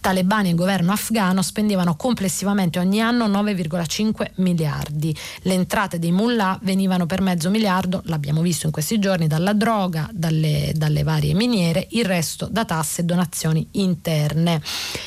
talebani 0.00 0.48
e 0.48 0.50
il 0.50 0.56
governo 0.56 0.92
afghano 0.92 1.42
spendevano 1.42 1.96
complessivamente 1.96 2.78
ogni 2.78 3.00
anno 3.00 3.26
9,5 3.26 4.30
miliardi. 4.36 5.16
Le 5.42 5.54
entrate 5.54 5.98
dei 5.98 6.12
mullah 6.12 6.58
venivano 6.62 7.06
per 7.06 7.20
mezzo 7.20 7.50
miliardo, 7.50 8.02
l'abbiamo 8.06 8.40
visto 8.40 8.66
in 8.66 8.72
questi 8.72 8.98
giorni, 8.98 9.26
dalla 9.26 9.52
droga, 9.52 10.08
dalle, 10.12 10.72
dalle 10.74 11.02
varie 11.02 11.34
miniere, 11.34 11.86
il 11.90 12.04
resto 12.04 12.48
da 12.50 12.64
tasse 12.64 13.02
e 13.02 13.04
donazioni 13.04 13.66
interne. 13.72 14.60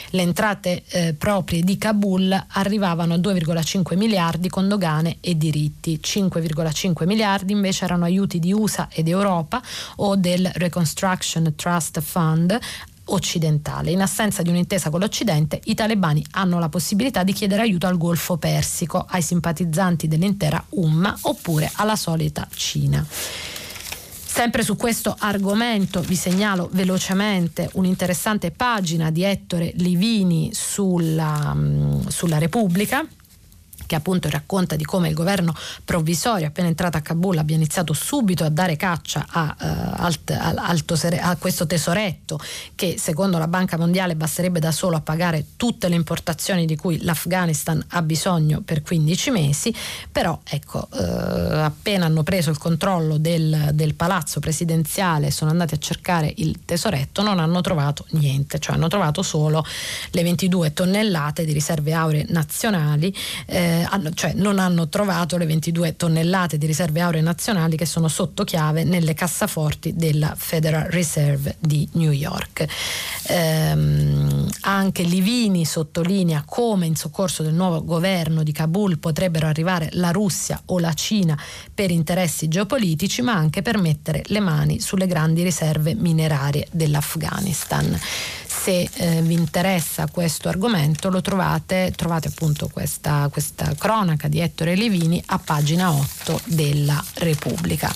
Le 0.10 0.22
entrate 0.22 0.84
eh, 0.90 1.14
proprie 1.14 1.62
di 1.62 1.78
Kabul 1.78 2.46
arrivavano 2.50 3.14
a 3.14 3.18
2,5 3.18 3.98
miliardi 3.98 4.50
con 4.50 4.68
dogane 4.68 5.18
e 5.22 5.38
diritti, 5.38 6.00
5,5 6.02 7.06
miliardi 7.06 7.54
invece 7.54 7.86
erano 7.86 8.06
aiuti 8.06 8.40
di 8.40 8.54
USA 8.54 8.88
ed 8.92 9.08
Europa 9.08 9.62
o 9.98 10.16
del 10.16 10.50
Reconstruction 10.54 11.54
Trust 11.56 12.00
Fund 12.02 12.60
occidentale. 13.14 13.92
In 13.92 14.02
assenza 14.02 14.42
di 14.42 14.50
un'intesa 14.50 14.90
con 14.90 15.00
l'Occidente, 15.00 15.60
i 15.66 15.74
talebani 15.74 16.26
hanno 16.32 16.60
la 16.60 16.70
possibilità 16.70 17.24
di 17.24 17.34
chiedere 17.34 17.62
aiuto 17.62 17.88
al 17.88 17.98
Golfo 17.98 18.38
Persico, 18.38 19.06
ai 19.08 19.22
simpatizzanti 19.22 20.08
dell'intera 20.08 20.64
Umma 20.70 21.18
oppure 21.22 21.72
alla 21.76 21.96
solita 21.96 22.48
Cina. 22.54 23.06
Sempre 24.34 24.64
su 24.64 24.78
questo 24.78 25.14
argomento 25.20 26.00
vi 26.00 26.16
segnalo 26.16 26.70
velocemente 26.72 27.70
un'interessante 27.74 28.52
pagina 28.52 29.12
di 29.12 29.24
Ettore 29.24 29.74
Livini 29.76 30.52
sulla, 30.54 31.54
mm, 31.54 32.08
sulla 32.08 32.38
Repubblica 32.38 33.06
che 33.92 33.98
appunto 33.98 34.30
racconta 34.30 34.78
di 34.78 34.86
come 34.86 35.10
il 35.10 35.14
governo 35.14 35.54
provvisorio 35.84 36.48
appena 36.48 36.70
entrato 36.70 36.96
a 36.96 37.02
Kabul 37.02 37.38
abbia 37.38 37.58
iniziato 37.58 37.92
subito 37.92 38.46
a 38.46 38.50
dare 38.50 38.78
caccia 38.78 39.26
a, 39.28 39.54
uh, 39.60 39.66
al, 39.98 40.18
al, 40.28 40.84
a, 41.20 41.36
questo 41.36 41.68
tesoretto 41.68 42.40
che 42.74 42.96
secondo 42.98 43.38
la 43.38 43.50
Banca 43.50 43.78
Mondiale 43.78 44.16
basterebbe 44.16 44.62
da 44.62 44.72
solo 44.72 44.96
a 44.96 45.02
pagare 45.02 45.46
tutte 45.58 45.90
le 45.90 45.96
importazioni 45.96 46.66
di 46.66 46.78
cui 46.78 47.04
l'Afghanistan 47.04 47.84
ha 47.90 48.02
bisogno 48.02 48.62
per 48.62 48.82
15 48.82 49.32
mesi, 49.32 49.76
però 50.10 50.40
ecco, 50.46 50.88
uh, 50.90 50.98
appena 50.98 52.06
hanno 52.06 52.24
preso 52.24 52.50
il 52.50 52.58
controllo 52.58 53.18
del, 53.18 53.72
del 53.74 53.96
palazzo 53.96 54.40
presidenziale 54.40 55.32
sono 55.32 55.52
andati 55.52 55.74
a 55.74 55.78
cercare 55.78 56.32
il 56.38 56.64
tesoretto, 56.64 57.24
non 57.24 57.40
hanno 57.40 57.60
trovato 57.60 58.06
niente, 58.12 58.58
cioè 58.58 58.76
hanno 58.76 58.88
trovato 58.88 59.22
solo 59.22 59.66
le 60.12 60.24
22 60.24 60.72
tonnellate 60.72 61.44
di 61.44 61.52
riserve 61.52 61.92
auree 61.92 62.26
nazionali. 62.30 63.14
Eh, 63.46 63.80
hanno, 63.88 64.12
cioè 64.12 64.34
non 64.34 64.60
hanno 64.60 64.90
trovato 64.90 65.38
le 65.38 65.46
22 65.46 65.96
tonnellate 65.96 66.58
di 66.58 66.66
riserve 66.66 67.02
auree 67.02 67.22
nazionali 67.22 67.76
che 67.76 67.86
sono 67.86 68.08
sotto 68.08 68.44
chiave 68.44 68.84
nelle 68.84 69.14
cassaforti 69.14 69.96
della 69.96 70.34
Federal 70.38 70.84
Reserve 70.90 71.56
di 71.60 71.88
New 71.94 72.12
York. 72.12 72.66
Ehm, 73.28 74.50
anche 74.62 75.04
Livini 75.04 75.66
sottolinea 75.66 76.44
come 76.46 76.86
in 76.86 76.96
soccorso 76.96 77.44
del 77.44 77.54
nuovo 77.54 77.84
governo 77.84 78.44
di 78.44 78.52
Kabul 78.52 79.00
potrebbero 79.00 79.48
arrivare 79.48 79.90
la 79.94 80.12
Russia 80.12 80.62
o 80.66 80.80
la 80.80 80.94
Cina 80.94 81.38
per 81.74 81.92
interessi 81.92 82.48
geopolitici, 82.48 83.22
ma 83.22 83.34
anche 83.34 83.62
per 83.62 83.78
mettere 83.78 84.24
le 84.28 84.40
mani 84.40 84.80
sulle 84.80 85.08
grandi 85.08 85.44
riserve 85.44 85.96
minerarie 85.96 86.68
dell'Afghanistan 86.72 88.00
se 88.62 88.88
eh, 88.94 89.22
vi 89.24 89.34
interessa 89.34 90.06
questo 90.06 90.48
argomento 90.48 91.10
lo 91.10 91.22
trovate, 91.22 91.92
trovate 91.96 92.28
appunto 92.28 92.70
questa, 92.72 93.28
questa 93.32 93.74
cronaca 93.76 94.28
di 94.28 94.40
Ettore 94.40 94.76
Levini 94.76 95.22
a 95.28 95.40
pagina 95.40 95.92
8 95.92 96.42
della 96.46 97.04
Repubblica. 97.16 97.92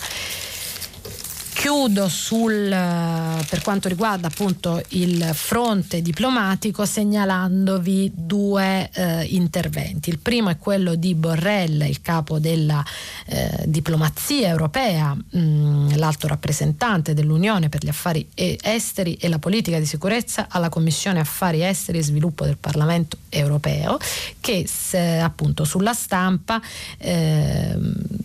Chiudo 1.56 2.10
sul, 2.10 2.68
per 2.70 3.62
quanto 3.64 3.88
riguarda 3.88 4.28
appunto 4.28 4.84
il 4.90 5.32
fronte 5.34 6.02
diplomatico 6.02 6.86
segnalandovi 6.86 8.12
due 8.14 8.90
eh, 8.94 9.24
interventi. 9.24 10.10
Il 10.10 10.20
primo 10.20 10.50
è 10.50 10.58
quello 10.58 10.96
di 10.96 11.16
Borrell, 11.16 11.82
il 11.88 12.02
capo 12.02 12.40
della 12.40 12.84
eh, 13.28 13.64
diplomazia 13.66 14.50
europea, 14.50 15.16
mh, 15.16 15.40
mm, 15.40 15.90
l'alto 15.96 16.28
rappresentante 16.28 17.14
dell'Unione 17.14 17.70
per 17.70 17.84
gli 17.84 17.90
affari 17.90 18.28
esteri 18.36 19.16
e 19.16 19.30
la 19.30 19.40
politica 19.40 19.80
di 19.80 19.86
sicurezza 19.86 20.48
alla 20.50 20.70
Commissione 20.70 21.22
Affari 21.22 21.64
Esteri 21.64 22.00
e 22.00 22.04
Sviluppo 22.04 22.44
del 22.44 22.58
Parlamento 22.58 23.18
europeo, 23.30 23.98
che 24.42 24.66
se, 24.68 25.20
appunto 25.20 25.64
sulla 25.64 25.94
stampa 25.94 26.62
eh, 26.98 27.78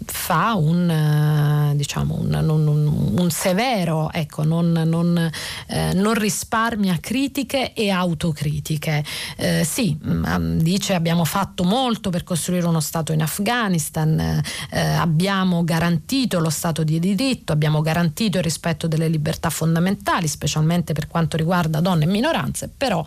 fa 0.04 0.54
un, 0.54 0.90
eh, 0.90 1.76
diciamo 1.76 2.16
un, 2.20 2.34
un, 2.34 2.66
un 2.66 3.19
severo, 3.28 4.10
ecco, 4.12 4.44
non, 4.44 4.70
non, 4.72 5.30
eh, 5.66 5.92
non, 5.92 6.14
risparmia 6.14 6.96
critiche 7.00 7.74
e 7.74 7.90
autocritiche. 7.90 9.04
Eh, 9.36 9.64
sì, 9.64 9.98
mm, 10.02 10.58
dice 10.60 10.94
abbiamo 10.94 11.24
fatto 11.24 11.64
molto 11.64 12.08
per 12.10 12.24
costruire 12.24 12.66
uno 12.66 12.80
Stato 12.80 13.12
in 13.12 13.20
Afghanistan, 13.20 14.42
eh, 14.70 14.80
abbiamo 14.80 15.64
garantito 15.64 16.38
lo 16.38 16.50
Stato 16.50 16.84
di 16.84 16.98
diritto, 16.98 17.52
abbiamo 17.52 17.82
garantito 17.82 18.38
il 18.38 18.44
rispetto 18.44 18.86
delle 18.86 19.08
libertà 19.08 19.50
fondamentali, 19.50 20.28
specialmente 20.28 20.94
per 20.94 21.08
quanto 21.08 21.36
riguarda 21.36 21.80
donne 21.80 22.04
e 22.04 22.08
minoranze, 22.08 22.70
però 22.74 23.04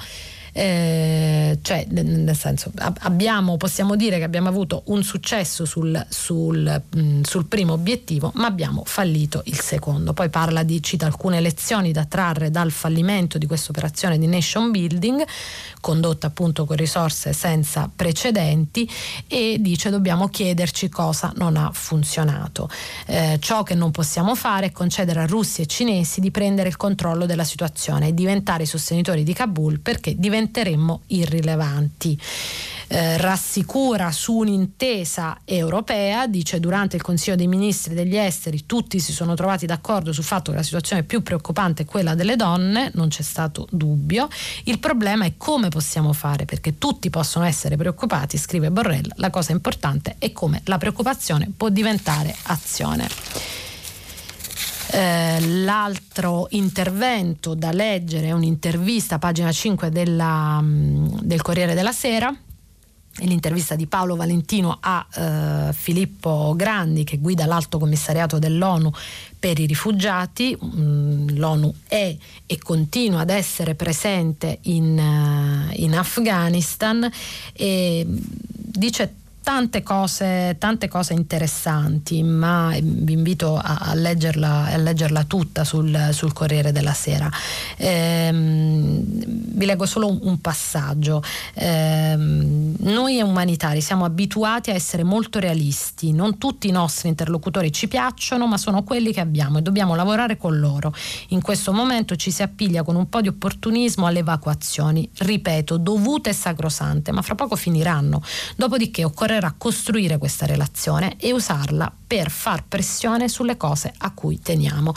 eh, 0.56 1.58
cioè 1.64 1.88
nel 1.90 2.36
senso 2.36 2.72
abbiamo, 3.00 3.58
possiamo 3.58 3.96
dire 3.96 4.20
che 4.20 4.24
abbiamo 4.24 4.50
avuto 4.50 4.84
un 4.86 5.04
successo 5.04 5.66
sul, 5.66 6.06
sul, 6.10 6.82
mh, 6.94 7.00
mm, 7.02 7.22
sul, 7.24 7.46
primo 7.46 7.74
obiettivo 7.74 8.32
ma 8.36 8.46
abbiamo 8.46 8.84
fallito 8.86 9.42
il 9.46 9.60
secondo. 9.60 10.14
Poi 10.14 10.30
parla 10.30 10.62
di 10.62 10.82
cita 10.84 11.08
alcune 11.08 11.42
lezioni 11.42 11.92
da 11.92 12.06
trarre 12.06 12.52
dal 12.52 12.70
fallimento 12.70 13.40
di 13.40 13.48
questa 13.48 13.72
operazione 13.72 14.20
di 14.20 14.28
nation 14.28 14.70
building 14.70 15.26
condotta 15.82 16.28
appunto 16.28 16.66
con 16.66 16.78
risorse 16.78 17.34
senza 17.34 17.90
precedenti 17.94 18.90
e 19.28 19.58
dice 19.60 19.90
dobbiamo 19.90 20.30
chiederci 20.30 20.88
cosa 20.88 21.34
non 21.36 21.58
ha 21.58 21.72
funzionato 21.74 22.70
eh, 23.08 23.38
ciò 23.42 23.64
che 23.64 23.76
non 23.76 23.92
possiamo 23.92 24.34
fare 24.36 24.68
è 24.68 24.72
concedere 24.72 25.22
a 25.22 25.26
russi 25.26 25.62
e 25.62 25.66
cinesi 25.66 26.22
di 26.22 26.32
prendere 26.32 26.70
il 26.70 26.78
controllo 26.78 27.26
della 27.26 27.44
situazione 27.44 28.08
e 28.08 28.14
diventare 28.14 28.64
i 28.64 28.68
sostenitori 28.68 29.24
di 29.24 29.34
Kabul 29.34 29.80
perché 29.80 30.16
diventare 30.16 30.43
diventeremmo 30.44 31.02
irrilevanti. 31.08 32.20
Eh, 32.88 33.18
rassicura 33.18 34.12
su 34.12 34.34
un'intesa 34.34 35.40
europea, 35.46 36.28
dice 36.28 36.60
durante 36.60 36.98
il 36.98 37.02
Consiglio 37.02 37.36
dei 37.36 37.48
Ministri 37.48 37.96
degli 37.96 38.16
Esteri 38.16 38.66
tutti 38.68 39.00
si 39.00 39.14
sono 39.14 39.34
trovati 39.34 39.66
d'accordo 39.66 40.12
sul 40.12 40.26
fatto 40.26 40.52
che 40.52 40.58
la 40.58 40.64
situazione 40.64 41.04
più 41.04 41.24
preoccupante 41.24 41.84
è 41.84 41.86
quella 41.86 42.14
delle 42.14 42.36
donne, 42.36 42.92
non 42.94 43.08
c'è 43.08 43.24
stato 43.24 43.68
dubbio, 43.72 44.28
il 44.66 44.78
problema 44.80 45.26
è 45.26 45.34
come 45.38 45.70
possiamo 45.70 46.14
fare 46.14 46.46
perché 46.46 46.78
tutti 46.78 47.10
possono 47.10 47.46
essere 47.46 47.78
preoccupati, 47.78 48.38
scrive 48.38 48.70
Borrell, 48.70 49.10
la 49.16 49.32
cosa 49.32 49.54
importante 49.54 50.16
è 50.20 50.32
come 50.32 50.62
la 50.66 50.78
preoccupazione 50.78 51.52
può 51.56 51.70
diventare 51.70 52.36
azione. 52.44 53.73
Eh, 54.92 55.40
l'altro 55.64 56.48
intervento 56.52 57.54
da 57.56 57.72
leggere 57.72 58.28
è 58.28 58.32
un'intervista, 58.32 59.18
pagina 59.18 59.52
5 59.52 59.90
della, 59.90 60.60
mm, 60.62 61.20
del 61.22 61.42
Corriere 61.42 61.74
della 61.74 61.92
Sera, 61.92 62.36
l'intervista 63.18 63.76
di 63.76 63.86
Paolo 63.86 64.16
Valentino 64.16 64.78
a 64.80 65.06
eh, 65.14 65.74
Filippo 65.74 66.54
Grandi 66.56 67.04
che 67.04 67.20
guida 67.20 67.46
l'Alto 67.46 67.78
Commissariato 67.78 68.40
dell'ONU 68.40 68.92
per 69.38 69.60
i 69.60 69.66
rifugiati. 69.66 70.58
Mm, 70.64 71.30
L'ONU 71.38 71.74
è 71.88 72.16
e 72.46 72.58
continua 72.60 73.22
ad 73.22 73.30
essere 73.30 73.76
presente 73.76 74.60
in, 74.64 74.98
uh, 74.98 75.72
in 75.82 75.96
Afghanistan 75.96 77.10
e 77.54 78.06
dice 78.08 79.16
tante 79.44 79.84
cose, 79.84 80.56
tante 80.58 80.88
cose 80.88 81.14
interessanti, 81.14 82.24
ma 82.24 82.74
vi 82.82 83.12
invito 83.12 83.58
a, 83.58 83.78
a, 83.82 83.94
leggerla, 83.94 84.68
a 84.72 84.78
leggerla, 84.78 85.26
tutta 85.26 85.66
sul, 85.66 86.10
sul, 86.12 86.32
Corriere 86.32 86.72
della 86.72 86.94
Sera. 86.94 87.30
Ehm, 87.76 89.04
vi 89.06 89.66
leggo 89.66 89.86
solo 89.86 90.10
un, 90.10 90.20
un 90.22 90.40
passaggio. 90.40 91.22
Ehm, 91.56 92.76
noi 92.80 93.22
umanitari 93.22 93.82
siamo 93.82 94.06
abituati 94.06 94.72
a 94.72 94.74
essere 94.74 95.04
molto 95.04 95.40
realisti, 95.40 96.14
non 96.14 96.38
tutti 96.38 96.70
i 96.70 96.72
nostri 96.72 97.10
interlocutori 97.10 97.72
ci 97.72 97.90
piacciono, 97.90 98.48
ma 98.48 98.58
sono 98.58 98.84
quelli 98.84 99.12
che 99.12 99.20
abbiamo 99.20 99.58
e 99.58 99.62
dobbiamo 99.62 99.94
lavorare 99.94 100.38
con 100.38 100.58
loro. 100.58 100.94
In 101.30 101.42
questo 101.42 101.74
momento 101.74 102.16
ci 102.16 102.32
si 102.32 102.42
appiglia 102.42 102.84
con 102.84 102.96
un 102.96 103.10
po' 103.10 103.20
di 103.20 103.28
opportunismo 103.28 104.06
alle 104.06 104.20
evacuazioni, 104.20 105.10
ripeto, 105.18 105.76
dovute 105.78 106.30
e 106.30 106.34
sacrosante, 106.34 107.12
ma 107.12 107.22
fra 107.22 107.36
poco 107.36 107.58
finiranno. 107.58 108.22
Dopodiché 108.56 109.04
occorre 109.04 109.33
occorrerà 109.34 109.54
costruire 109.58 110.18
questa 110.18 110.46
relazione 110.46 111.16
e 111.18 111.34
usarla 111.34 111.92
per 112.06 112.30
far 112.30 112.64
pressione 112.68 113.28
sulle 113.28 113.58
cose 113.58 113.92
a 113.98 114.12
cui 114.12 114.40
teniamo. 114.40 114.94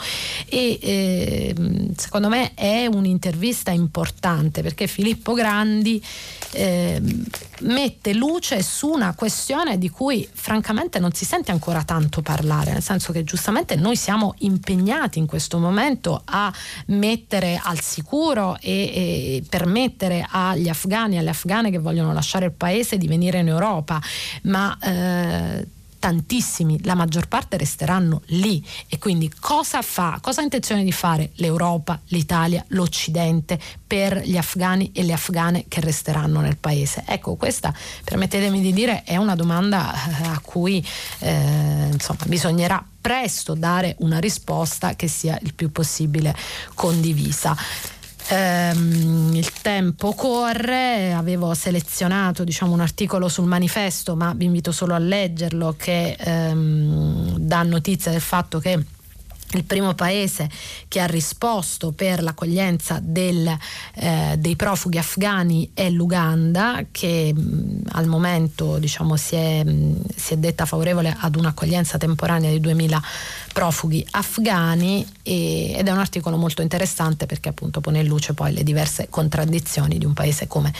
E 0.47 0.79
eh, 0.81 1.55
secondo 1.95 2.29
me 2.29 2.53
è 2.53 2.85
un'intervista 2.85 3.71
importante 3.71 4.61
perché 4.61 4.87
Filippo 4.87 5.33
Grandi 5.33 6.03
eh, 6.51 7.01
mette 7.61 8.13
luce 8.13 8.61
su 8.61 8.89
una 8.89 9.13
questione 9.15 9.77
di 9.77 9.89
cui 9.89 10.27
francamente 10.31 10.99
non 10.99 11.13
si 11.13 11.25
sente 11.25 11.51
ancora 11.51 11.83
tanto 11.83 12.21
parlare, 12.21 12.71
nel 12.71 12.83
senso 12.83 13.11
che 13.11 13.23
giustamente 13.23 13.75
noi 13.75 13.95
siamo 13.95 14.35
impegnati 14.39 15.19
in 15.19 15.25
questo 15.25 15.57
momento 15.57 16.21
a 16.25 16.53
mettere 16.87 17.59
al 17.61 17.79
sicuro 17.81 18.57
e, 18.59 18.71
e 18.71 19.43
permettere 19.47 20.25
agli 20.29 20.69
afghani 20.69 21.15
e 21.15 21.19
alle 21.19 21.29
afghane 21.29 21.71
che 21.71 21.79
vogliono 21.79 22.13
lasciare 22.13 22.45
il 22.45 22.53
paese 22.53 22.97
di 22.97 23.07
venire 23.07 23.39
in 23.39 23.47
Europa, 23.47 24.01
ma 24.43 24.77
eh, 24.81 25.67
tantissimi, 25.99 26.79
la 26.83 26.95
maggior 26.95 27.27
parte 27.27 27.57
resteranno 27.57 28.21
lì 28.27 28.63
e 28.87 28.97
quindi 28.97 29.31
cosa 29.39 29.81
fa, 29.81 30.19
cosa 30.21 30.41
ha 30.41 30.43
intenzione 30.43 30.83
di 30.83 30.91
fare 30.91 31.31
l'Europa, 31.35 31.99
l'Italia, 32.07 32.63
l'Occidente 32.69 33.59
per 33.85 34.21
gli 34.23 34.37
afghani 34.37 34.91
e 34.93 35.03
le 35.03 35.13
afghane 35.13 35.65
che 35.67 35.81
resteranno 35.81 36.39
nel 36.39 36.57
paese? 36.57 37.03
Ecco, 37.05 37.35
questa 37.35 37.73
permettetemi 38.03 38.61
di 38.61 38.73
dire 38.73 39.03
è 39.03 39.17
una 39.17 39.35
domanda 39.35 39.93
eh, 39.93 40.27
a 40.27 40.39
cui 40.39 40.85
eh, 41.19 41.89
insomma, 41.91 42.25
bisognerà 42.25 42.83
presto 42.99 43.53
dare 43.53 43.95
una 43.99 44.19
risposta 44.19 44.95
che 44.95 45.07
sia 45.07 45.39
il 45.41 45.53
più 45.53 45.71
possibile 45.71 46.35
condivisa. 46.73 47.55
Ehm, 48.29 49.31
il 49.33 49.51
tempo 49.61 50.13
corre, 50.13 51.13
avevo 51.13 51.53
selezionato 51.53 52.43
diciamo, 52.43 52.73
un 52.73 52.81
articolo 52.81 53.29
sul 53.29 53.45
manifesto, 53.45 54.15
ma 54.15 54.33
vi 54.35 54.45
invito 54.45 54.71
solo 54.71 54.93
a 54.93 54.99
leggerlo 54.99 55.75
che 55.77 56.15
ehm, 56.19 57.37
dà 57.37 57.63
notizia 57.63 58.11
del 58.11 58.21
fatto 58.21 58.59
che 58.59 58.83
il 59.53 59.63
primo 59.63 59.93
paese 59.93 60.49
che 60.87 60.99
ha 60.99 61.05
risposto 61.05 61.91
per 61.91 62.21
l'accoglienza 62.21 62.99
del, 63.01 63.47
eh, 63.95 64.35
dei 64.37 64.55
profughi 64.55 64.97
afghani 64.97 65.71
è 65.73 65.89
l'Uganda 65.89 66.83
che 66.91 67.33
mh, 67.33 67.83
al 67.91 68.07
momento 68.07 68.77
diciamo, 68.77 69.15
si, 69.15 69.35
è, 69.35 69.63
mh, 69.63 70.01
si, 70.15 70.33
è, 70.33 70.37
detta 70.37 70.65
favorevole 70.65 71.15
ad 71.17 71.35
un'accoglienza 71.35 71.97
temporanea 71.97 72.51
di 72.51 72.59
2000 72.59 73.01
profughi 73.53 74.05
afghani 74.11 75.05
e, 75.23 75.73
ed 75.77 75.87
è 75.87 75.91
un 75.91 75.99
articolo 75.99 76.35
molto 76.35 76.61
interessante 76.61 77.25
perché 77.25 77.49
appunto 77.49 77.79
pone 77.79 77.99
in 77.99 78.07
luce 78.07 78.33
poi 78.33 78.53
le 78.53 78.63
diverse 78.63 79.07
contraddizioni 79.09 79.97
di 79.97 80.05
un 80.05 80.13
paese 80.13 80.47
come 80.47 80.73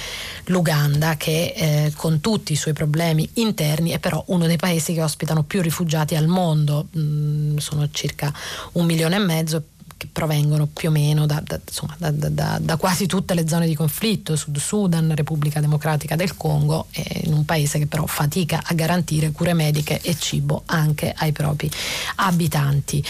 l'Uganda 0.46 1.16
che 1.16 1.54
eh, 1.56 1.94
con 1.96 2.20
tutti 2.20 2.52
i 2.52 2.56
suoi 2.58 2.74
problemi 2.74 3.28
interni 3.36 3.92
è 3.92 4.00
però 4.00 4.24
uno 4.28 4.46
dei 4.46 4.58
paesi 4.58 4.94
che 4.94 5.02
ospitano 5.02 5.44
più 5.44 5.62
rifugiati 5.62 6.16
al 6.16 6.28
mondo, 6.28 6.88
mh, 6.92 7.58
sono 7.58 7.88
circa 7.92 8.34
un 8.74 8.86
milione 8.86 9.16
e 9.16 9.20
mezzo 9.20 9.64
che 9.98 10.08
provengono 10.12 10.68
più 10.68 10.90
o 10.90 10.92
meno 10.92 11.26
da, 11.26 11.42
da, 11.44 11.60
insomma, 11.66 11.96
da, 11.98 12.60
da, 12.60 12.78
quasi 12.78 13.08
tutte 13.08 13.34
le 13.34 13.48
zone 13.48 13.66
di 13.66 13.74
conflitto, 13.74 14.36
Sud 14.36 14.58
Sudan, 14.58 15.14
Repubblica 15.16 15.60
Democratica 15.60 16.16
del 16.16 16.38
Congo, 16.38 16.86
in 17.24 17.34
un 17.34 17.44
paese 17.46 17.80
che 17.80 17.88
però 17.88 18.06
fatica 18.06 18.62
a 18.64 18.74
garantire 18.76 19.32
cure 19.32 19.54
mediche 19.54 20.00
e 20.02 20.16
cibo 20.16 20.62
anche 20.68 21.14
ai 21.18 21.32
propri 21.32 21.70
abitanti. 22.18 23.04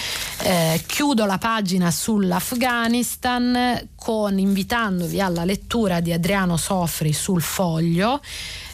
Eh, 0.43 0.81
chiudo 0.85 1.25
la 1.25 1.37
pagina 1.37 1.91
sull'Afghanistan 1.91 3.89
con, 3.93 4.39
invitandovi 4.39 5.19
alla 5.19 5.43
lettura 5.43 5.99
di 5.99 6.13
Adriano 6.13 6.55
Sofri 6.55 7.11
sul 7.11 7.41
foglio. 7.41 8.21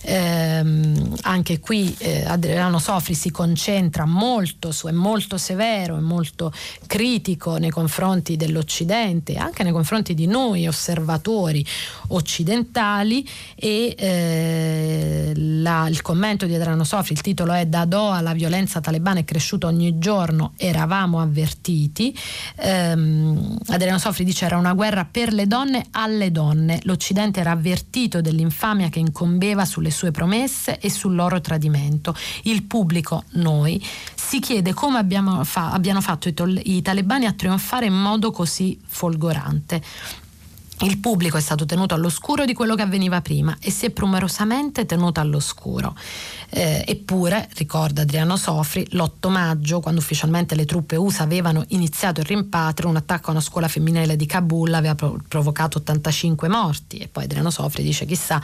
Ehm, 0.03 1.15
anche 1.21 1.59
qui 1.59 1.95
eh, 1.99 2.23
Adriano 2.25 2.79
Sofri 2.79 3.13
si 3.13 3.31
concentra 3.31 4.05
molto 4.05 4.71
su, 4.71 4.87
è 4.87 4.91
molto 4.91 5.37
severo, 5.37 5.97
è 5.97 6.01
molto 6.01 6.51
critico 6.87 7.57
nei 7.57 7.69
confronti 7.69 8.35
dell'Occidente, 8.35 9.35
anche 9.35 9.63
nei 9.63 9.71
confronti 9.71 10.13
di 10.13 10.25
noi 10.25 10.67
osservatori 10.67 11.65
occidentali 12.09 13.27
e 13.55 13.95
eh, 13.97 15.31
la, 15.35 15.87
il 15.87 16.01
commento 16.01 16.45
di 16.45 16.53
Adriano 16.53 16.83
Sofri, 16.83 17.13
il 17.13 17.21
titolo 17.21 17.53
è 17.53 17.65
Da 17.65 17.85
Doha 17.85 18.21
la 18.21 18.33
violenza 18.33 18.81
talebana 18.81 19.19
è 19.19 19.25
cresciuta 19.25 19.67
ogni 19.67 19.97
giorno, 19.99 20.53
eravamo 20.57 21.21
avvertiti. 21.21 22.15
Ehm, 22.57 23.57
Adriano 23.67 23.97
Sofri 23.97 24.23
dice 24.25 24.45
era 24.45 24.57
una 24.57 24.73
guerra 24.73 25.05
per 25.05 25.31
le 25.31 25.47
donne 25.47 25.85
alle 25.91 26.31
donne, 26.31 26.79
l'Occidente 26.83 27.39
era 27.39 27.51
avvertito 27.51 28.21
dell'infamia 28.21 28.89
che 28.89 28.99
incombeva 28.99 29.65
sulle 29.65 29.91
sue 29.93 30.11
promesse 30.11 30.77
e 30.79 30.89
sul 30.89 31.15
loro 31.15 31.39
tradimento. 31.39 32.13
Il 32.43 32.63
pubblico, 32.63 33.23
noi, 33.33 33.81
si 34.13 34.39
chiede 34.39 34.73
come 34.73 35.01
fa- 35.43 35.71
abbiano 35.71 36.01
fatto 36.01 36.27
i, 36.27 36.33
tol- 36.33 36.59
i 36.61 36.81
talebani 36.81 37.25
a 37.25 37.33
trionfare 37.33 37.85
in 37.85 37.93
modo 37.93 38.31
così 38.31 38.77
folgorante. 38.85 39.81
Il 40.83 40.97
pubblico 40.97 41.37
è 41.37 41.39
stato 41.39 41.65
tenuto 41.65 41.93
all'oscuro 41.93 42.43
di 42.43 42.53
quello 42.53 42.75
che 42.75 42.81
avveniva 42.81 43.21
prima 43.21 43.55
e 43.61 43.71
si 43.71 43.85
è 43.85 43.89
prumorosamente 43.89 44.85
tenuto 44.85 45.21
all'oscuro. 45.21 45.95
Eh, 46.49 46.83
eppure, 46.85 47.47
ricorda 47.53 48.01
Adriano 48.01 48.35
Sofri, 48.35 48.85
l'8 48.89 49.29
maggio, 49.29 49.79
quando 49.79 50.01
ufficialmente 50.01 50.55
le 50.55 50.65
truppe 50.65 50.97
USA 50.97 51.23
avevano 51.23 51.63
iniziato 51.69 52.19
il 52.19 52.25
rimpatrio, 52.25 52.89
un 52.89 52.97
attacco 52.97 53.29
a 53.29 53.31
una 53.31 53.41
scuola 53.41 53.69
femminile 53.69 54.17
di 54.17 54.25
Kabul 54.25 54.73
aveva 54.73 54.95
provocato 54.95 55.77
85 55.77 56.49
morti. 56.49 56.97
E 56.97 57.07
poi 57.07 57.23
Adriano 57.23 57.49
Sofri 57.49 57.81
dice: 57.81 58.05
chissà 58.05 58.41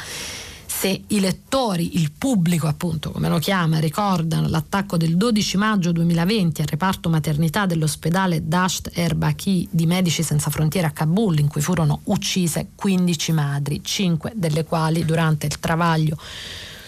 se 0.79 1.03
i 1.07 1.19
lettori, 1.19 1.99
il 1.99 2.09
pubblico 2.17 2.65
appunto 2.65 3.11
come 3.11 3.27
lo 3.27 3.37
chiama, 3.37 3.79
ricordano 3.79 4.47
l'attacco 4.47 4.95
del 4.95 5.17
12 5.17 5.57
maggio 5.57 5.91
2020 5.91 6.61
al 6.61 6.67
reparto 6.67 7.09
maternità 7.09 7.65
dell'ospedale 7.65 8.47
Dasht 8.47 8.89
Erbaki 8.93 9.67
di 9.69 9.85
Medici 9.85 10.23
Senza 10.23 10.49
Frontiere 10.49 10.87
a 10.87 10.91
Kabul 10.91 11.39
in 11.39 11.49
cui 11.49 11.59
furono 11.59 11.99
uccise 12.05 12.67
15 12.75 13.31
madri, 13.33 13.81
5 13.83 14.31
delle 14.35 14.63
quali 14.63 15.03
durante 15.03 15.47
il 15.47 15.59
travaglio 15.59 16.17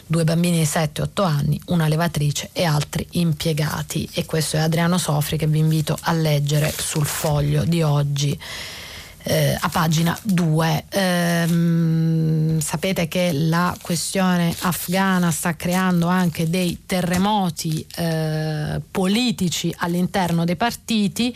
due 0.08 0.24
bambini 0.24 0.60
di 0.60 0.64
7-8 0.64 1.26
anni, 1.26 1.62
una 1.66 1.90
levatrice 1.90 2.50
e 2.54 2.64
altri 2.64 3.06
impiegati. 3.12 4.08
E 4.14 4.26
questo 4.26 4.56
è 4.56 4.62
Adriano 4.62 4.98
Sofri 4.98 5.36
che 5.36 5.48
vi 5.48 5.60
invito 5.60 5.98
a 6.00 6.14
leggere 6.14 6.74
sul 6.74 7.06
foglio 7.06 7.66
di 7.66 7.82
oggi 7.82 8.40
eh, 9.24 9.58
a 9.60 9.70
pagina 9.70 10.18
2. 10.24 10.86
Ehm, 10.90 12.60
sapete 12.60 13.08
che 13.08 13.32
la 13.34 13.76
questione 13.82 14.56
afghana 14.62 15.32
sta 15.32 15.56
creando 15.56 16.08
anche 16.08 16.50
dei 16.50 16.84
terremoti 16.86 17.86
eh, 17.96 18.82
politici 18.90 19.74
all'interno 19.78 20.46
dei 20.46 20.56
partiti. 20.56 21.36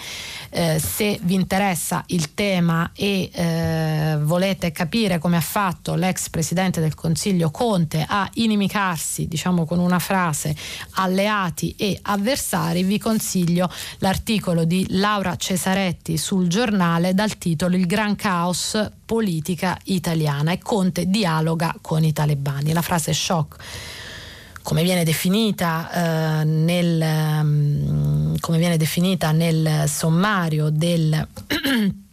Eh, 0.50 0.80
se 0.80 1.20
vi 1.22 1.34
interessa 1.34 2.04
il 2.08 2.34
tema 2.34 2.92
e 2.96 3.30
eh, 3.32 4.18
volete 4.22 4.72
capire 4.72 5.20
come 5.20 5.38
ha 5.38 5.42
fatto 5.42 5.96
l'ex 5.96 6.30
presidente 6.30 6.80
del 6.80 6.96
Consiglio 6.96 7.52
Conte 7.52 8.06
a 8.08 8.30
inimicarsi, 8.36 9.28
diciamo 9.28 9.66
con 9.66 9.80
una 9.80 10.00
frase, 10.00 10.56
alleati 10.92 11.76
e 11.78 12.00
avversari, 12.02 12.84
vi 12.84 12.98
consiglio 12.98 13.70
l'articolo 14.00 14.64
di 14.64 14.86
Laura 14.90 15.36
Cesaretti 15.36 16.18
sul 16.18 16.48
giornale 16.48 17.14
dal 17.14 17.38
titolo 17.38 17.75
il 17.76 17.86
gran 17.86 18.16
caos 18.16 18.92
politica 19.06 19.78
italiana 19.84 20.52
e 20.52 20.60
Conte 20.60 21.10
dialoga 21.10 21.76
con 21.82 22.04
i 22.04 22.14
talebani. 22.14 22.74
La 22.74 22.82
frase 22.82 23.14
shock 23.14 23.64
come 24.66 24.82
viene 24.82 25.04
definita, 25.04 26.42
eh, 26.42 26.44
nel, 26.44 27.00
um, 27.00 28.36
come 28.40 28.58
viene 28.58 28.78
definita 28.78 29.32
nel 29.32 29.84
sommario 29.88 30.72
del 30.72 31.28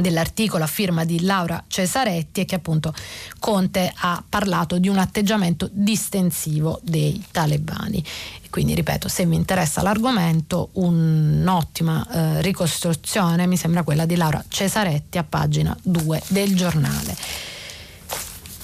dell'articolo 0.00 0.64
a 0.64 0.66
firma 0.66 1.04
di 1.04 1.22
Laura 1.22 1.62
Cesaretti 1.66 2.40
e 2.40 2.44
che 2.44 2.56
appunto 2.56 2.92
Conte 3.38 3.92
ha 3.94 4.22
parlato 4.26 4.78
di 4.78 4.88
un 4.88 4.98
atteggiamento 4.98 5.68
distensivo 5.72 6.80
dei 6.82 7.22
talebani. 7.30 8.02
Quindi 8.50 8.74
ripeto, 8.74 9.08
se 9.08 9.24
vi 9.24 9.36
interessa 9.36 9.80
l'argomento, 9.80 10.70
un'ottima 10.72 12.06
eh, 12.10 12.42
ricostruzione 12.42 13.46
mi 13.46 13.56
sembra 13.56 13.84
quella 13.84 14.06
di 14.06 14.16
Laura 14.16 14.44
Cesaretti 14.46 15.18
a 15.18 15.24
pagina 15.24 15.76
2 15.82 16.22
del 16.28 16.56
giornale. 16.56 17.16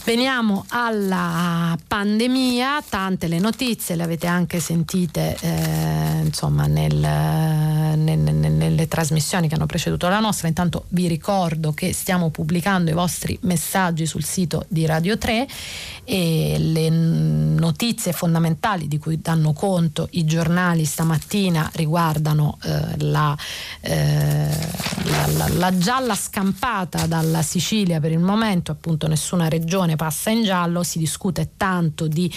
Veniamo 0.07 0.65
alla 0.69 1.77
pandemia, 1.85 2.81
tante 2.89 3.27
le 3.27 3.41
notizie, 3.41 3.97
le 3.97 4.05
avete 4.05 4.29
anche 4.29 4.61
sentite 4.61 5.37
eh, 5.41 6.21
insomma 6.23 6.67
nel, 6.67 6.95
nel, 6.95 8.19
nelle 8.21 8.87
trasmissioni 8.87 9.49
che 9.49 9.57
hanno 9.57 9.67
preceduto 9.67 10.07
la 10.09 10.21
nostra. 10.21 10.47
Intanto 10.47 10.85
vi 10.91 11.09
ricordo 11.09 11.73
che 11.73 11.93
stiamo 11.93 12.31
pubblicando 12.31 12.89
i 12.93 12.95
vostri 12.95 13.37
messaggi 13.43 14.07
sul 14.07 14.23
sito 14.23 14.65
di 14.69 14.87
Radio 14.87 15.19
3 15.19 15.49
e 16.05 16.55
le 16.57 16.89
notizie 16.89 18.13
fondamentali 18.13 18.87
di 18.87 18.99
cui 18.99 19.21
danno 19.21 19.53
conto 19.53 20.07
i 20.13 20.25
giornali 20.25 20.85
stamattina 20.85 21.69
riguardano 21.75 22.59
eh, 22.63 23.05
la, 23.05 23.37
eh, 23.81 24.57
la, 25.03 25.27
la, 25.37 25.49
la 25.49 25.77
gialla 25.77 26.15
scampata 26.15 27.07
dalla 27.07 27.43
Sicilia 27.43 27.99
per 27.99 28.13
il 28.13 28.21
momento, 28.21 28.71
appunto 28.71 29.09
nessuna 29.09 29.49
regione 29.49 29.95
passa 29.97 30.31
in 30.31 30.45
giallo, 30.45 30.83
si 30.83 30.99
discute 30.99 31.53
tanto 31.57 32.07
di 32.07 32.33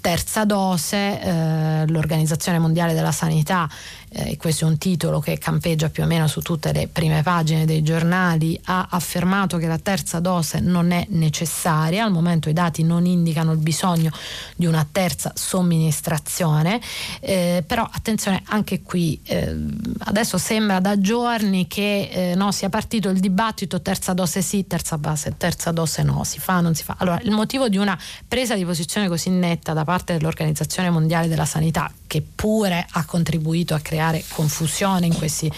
terza 0.00 0.44
dose, 0.44 1.20
eh, 1.20 1.84
l'Organizzazione 1.88 2.58
Mondiale 2.58 2.94
della 2.94 3.12
Sanità 3.12 3.68
eh, 4.10 4.36
questo 4.36 4.64
è 4.64 4.68
un 4.68 4.78
titolo 4.78 5.20
che 5.20 5.38
campeggia 5.38 5.90
più 5.90 6.02
o 6.02 6.06
meno 6.06 6.26
su 6.26 6.40
tutte 6.40 6.72
le 6.72 6.88
prime 6.88 7.22
pagine 7.22 7.66
dei 7.66 7.82
giornali, 7.82 8.58
ha 8.64 8.88
affermato 8.90 9.58
che 9.58 9.66
la 9.66 9.78
terza 9.78 10.20
dose 10.20 10.60
non 10.60 10.90
è 10.90 11.06
necessaria, 11.10 12.04
al 12.04 12.12
momento 12.12 12.48
i 12.48 12.52
dati 12.52 12.82
non 12.82 13.04
indicano 13.04 13.52
il 13.52 13.58
bisogno 13.58 14.10
di 14.56 14.66
una 14.66 14.86
terza 14.90 15.32
somministrazione, 15.34 16.80
eh, 17.20 17.62
però 17.66 17.88
attenzione 17.90 18.42
anche 18.46 18.82
qui, 18.82 19.20
eh, 19.24 19.54
adesso 20.00 20.38
sembra 20.38 20.80
da 20.80 20.98
giorni 20.98 21.66
che 21.66 22.08
eh, 22.10 22.34
no, 22.34 22.50
sia 22.52 22.68
partito 22.68 23.10
il 23.10 23.20
dibattito 23.20 23.82
terza 23.82 24.14
dose 24.14 24.40
sì, 24.40 24.66
terza 24.66 24.96
base, 24.96 25.34
terza 25.36 25.70
dose 25.70 26.02
no, 26.02 26.24
si 26.24 26.38
fa, 26.38 26.60
non 26.60 26.74
si 26.74 26.82
fa. 26.82 26.96
Allora, 26.98 27.20
il 27.22 27.30
motivo 27.30 27.68
di 27.68 27.76
una 27.76 27.98
presa 28.26 28.54
di 28.54 28.64
posizione 28.64 29.08
così 29.08 29.30
netta 29.30 29.72
da 29.72 29.84
parte 29.84 30.14
dell'Organizzazione 30.14 30.90
Mondiale 30.90 31.28
della 31.28 31.44
Sanità, 31.44 31.90
che 32.06 32.22
pure 32.22 32.86
ha 32.90 33.04
contribuito 33.04 33.74
a 33.74 33.80
creare 33.80 33.97
confusione 34.28 35.06
in, 35.06 35.14
questi, 35.14 35.50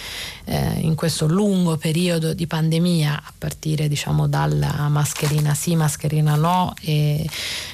eh, 0.44 0.78
in 0.80 0.94
questo 0.94 1.26
lungo 1.26 1.76
periodo 1.76 2.34
di 2.34 2.46
pandemia, 2.46 3.22
a 3.24 3.32
partire 3.36 3.88
diciamo 3.88 4.26
dalla 4.26 4.88
mascherina 4.88 5.54
sì, 5.54 5.76
mascherina 5.76 6.34
no, 6.34 6.74
e 6.80 7.28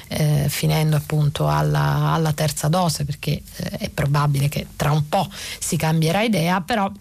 eh, 0.07 0.45
finendo 0.49 0.95
appunto 0.95 1.47
alla, 1.47 2.13
alla, 2.13 2.33
terza 2.33 2.67
dose, 2.67 3.05
perché 3.05 3.41
eh, 3.55 3.69
è 3.77 3.89
probabile 3.89 4.49
che 4.49 4.67
tra 4.75 4.91
un 4.91 5.07
po' 5.07 5.29
si 5.59 5.77
cambierà 5.77 6.21
idea, 6.21 6.61
però 6.61 6.91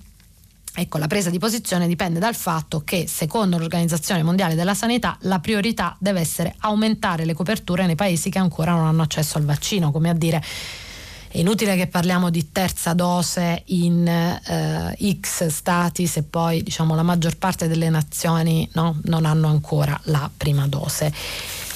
Ecco, 0.79 0.99
la 0.99 1.07
presa 1.07 1.31
di 1.31 1.39
posizione 1.39 1.87
dipende 1.87 2.19
dal 2.19 2.35
fatto 2.35 2.83
che, 2.85 3.07
secondo 3.09 3.57
l'Organizzazione 3.57 4.23
Mondiale 4.23 4.55
della 4.55 4.75
Sanità, 4.75 5.17
la 5.23 5.39
priorità 5.39 5.97
deve 5.99 6.21
essere 6.21 6.55
aumentare 6.59 7.25
le 7.25 7.33
coperture 7.33 7.87
nei 7.87 7.95
paesi 7.95 8.29
che 8.29 8.39
ancora 8.39 8.73
non 8.73 8.85
hanno 8.85 9.01
accesso 9.01 9.39
al 9.39 9.45
vaccino, 9.47 9.91
come 9.91 10.11
a 10.11 10.13
dire 10.13 10.43
È 11.37 11.41
inutile 11.41 11.77
che 11.77 11.87
parliamo 11.87 12.31
di 12.31 12.51
terza 12.51 12.95
dose 12.95 13.61
in 13.67 14.09
eh, 14.09 15.19
X 15.21 15.49
stati 15.49 16.07
se 16.07 16.23
poi 16.23 16.63
diciamo, 16.63 16.95
la 16.95 17.03
maggior 17.03 17.37
parte 17.37 17.69
delle 17.69 17.91
nazioni 17.91 18.67
no, 18.73 18.99
non 19.03 19.27
hanno 19.27 19.49
ancora 19.49 20.01
la 20.05 20.31
prima 20.35 20.67
dose. 20.67 21.13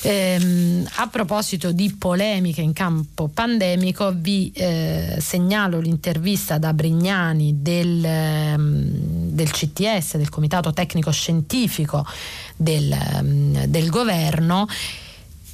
Ehm, 0.00 0.88
a 0.94 1.08
proposito 1.08 1.72
di 1.72 1.94
polemiche 1.94 2.62
in 2.62 2.72
campo 2.72 3.28
pandemico, 3.28 4.14
vi 4.16 4.50
eh, 4.54 5.18
segnalo 5.20 5.78
l'intervista 5.78 6.56
da 6.56 6.72
Brignani 6.72 7.60
del, 7.60 8.02
ehm, 8.02 8.82
del, 9.30 9.50
CTS, 9.50 10.16
del 10.16 10.30
Comitato 10.30 10.72
Tecnico 10.72 11.10
Scientifico 11.10 12.06
del, 12.56 12.90
ehm, 12.90 13.66
del 13.66 13.90
Governo 13.90 14.66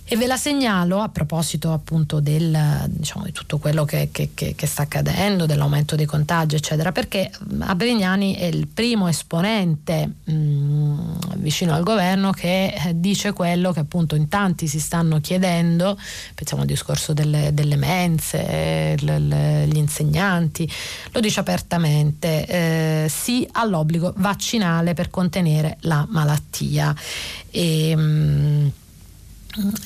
e 0.08 0.16
ve 0.16 0.28
la 0.28 0.36
segnalo 0.36 1.00
a 1.00 1.08
proposito 1.08 1.72
appunto 1.72 2.20
del, 2.20 2.84
diciamo, 2.86 3.24
di 3.24 3.32
tutto 3.32 3.58
quello 3.58 3.84
che, 3.84 4.10
che, 4.12 4.30
che, 4.34 4.54
che, 4.54 4.66
sta 4.66 4.82
accadendo, 4.82 5.46
dell'aumento 5.46 5.96
dei 5.96 6.06
contagi, 6.06 6.54
eccetera, 6.54 6.92
perché 6.92 7.28
Abrignani 7.58 8.36
è 8.36 8.44
il 8.44 8.68
primo 8.68 9.08
esponente 9.08 10.08
mh, 10.22 11.38
vicino 11.38 11.74
al 11.74 11.82
governo 11.82 12.30
che 12.30 12.72
dice 12.94 13.32
quello 13.32 13.72
che 13.72 13.80
appunto 13.80 14.14
in 14.14 14.28
tanti 14.28 14.68
si 14.68 14.78
stanno 14.78 15.20
chiedendo, 15.20 15.98
pensiamo 16.34 16.62
al 16.62 16.68
discorso 16.68 17.12
delle, 17.12 17.52
delle 17.52 17.76
mense, 17.76 18.94
le, 19.00 19.18
le, 19.18 19.66
gli 19.66 19.76
insegnanti, 19.76 20.70
lo 21.10 21.18
dice 21.18 21.40
apertamente, 21.40 22.46
eh, 22.46 23.08
sì 23.08 23.46
all'obbligo 23.52 24.12
vaccinale 24.18 24.94
per 24.94 25.10
contenere 25.10 25.78
la 25.80 26.06
malattia. 26.08 26.94
E, 27.50 27.96
mh, 27.96 28.72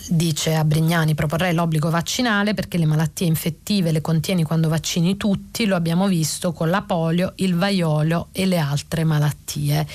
dice 0.08 0.54
a 0.54 0.64
Brignani 0.64 1.14
proporrei 1.14 1.54
l'obbligo 1.54 1.90
vaccinale 1.90 2.54
perché 2.54 2.76
le 2.78 2.86
malattie 2.86 3.26
infettive 3.26 3.92
le 3.92 4.00
contieni 4.00 4.42
quando 4.42 4.68
vaccini 4.68 5.16
tutti, 5.16 5.66
lo 5.66 5.76
abbiamo 5.76 6.06
visto 6.08 6.52
con 6.52 6.70
la 6.70 6.82
polio, 6.82 7.32
il 7.36 7.54
vaiolo 7.54 8.28
e 8.32 8.46
le 8.46 8.58
altre 8.58 9.04
malattie. 9.04 9.86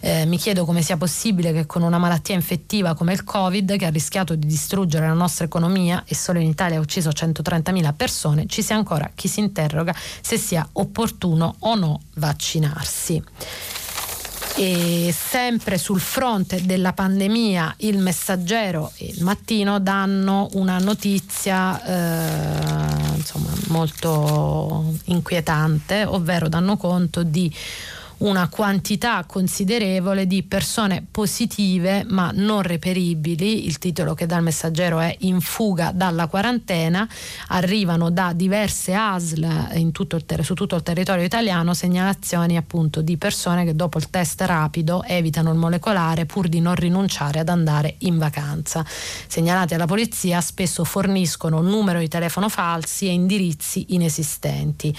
Eh, 0.00 0.26
mi 0.26 0.36
chiedo 0.36 0.66
come 0.66 0.82
sia 0.82 0.98
possibile 0.98 1.52
che 1.52 1.64
con 1.64 1.82
una 1.82 1.96
malattia 1.96 2.34
infettiva 2.34 2.94
come 2.94 3.14
il 3.14 3.24
Covid, 3.24 3.76
che 3.76 3.86
ha 3.86 3.90
rischiato 3.90 4.34
di 4.34 4.46
distruggere 4.46 5.06
la 5.06 5.14
nostra 5.14 5.46
economia 5.46 6.04
e 6.06 6.14
solo 6.14 6.38
in 6.38 6.48
Italia 6.48 6.76
ha 6.76 6.80
ucciso 6.80 7.08
130.000 7.08 7.94
persone, 7.94 8.46
ci 8.46 8.62
sia 8.62 8.76
ancora 8.76 9.10
chi 9.14 9.28
si 9.28 9.40
interroga 9.40 9.94
se 10.20 10.36
sia 10.36 10.68
opportuno 10.72 11.56
o 11.60 11.74
no 11.74 12.02
vaccinarsi. 12.14 13.22
E 14.56 15.12
sempre 15.12 15.78
sul 15.78 15.98
fronte 15.98 16.64
della 16.64 16.92
pandemia 16.92 17.74
il 17.78 17.98
messaggero 17.98 18.92
e 18.96 19.06
il 19.06 19.24
mattino 19.24 19.80
danno 19.80 20.48
una 20.52 20.78
notizia 20.78 21.82
eh, 21.82 23.16
insomma, 23.16 23.50
molto 23.68 24.94
inquietante, 25.06 26.04
ovvero 26.04 26.48
danno 26.48 26.76
conto 26.76 27.24
di 27.24 27.52
una 28.18 28.48
quantità 28.48 29.24
considerevole 29.26 30.26
di 30.26 30.42
persone 30.42 31.04
positive 31.10 32.04
ma 32.08 32.30
non 32.32 32.62
reperibili. 32.62 33.66
Il 33.66 33.78
titolo 33.78 34.14
che 34.14 34.26
dà 34.26 34.36
il 34.36 34.42
messaggero 34.42 35.00
è 35.00 35.14
In 35.20 35.40
fuga 35.40 35.90
dalla 35.92 36.26
quarantena. 36.26 37.06
Arrivano 37.48 38.10
da 38.10 38.32
diverse 38.32 38.94
ASL 38.94 39.92
tutto 39.92 40.22
ter- 40.24 40.42
su 40.42 40.54
tutto 40.54 40.76
il 40.76 40.82
territorio 40.82 41.24
italiano 41.24 41.74
segnalazioni 41.74 42.56
appunto 42.56 43.02
di 43.02 43.16
persone 43.16 43.64
che 43.64 43.74
dopo 43.74 43.98
il 43.98 44.10
test 44.10 44.40
rapido 44.42 45.02
evitano 45.02 45.50
il 45.50 45.58
molecolare 45.58 46.24
pur 46.24 46.48
di 46.48 46.60
non 46.60 46.74
rinunciare 46.74 47.40
ad 47.40 47.48
andare 47.48 47.96
in 47.98 48.18
vacanza. 48.18 48.84
Segnalati 49.26 49.74
alla 49.74 49.86
polizia 49.86 50.40
spesso 50.40 50.84
forniscono 50.84 51.60
numero 51.60 51.98
di 51.98 52.08
telefono 52.08 52.48
falsi 52.48 53.06
e 53.06 53.12
indirizzi 53.12 53.86
inesistenti. 53.94 54.94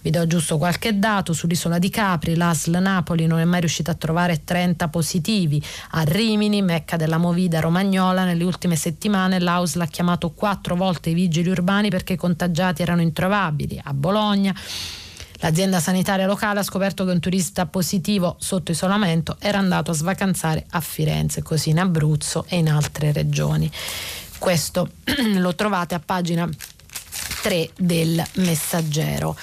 Vi 0.00 0.10
do 0.10 0.26
giusto 0.26 0.58
qualche 0.58 0.98
dato 0.98 1.32
sull'isola 1.32 1.78
di 1.78 1.90
Capri, 1.90 2.36
l'ASL 2.36 2.57
ASL 2.58 2.78
Napoli 2.78 3.26
non 3.26 3.38
è 3.38 3.44
mai 3.44 3.60
riuscita 3.60 3.92
a 3.92 3.94
trovare 3.94 4.42
30 4.42 4.88
positivi. 4.88 5.62
A 5.92 6.02
Rimini, 6.02 6.60
mecca 6.60 6.96
della 6.96 7.16
Movida 7.16 7.60
romagnola, 7.60 8.24
nelle 8.24 8.42
ultime 8.42 8.74
settimane 8.74 9.38
l'AUSL 9.38 9.82
ha 9.82 9.86
chiamato 9.86 10.30
quattro 10.30 10.74
volte 10.74 11.10
i 11.10 11.14
vigili 11.14 11.48
urbani 11.48 11.88
perché 11.88 12.14
i 12.14 12.16
contagiati 12.16 12.82
erano 12.82 13.00
introvabili. 13.00 13.80
A 13.82 13.94
Bologna 13.94 14.54
L'azienda 15.40 15.78
sanitaria 15.78 16.26
locale 16.26 16.58
ha 16.58 16.64
scoperto 16.64 17.04
che 17.04 17.12
un 17.12 17.20
turista 17.20 17.66
positivo 17.66 18.34
sotto 18.40 18.72
isolamento 18.72 19.36
era 19.38 19.58
andato 19.58 19.92
a 19.92 19.94
svacanzare 19.94 20.66
a 20.70 20.80
Firenze, 20.80 21.42
così 21.42 21.70
in 21.70 21.78
Abruzzo 21.78 22.44
e 22.48 22.56
in 22.56 22.68
altre 22.68 23.12
regioni. 23.12 23.70
Questo 24.36 24.90
lo 25.36 25.54
trovate 25.54 25.94
a 25.94 26.00
pagina 26.04 26.48
3 27.42 27.70
del 27.76 28.20
Messaggero. 28.32 29.36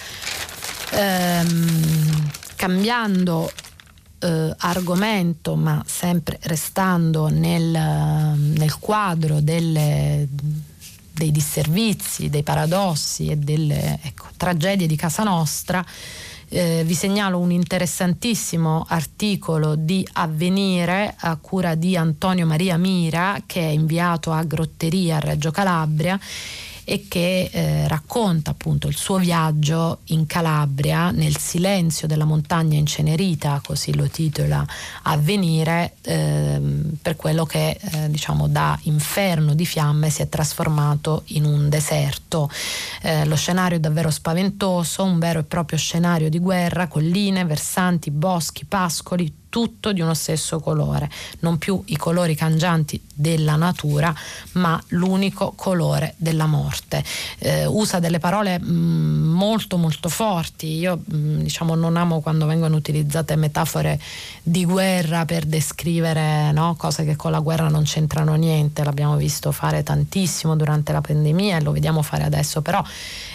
Ehm, 0.92 2.30
cambiando 2.56 3.52
eh, 4.20 4.54
argomento, 4.58 5.56
ma 5.56 5.84
sempre 5.86 6.40
restando 6.44 7.28
nel, 7.28 7.70
nel 7.70 8.80
quadro 8.80 9.40
delle, 9.40 10.28
dei 11.12 11.32
disservizi, 11.32 12.30
dei 12.30 12.44
paradossi 12.44 13.28
e 13.28 13.38
delle 13.38 14.00
ecco, 14.02 14.28
tragedie 14.38 14.88
di 14.88 14.96
casa 14.96 15.24
nostra, 15.24 15.86
eh, 16.50 16.84
vi 16.86 16.94
segnalo 16.94 17.40
un 17.40 17.52
interessantissimo 17.52 18.86
articolo 18.88 19.76
di 19.76 20.08
Avvenire 20.14 21.16
a 21.18 21.36
cura 21.38 21.76
di 21.76 21.98
Antonio 21.98 22.46
Maria 22.46 22.78
Mira 22.78 23.42
che 23.46 23.62
è 23.62 23.70
inviato 23.70 24.32
a 24.32 24.44
Grotteria 24.44 25.18
a 25.18 25.20
Reggio 25.20 25.52
Calabria 25.52 26.20
e 26.86 27.08
che 27.10 27.50
eh, 27.52 27.88
racconta 27.88 28.52
appunto 28.52 28.88
il 28.88 28.96
suo 28.96 29.18
viaggio 29.18 30.00
in 30.06 30.28
Calabria 30.28 31.10
nel 31.10 31.36
silenzio 31.38 32.08
della 32.08 32.26
montagna 32.26 32.78
incenerita, 32.78 33.60
così 33.66 33.94
lo 33.96 34.08
titola 34.08 34.66
Avvenire, 35.04 35.96
eh, 36.04 36.62
per 37.02 37.16
quello 37.16 37.46
che 37.46 37.78
eh, 37.80 38.10
diciamo 38.10 38.48
da 38.48 38.78
inferno 38.84 39.56
di 39.56 39.66
fiamme 39.66 40.10
si 40.12 40.22
è 40.22 40.30
trasformato 40.30 41.24
in 41.28 41.44
un 41.46 41.70
deserto. 41.70 42.50
Eh, 43.02 43.26
lo 43.26 43.36
scenario 43.36 43.78
è 43.78 43.80
davvero 43.80 44.12
spaventoso, 44.12 45.04
un 45.04 45.18
vero 45.18 45.40
e 45.40 45.44
proprio 45.44 45.80
scenario 45.80 46.30
di 46.30 46.40
guerra, 46.40 46.88
colline, 46.88 47.46
versanti, 47.46 48.12
boschi, 48.12 48.66
pascoli, 48.66 49.34
tutto 49.56 49.94
di 49.94 50.02
uno 50.02 50.14
stesso 50.14 50.60
colore, 50.60 51.10
non 51.40 51.58
più 51.58 51.82
i 51.86 51.96
colori 51.96 52.36
cangianti 52.36 53.02
della 53.14 53.56
natura, 53.56 54.14
ma 54.54 54.78
l'unico 54.88 55.54
colore 55.56 56.14
della 56.18 56.46
morte. 56.46 57.02
Eh, 57.38 57.66
usa 57.66 58.00
delle 58.00 58.20
parole 58.20 58.60
mh, 58.60 58.70
mm, 58.70 59.32
molto 59.32 59.78
molto 59.78 60.10
forti. 60.10 60.78
Io 60.78 61.00
mh, 61.06 61.16
mm, 61.16 61.40
diciamo 61.40 61.74
non 61.76 61.96
amo 61.96 62.20
quando 62.20 62.46
vengono 62.46 62.76
utilizzate 62.76 63.38
metafore 63.38 63.98
di 64.44 64.66
guerra 64.66 65.24
per 65.24 65.46
descrivere 65.46 66.52
no, 66.52 66.76
cose 66.78 67.06
che 67.06 67.16
con 67.16 67.32
la 67.32 67.40
guerra 67.40 67.70
non 67.70 67.84
c'entrano 67.84 68.34
niente. 68.36 68.84
L'abbiamo 68.84 69.16
visto 69.16 69.54
fare 69.54 69.84
tantissimo 69.84 70.58
durante 70.58 70.92
la 70.92 71.00
pandemia 71.00 71.56
e 71.56 71.62
lo 71.62 71.72
vediamo 71.72 72.02
fare 72.02 72.26
adesso, 72.26 72.62
però 72.62 72.84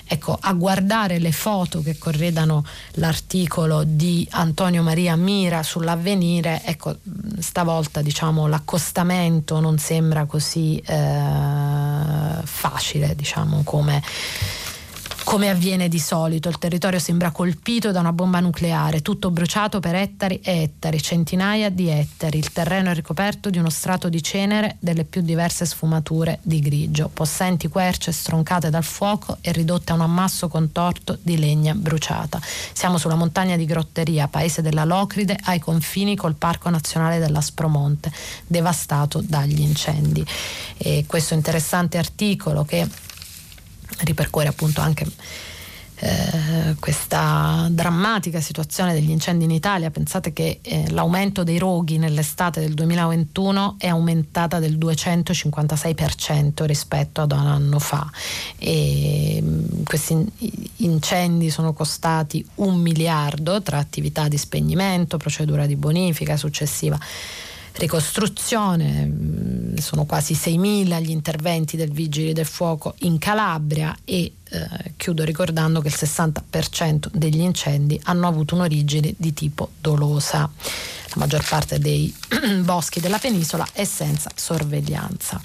ecco, 0.04 0.36
a 0.38 0.52
guardare 0.52 1.18
le 1.18 1.32
foto 1.32 1.80
che 1.80 1.96
corredano 1.96 2.62
l'articolo 2.96 3.84
di 3.84 4.28
Antonio 4.32 4.82
Maria 4.82 5.16
Mira 5.16 5.62
sull'avvenire, 6.10 6.62
ecco, 6.64 6.96
stavolta 7.38 8.02
diciamo, 8.02 8.46
l'accostamento 8.46 9.60
non 9.60 9.78
sembra 9.78 10.24
così 10.24 10.82
eh, 10.84 12.40
facile, 12.42 13.14
diciamo, 13.14 13.62
come 13.64 14.02
come 15.24 15.48
avviene 15.48 15.88
di 15.88 15.98
solito, 15.98 16.48
il 16.48 16.58
territorio 16.58 16.98
sembra 16.98 17.30
colpito 17.30 17.92
da 17.92 18.00
una 18.00 18.12
bomba 18.12 18.40
nucleare, 18.40 19.02
tutto 19.02 19.30
bruciato 19.30 19.80
per 19.80 19.94
ettari 19.94 20.40
e 20.42 20.62
ettari, 20.62 21.00
centinaia 21.00 21.70
di 21.70 21.88
ettari. 21.88 22.38
Il 22.38 22.52
terreno 22.52 22.90
è 22.90 22.94
ricoperto 22.94 23.50
di 23.50 23.58
uno 23.58 23.70
strato 23.70 24.08
di 24.08 24.22
cenere 24.22 24.76
delle 24.80 25.04
più 25.04 25.22
diverse 25.22 25.66
sfumature 25.66 26.38
di 26.42 26.60
grigio, 26.60 27.08
possenti 27.12 27.68
querce 27.68 28.12
stroncate 28.12 28.70
dal 28.70 28.84
fuoco 28.84 29.38
e 29.40 29.52
ridotte 29.52 29.92
a 29.92 29.94
un 29.94 30.02
ammasso 30.02 30.48
contorto 30.48 31.18
di 31.22 31.38
legna 31.38 31.74
bruciata. 31.74 32.40
Siamo 32.72 32.98
sulla 32.98 33.14
montagna 33.14 33.56
di 33.56 33.64
Grotteria, 33.64 34.28
paese 34.28 34.62
della 34.62 34.84
Locride, 34.84 35.38
ai 35.44 35.58
confini 35.58 36.16
col 36.16 36.34
Parco 36.34 36.68
Nazionale 36.70 37.18
dell'Aspromonte, 37.18 38.12
devastato 38.46 39.22
dagli 39.24 39.60
incendi. 39.60 40.24
E 40.76 41.04
questo 41.06 41.34
interessante 41.34 41.98
articolo 41.98 42.64
che 42.64 43.08
ripercorre 44.04 44.48
appunto 44.48 44.80
anche 44.80 45.06
eh, 46.02 46.76
questa 46.80 47.68
drammatica 47.70 48.40
situazione 48.40 48.94
degli 48.94 49.10
incendi 49.10 49.44
in 49.44 49.50
Italia. 49.50 49.90
Pensate 49.90 50.32
che 50.32 50.60
eh, 50.62 50.90
l'aumento 50.90 51.44
dei 51.44 51.58
roghi 51.58 51.98
nell'estate 51.98 52.60
del 52.60 52.72
2021 52.72 53.74
è 53.76 53.88
aumentata 53.88 54.58
del 54.58 54.78
256% 54.78 56.64
rispetto 56.64 57.20
ad 57.20 57.32
un 57.32 57.46
anno 57.46 57.78
fa 57.78 58.10
e 58.56 59.42
mh, 59.42 59.84
questi 59.84 60.26
incendi 60.76 61.50
sono 61.50 61.74
costati 61.74 62.42
un 62.56 62.76
miliardo 62.76 63.60
tra 63.60 63.76
attività 63.76 64.26
di 64.26 64.38
spegnimento, 64.38 65.18
procedura 65.18 65.66
di 65.66 65.76
bonifica 65.76 66.38
successiva 66.38 66.98
ricostruzione, 67.80 69.72
sono 69.78 70.04
quasi 70.04 70.34
6.000 70.34 71.00
gli 71.00 71.10
interventi 71.10 71.76
del 71.76 71.90
Vigili 71.90 72.34
del 72.34 72.44
Fuoco 72.46 72.94
in 73.00 73.18
Calabria 73.18 73.96
e 74.04 74.32
eh, 74.50 74.68
chiudo 74.96 75.24
ricordando 75.24 75.80
che 75.80 75.88
il 75.88 75.96
60% 75.96 77.08
degli 77.12 77.40
incendi 77.40 77.98
hanno 78.04 78.28
avuto 78.28 78.54
un'origine 78.54 79.14
di 79.16 79.32
tipo 79.32 79.70
dolosa. 79.80 80.40
La 80.40 81.16
maggior 81.16 81.42
parte 81.48 81.78
dei 81.78 82.14
boschi 82.62 83.00
della 83.00 83.18
penisola 83.18 83.66
è 83.72 83.84
senza 83.84 84.30
sorveglianza. 84.34 85.40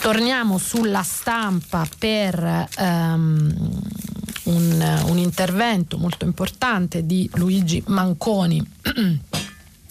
Torniamo 0.00 0.56
sulla 0.56 1.02
stampa 1.02 1.86
per 1.98 2.68
um, 2.78 3.80
un, 4.44 5.02
un 5.04 5.18
intervento 5.18 5.98
molto 5.98 6.24
importante 6.24 7.04
di 7.04 7.28
Luigi 7.34 7.82
Manconi 7.86 8.66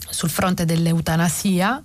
sul 0.10 0.30
fronte 0.30 0.66
dell'eutanasia. 0.66 1.82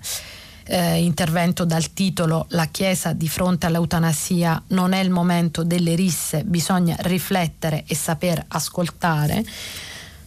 Eh, 0.67 1.03
intervento 1.03 1.67
dal 1.67 1.93
titolo 1.93 2.47
La 2.51 2.67
Chiesa 2.67 3.13
di 3.13 3.29
fronte 3.29 3.67
all'eutanasia 3.67 4.63
non 4.69 4.95
è 4.95 5.01
il 5.01 5.11
momento 5.11 5.63
delle 5.63 5.95
risse, 5.95 6.43
bisogna 6.43 6.97
riflettere 7.01 7.85
e 7.87 7.95
saper 7.95 8.43
ascoltare. 8.49 9.45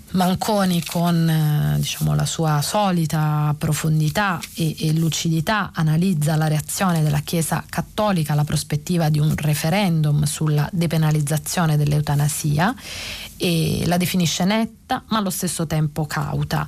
Manconi 0.10 0.82
con 0.86 1.30
eh, 1.30 1.80
diciamo, 1.80 2.16
la 2.16 2.26
sua 2.26 2.62
solita 2.62 3.54
profondità 3.58 4.40
e, 4.56 4.88
e, 4.88 4.94
lucidità 4.94 5.72
analizza 5.74 6.38
la 6.38 6.48
reazione 6.48 7.04
della 7.04 7.20
Chiesa 7.20 7.62
cattolica 7.70 8.32
alla 8.32 8.46
prospettiva 8.46 9.10
di 9.10 9.20
un 9.20 9.34
referendum 9.36 10.24
sulla 10.24 10.70
depenalizzazione 10.72 11.76
dell'eutanasia 11.76 12.74
e 13.38 13.84
la 13.86 13.98
definisce 13.98 14.44
netta 14.44 15.04
ma 15.08 15.18
allo 15.18 15.30
stesso 15.30 15.68
tempo 15.68 16.06
cauta. 16.06 16.66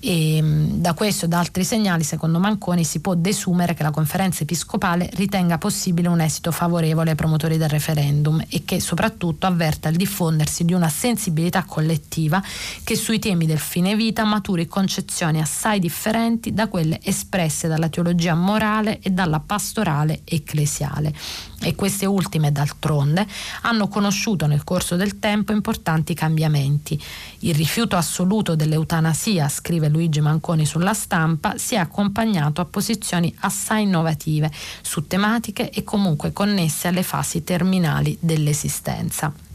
E 0.00 0.40
da 0.44 0.94
questo 0.94 1.24
e 1.24 1.28
da 1.28 1.40
altri 1.40 1.64
segnali, 1.64 2.04
secondo 2.04 2.38
Manconi, 2.38 2.84
si 2.84 3.00
può 3.00 3.14
desumere 3.14 3.74
che 3.74 3.82
la 3.82 3.90
conferenza 3.90 4.44
episcopale 4.44 5.10
ritenga 5.14 5.58
possibile 5.58 6.06
un 6.06 6.20
esito 6.20 6.52
favorevole 6.52 7.10
ai 7.10 7.16
promotori 7.16 7.56
del 7.56 7.68
referendum 7.68 8.40
e 8.48 8.62
che 8.64 8.78
soprattutto 8.78 9.46
avverta 9.46 9.88
il 9.88 9.96
diffondersi 9.96 10.64
di 10.64 10.72
una 10.72 10.88
sensibilità 10.88 11.64
collettiva 11.64 12.40
che 12.84 12.94
sui 12.94 13.18
temi 13.18 13.46
del 13.46 13.58
fine 13.58 13.96
vita 13.96 14.22
maturi 14.24 14.68
concezioni 14.68 15.40
assai 15.40 15.80
differenti 15.80 16.54
da 16.54 16.68
quelle 16.68 17.00
espresse 17.02 17.66
dalla 17.66 17.88
teologia 17.88 18.36
morale 18.36 19.00
e 19.00 19.10
dalla 19.10 19.40
pastorale 19.40 20.20
ecclesiale. 20.22 21.12
E 21.60 21.74
queste 21.74 22.06
ultime 22.06 22.52
d'altronde 22.52 23.26
hanno 23.62 23.88
conosciuto 23.88 24.46
nel 24.46 24.62
corso 24.62 24.94
del 24.94 25.18
tempo 25.18 25.50
importanti 25.50 26.07
cambiamenti. 26.14 27.00
Il 27.40 27.54
rifiuto 27.54 27.96
assoluto 27.96 28.54
dell'eutanasia, 28.54 29.48
scrive 29.48 29.88
Luigi 29.88 30.20
Manconi 30.20 30.66
sulla 30.66 30.94
stampa, 30.94 31.56
si 31.56 31.74
è 31.74 31.78
accompagnato 31.78 32.60
a 32.60 32.64
posizioni 32.64 33.34
assai 33.40 33.82
innovative 33.82 34.50
su 34.82 35.06
tematiche 35.06 35.70
e 35.70 35.82
comunque 35.84 36.32
connesse 36.32 36.88
alle 36.88 37.02
fasi 37.02 37.44
terminali 37.44 38.16
dell'esistenza. 38.20 39.47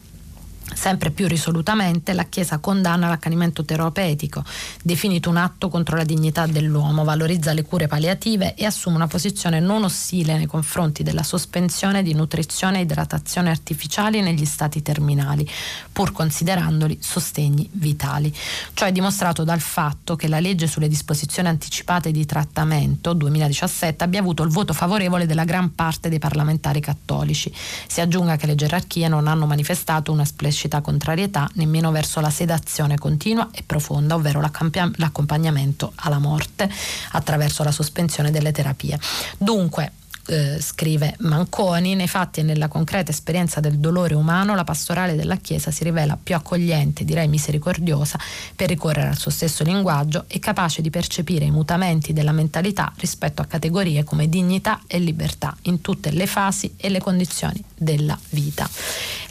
Sempre 0.73 1.11
più 1.11 1.27
risolutamente 1.27 2.13
la 2.13 2.23
Chiesa 2.23 2.57
condanna 2.57 3.07
l'accanimento 3.07 3.63
terapeutico, 3.63 4.43
definito 4.81 5.29
un 5.29 5.37
atto 5.37 5.69
contro 5.69 5.95
la 5.95 6.03
dignità 6.03 6.45
dell'uomo, 6.45 7.03
valorizza 7.03 7.53
le 7.53 7.63
cure 7.63 7.87
palliative 7.87 8.55
e 8.55 8.65
assume 8.65 8.95
una 8.95 9.07
posizione 9.07 9.59
non 9.59 9.83
ostile 9.83 10.37
nei 10.37 10.45
confronti 10.45 11.03
della 11.03 11.23
sospensione 11.23 12.03
di 12.03 12.13
nutrizione 12.13 12.79
e 12.79 12.81
idratazione 12.81 13.49
artificiali 13.49 14.21
negli 14.21 14.45
stati 14.45 14.81
terminali, 14.81 15.47
pur 15.91 16.11
considerandoli 16.11 16.97
sostegni 17.01 17.69
vitali. 17.73 18.33
Ciò 18.73 18.85
è 18.85 18.91
dimostrato 18.91 19.43
dal 19.43 19.61
fatto 19.61 20.15
che 20.15 20.27
la 20.27 20.39
legge 20.39 20.67
sulle 20.67 20.87
disposizioni 20.87 21.47
anticipate 21.47 22.11
di 22.11 22.25
trattamento 22.25 23.13
2017 23.13 24.03
abbia 24.03 24.19
avuto 24.19 24.43
il 24.43 24.49
voto 24.49 24.73
favorevole 24.73 25.25
della 25.25 25.43
gran 25.43 25.75
parte 25.75 26.09
dei 26.09 26.19
parlamentari 26.19 26.79
cattolici. 26.79 27.53
Si 27.87 28.01
aggiunga 28.01 28.35
che 28.37 28.47
le 28.47 28.55
gerarchie 28.55 29.07
non 29.07 29.27
hanno 29.27 29.45
manifestato 29.45 30.11
una 30.11 30.23
esplicita 30.23 30.62
esplicita 30.63 30.81
contrarietà 30.81 31.49
nemmeno 31.55 31.91
verso 31.91 32.19
la 32.21 32.29
sedazione 32.29 32.97
continua 32.97 33.49
e 33.51 33.63
profonda, 33.65 34.15
ovvero 34.15 34.39
l'accompagnamento 34.39 35.91
alla 35.95 36.19
morte 36.19 36.69
attraverso 37.11 37.63
la 37.63 37.71
sospensione 37.71 38.31
delle 38.31 38.51
terapie. 38.51 38.97
Dunque, 39.37 39.91
eh, 40.25 40.61
scrive 40.61 41.15
Manconi, 41.19 41.95
nei 41.95 42.07
fatti 42.07 42.39
e 42.39 42.43
nella 42.43 42.69
concreta 42.69 43.11
esperienza 43.11 43.59
del 43.59 43.77
dolore 43.77 44.13
umano 44.13 44.55
la 44.55 44.63
pastorale 44.63 45.15
della 45.15 45.35
Chiesa 45.35 45.69
si 45.69 45.83
rivela 45.83 46.17
più 46.21 46.33
accogliente, 46.33 47.03
direi 47.03 47.27
misericordiosa, 47.27 48.17
per 48.55 48.69
ricorrere 48.69 49.09
al 49.09 49.17
suo 49.17 49.31
stesso 49.31 49.65
linguaggio 49.65 50.23
e 50.27 50.39
capace 50.39 50.81
di 50.81 50.89
percepire 50.89 51.43
i 51.43 51.51
mutamenti 51.51 52.13
della 52.13 52.31
mentalità 52.31 52.93
rispetto 52.97 53.41
a 53.41 53.45
categorie 53.45 54.05
come 54.05 54.29
dignità 54.29 54.81
e 54.87 54.99
libertà 54.99 55.57
in 55.63 55.81
tutte 55.81 56.09
le 56.11 56.25
fasi 56.25 56.73
e 56.77 56.87
le 56.87 57.01
condizioni 57.01 57.61
della 57.75 58.17
vita. 58.29 58.69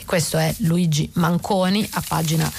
Questo 0.04 0.38
è 0.38 0.54
Luigi 0.58 1.08
Manconi 1.14 1.88
a 1.92 2.02
pagina 2.06 2.50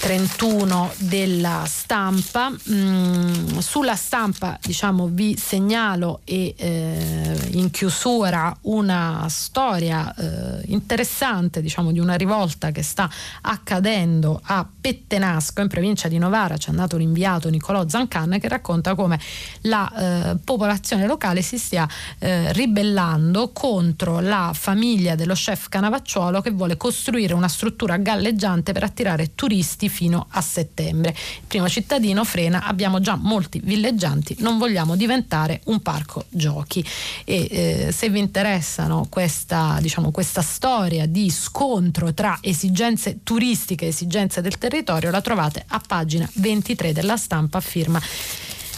31 0.00 0.94
della 0.96 1.64
stampa. 1.66 2.50
Mm, 2.70 3.58
sulla 3.58 3.94
stampa 3.94 4.58
diciamo, 4.62 5.08
vi 5.12 5.36
segnalo 5.36 6.22
e 6.24 6.54
eh, 6.56 7.48
in 7.50 7.70
chiusura 7.70 8.56
una 8.62 9.26
storia 9.28 10.12
eh, 10.14 10.62
interessante 10.68 11.60
diciamo, 11.60 11.92
di 11.92 11.98
una 11.98 12.14
rivolta 12.14 12.70
che 12.70 12.82
sta 12.82 13.10
accadendo 13.42 14.40
a 14.42 14.66
Pettenasco 14.80 15.60
in 15.60 15.68
provincia 15.68 16.08
di 16.08 16.16
Novara. 16.16 16.56
Ci 16.56 16.68
è 16.68 16.70
andato 16.70 16.96
l'inviato 16.96 17.50
Nicolò 17.50 17.86
Zancan 17.86 18.38
che 18.40 18.48
racconta 18.48 18.94
come 18.94 19.20
la 19.62 20.32
eh, 20.32 20.36
popolazione 20.42 21.06
locale 21.06 21.42
si 21.42 21.58
stia 21.58 21.86
eh, 22.18 22.50
ribellando 22.54 23.50
contro 23.52 24.20
la 24.20 24.52
famiglia 24.54 25.14
dello 25.14 25.34
chef 25.34 25.68
Canavacciuolo 25.68 26.40
che 26.40 26.50
vuole 26.50 26.78
costruire 26.78 27.34
una 27.34 27.48
struttura 27.48 27.98
galleggiante 27.98 28.72
per 28.72 28.84
attirare 28.84 29.34
turisti 29.34 29.88
fino 29.90 30.26
a 30.30 30.40
settembre. 30.40 31.10
Il 31.10 31.46
primo 31.46 31.68
cittadino 31.68 32.24
frena, 32.24 32.64
abbiamo 32.64 33.00
già 33.00 33.16
molti 33.16 33.60
villeggianti, 33.62 34.36
non 34.38 34.56
vogliamo 34.56 34.96
diventare 34.96 35.60
un 35.64 35.80
parco 35.80 36.24
giochi. 36.30 36.82
E 37.24 37.48
eh, 37.50 37.92
se 37.92 38.08
vi 38.08 38.18
interessano 38.18 39.06
questa, 39.10 39.76
diciamo, 39.82 40.10
questa 40.10 40.40
storia 40.40 41.06
di 41.06 41.28
scontro 41.28 42.14
tra 42.14 42.38
esigenze 42.40 43.18
turistiche 43.22 43.84
e 43.84 43.88
esigenze 43.88 44.40
del 44.40 44.56
territorio, 44.56 45.10
la 45.10 45.20
trovate 45.20 45.64
a 45.66 45.82
pagina 45.86 46.28
23 46.34 46.92
della 46.94 47.18
stampa 47.18 47.58
a 47.58 47.60
firma 47.60 48.00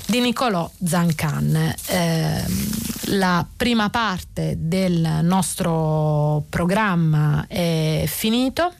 di 0.06 0.20
Nicolò 0.20 0.70
Zancan. 0.84 1.74
Eh, 1.86 2.44
la 3.16 3.46
prima 3.56 3.90
parte 3.90 4.56
del 4.58 5.20
nostro 5.22 6.44
programma 6.48 7.46
è 7.46 8.04
finito. 8.06 8.72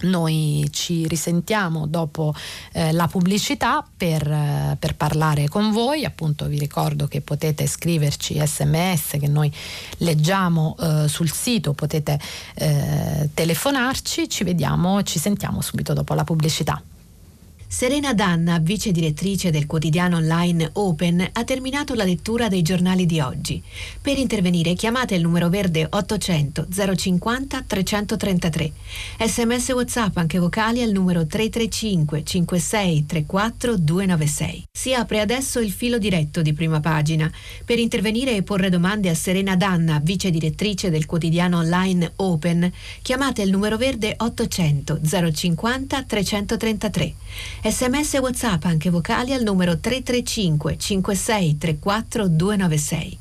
Noi 0.00 0.68
ci 0.70 1.06
risentiamo 1.08 1.86
dopo 1.86 2.34
eh, 2.72 2.92
la 2.92 3.08
pubblicità 3.08 3.84
per, 3.96 4.30
eh, 4.30 4.76
per, 4.78 4.94
parlare 4.94 5.48
con 5.48 5.72
voi, 5.72 6.04
appunto 6.04 6.46
vi 6.46 6.58
ricordo 6.58 7.06
che 7.06 7.20
potete 7.20 7.66
scriverci 7.66 8.40
sms 8.44 9.16
che 9.20 9.28
noi 9.28 9.52
leggiamo 9.98 10.76
eh, 10.78 11.08
sul 11.08 11.30
sito, 11.30 11.72
potete 11.72 12.18
eh, 12.54 13.28
telefonarci, 13.34 14.28
ci 14.28 14.44
vediamo, 14.44 15.02
ci 15.02 15.18
sentiamo 15.18 15.60
subito 15.60 15.92
dopo 15.92 16.14
la 16.14 16.24
pubblicità. 16.24 16.80
Serena 17.70 18.14
Danna, 18.14 18.58
vice 18.60 18.92
direttrice 18.92 19.50
del 19.50 19.66
quotidiano 19.66 20.16
online 20.16 20.70
Open, 20.72 21.28
ha 21.30 21.44
terminato 21.44 21.92
la 21.92 22.02
lettura 22.02 22.48
dei 22.48 22.62
giornali 22.62 23.04
di 23.04 23.20
oggi. 23.20 23.62
Per 24.00 24.16
intervenire 24.16 24.72
chiamate 24.72 25.14
il 25.14 25.20
numero 25.20 25.50
verde 25.50 25.86
800 25.88 26.66
050 26.96 27.64
333. 27.66 28.72
Sms 29.22 29.68
WhatsApp 29.68 30.16
anche 30.16 30.38
vocali 30.38 30.80
al 30.80 30.92
numero 30.92 31.26
335 31.26 32.24
56 32.24 33.04
34 33.04 33.76
296. 33.76 34.64
Si 34.72 34.94
apre 34.94 35.20
adesso 35.20 35.60
il 35.60 35.70
filo 35.70 35.98
diretto 35.98 36.40
di 36.40 36.54
prima 36.54 36.80
pagina. 36.80 37.30
Per 37.66 37.78
intervenire 37.78 38.34
e 38.34 38.42
porre 38.42 38.70
domande 38.70 39.10
a 39.10 39.14
Serena 39.14 39.56
Danna, 39.56 40.00
vice 40.02 40.30
direttrice 40.30 40.88
del 40.88 41.04
quotidiano 41.04 41.58
online 41.58 42.12
Open, 42.16 42.72
chiamate 43.02 43.42
il 43.42 43.50
numero 43.50 43.76
verde 43.76 44.14
800 44.16 45.00
050 45.34 46.02
333. 46.04 47.14
Sms 47.60 48.14
e 48.14 48.18
WhatsApp 48.18 48.64
anche 48.66 48.88
vocali 48.88 49.32
al 49.32 49.42
numero 49.42 49.78
335 49.78 50.78
5634 50.78 52.28
296. 52.28 53.18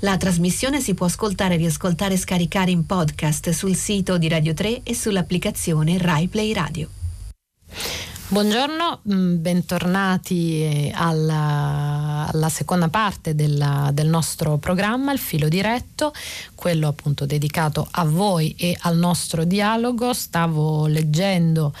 La 0.00 0.16
trasmissione 0.16 0.80
si 0.80 0.94
può 0.94 1.06
ascoltare, 1.06 1.56
riascoltare 1.56 2.14
e 2.14 2.18
scaricare 2.18 2.72
in 2.72 2.84
podcast 2.84 3.50
sul 3.50 3.76
sito 3.76 4.18
di 4.18 4.28
Radio 4.28 4.54
3 4.54 4.82
e 4.82 4.92
sull'applicazione 4.92 5.98
RaiPlay 5.98 6.52
Radio. 6.52 6.88
Buongiorno, 8.28 9.02
mm, 9.08 9.40
bentornati 9.40 10.90
alla, 10.92 12.28
alla 12.28 12.48
seconda 12.48 12.88
parte 12.88 13.36
della, 13.36 13.90
del 13.94 14.08
nostro 14.08 14.56
programma, 14.56 15.12
il 15.12 15.20
filo 15.20 15.48
diretto, 15.48 16.12
quello 16.56 16.88
appunto 16.88 17.24
dedicato 17.24 17.86
a 17.88 18.04
voi 18.04 18.52
e 18.58 18.76
al 18.80 18.96
nostro 18.96 19.44
dialogo. 19.44 20.12
Stavo 20.12 20.88
leggendo 20.88 21.72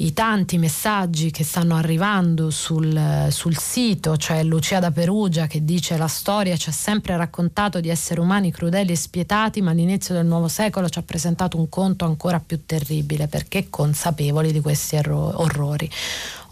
i 0.00 0.14
tanti 0.14 0.56
messaggi 0.56 1.30
che 1.30 1.44
stanno 1.44 1.76
arrivando 1.76 2.50
sul, 2.50 3.28
sul 3.30 3.56
sito, 3.58 4.16
cioè 4.16 4.42
Lucia 4.42 4.78
da 4.78 4.90
Perugia 4.90 5.46
che 5.46 5.62
dice 5.62 5.98
la 5.98 6.08
storia 6.08 6.56
ci 6.56 6.70
ha 6.70 6.72
sempre 6.72 7.16
raccontato 7.16 7.80
di 7.80 7.90
esseri 7.90 8.18
umani 8.18 8.50
crudeli 8.50 8.92
e 8.92 8.96
spietati, 8.96 9.60
ma 9.60 9.72
l'inizio 9.72 10.14
del 10.14 10.24
nuovo 10.24 10.48
secolo 10.48 10.88
ci 10.88 10.98
ha 10.98 11.02
presentato 11.02 11.58
un 11.58 11.68
conto 11.68 12.06
ancora 12.06 12.40
più 12.40 12.64
terribile 12.64 13.26
perché 13.26 13.68
consapevoli 13.68 14.52
di 14.52 14.60
questi 14.60 14.96
erro- 14.96 15.38
orrori. 15.42 15.90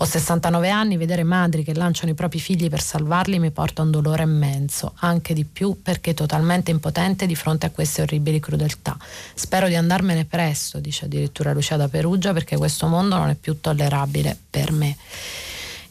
Ho 0.01 0.05
69 0.05 0.69
anni, 0.69 0.97
vedere 0.97 1.25
madri 1.25 1.65
che 1.65 1.75
lanciano 1.75 2.13
i 2.13 2.15
propri 2.15 2.39
figli 2.39 2.69
per 2.69 2.81
salvarli 2.81 3.41
mi 3.41 3.51
porta 3.51 3.83
un 3.83 3.91
dolore 3.91 4.23
immenso, 4.23 4.93
anche 5.01 5.35
di 5.35 5.45
più 5.45 5.83
perché 5.83 6.15
totalmente 6.15 6.71
impotente 6.71 7.27
di 7.27 7.35
fronte 7.35 7.67
a 7.67 7.71
queste 7.71 8.03
orribili 8.03 8.39
crudeltà. 8.39 8.97
Spero 9.35 9.67
di 9.67 9.75
andarmene 9.75 10.25
presto, 10.25 10.79
dice 10.79 11.07
addirittura 11.07 11.53
Lucia 11.53 11.77
da 11.77 11.89
Perugia, 11.89 12.33
perché 12.33 12.57
questo 12.57 12.87
mondo 12.87 13.17
non 13.17 13.29
è 13.29 13.35
più 13.35 13.61
tollerabile 13.61 14.39
per 14.49 14.71
me 14.71 14.97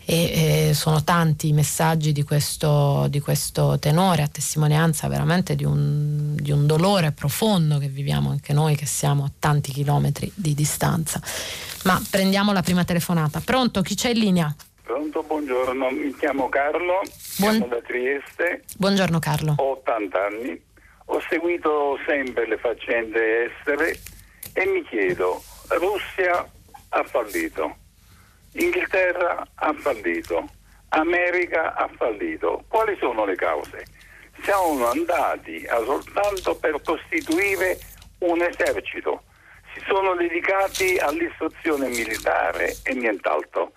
e 0.09 0.69
eh, 0.69 0.73
sono 0.73 1.03
tanti 1.03 1.49
i 1.49 1.51
messaggi 1.51 2.13
di 2.13 2.23
questo, 2.23 3.07
di 3.09 3.19
questo, 3.19 3.77
tenore 3.77 4.21
a 4.21 4.29
testimonianza 4.29 5.09
veramente 5.09 5.53
di 5.53 5.65
un, 5.65 6.33
di 6.33 6.51
un, 6.51 6.65
dolore 6.65 7.11
profondo 7.11 7.77
che 7.77 7.89
viviamo 7.89 8.29
anche 8.29 8.53
noi 8.53 8.77
che 8.77 8.85
siamo 8.85 9.25
a 9.25 9.31
tanti 9.37 9.73
chilometri 9.73 10.31
di 10.33 10.53
distanza. 10.53 11.19
Ma 11.83 12.01
prendiamo 12.09 12.53
la 12.53 12.61
prima 12.61 12.85
telefonata. 12.85 13.41
Pronto? 13.43 13.81
Chi 13.81 13.95
c'è 13.95 14.11
in 14.11 14.19
linea? 14.19 14.55
Pronto, 14.81 15.23
buongiorno, 15.23 15.89
mi 15.89 16.15
chiamo 16.15 16.47
Carlo, 16.47 17.01
Buon... 17.39 17.67
da 17.67 17.81
Trieste. 17.85 18.63
Buongiorno 18.77 19.19
Carlo. 19.19 19.55
Ho 19.57 19.71
80 19.71 20.17
anni, 20.25 20.61
ho 21.07 21.21
seguito 21.27 21.99
sempre 22.05 22.47
le 22.47 22.57
faccende 22.57 23.51
estere 23.51 23.99
e 24.53 24.65
mi 24.67 24.85
chiedo, 24.85 25.43
Russia 25.67 26.49
ha 26.89 27.03
fallito 27.03 27.75
Inghilterra 28.59 29.45
ha 29.53 29.73
fallito, 29.73 30.47
America 30.89 31.75
ha 31.75 31.87
fallito. 31.95 32.63
Quali 32.67 32.97
sono 32.99 33.23
le 33.23 33.35
cause? 33.35 33.85
Siamo 34.41 34.87
andati 34.87 35.63
soltanto 35.85 36.55
per 36.55 36.81
costituire 36.83 37.77
un 38.19 38.41
esercito, 38.41 39.23
si 39.73 39.83
sono 39.85 40.15
dedicati 40.15 40.97
all'istruzione 40.97 41.87
militare 41.89 42.75
e 42.83 42.93
nient'altro. 42.95 43.73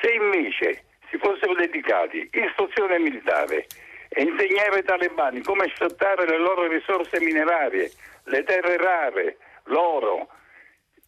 Se 0.00 0.12
invece 0.12 0.84
si 1.10 1.18
fossero 1.18 1.54
dedicati 1.54 2.28
all'istruzione 2.32 3.00
militare 3.00 3.66
e 4.10 4.22
insegnare 4.22 4.76
ai 4.76 4.84
talebani 4.84 5.40
come 5.42 5.72
sfruttare 5.74 6.24
le 6.26 6.38
loro 6.38 6.68
risorse 6.68 7.20
minerarie, 7.20 7.90
le 8.24 8.44
terre 8.44 8.76
rare, 8.76 9.38
l'oro, 9.64 10.28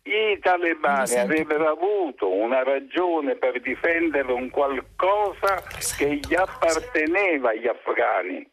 i 0.05 0.39
talebani 0.41 1.17
avrebbero 1.17 1.69
avuto 1.69 2.29
una 2.29 2.63
ragione 2.65 3.37
per 3.37 3.61
difendere 3.61 4.33
un 4.33 4.51
qualcosa 4.51 5.63
che 5.97 6.17
gli 6.17 6.35
apparteneva 6.35 7.51
agli 7.51 7.69
afghani. 7.69 8.51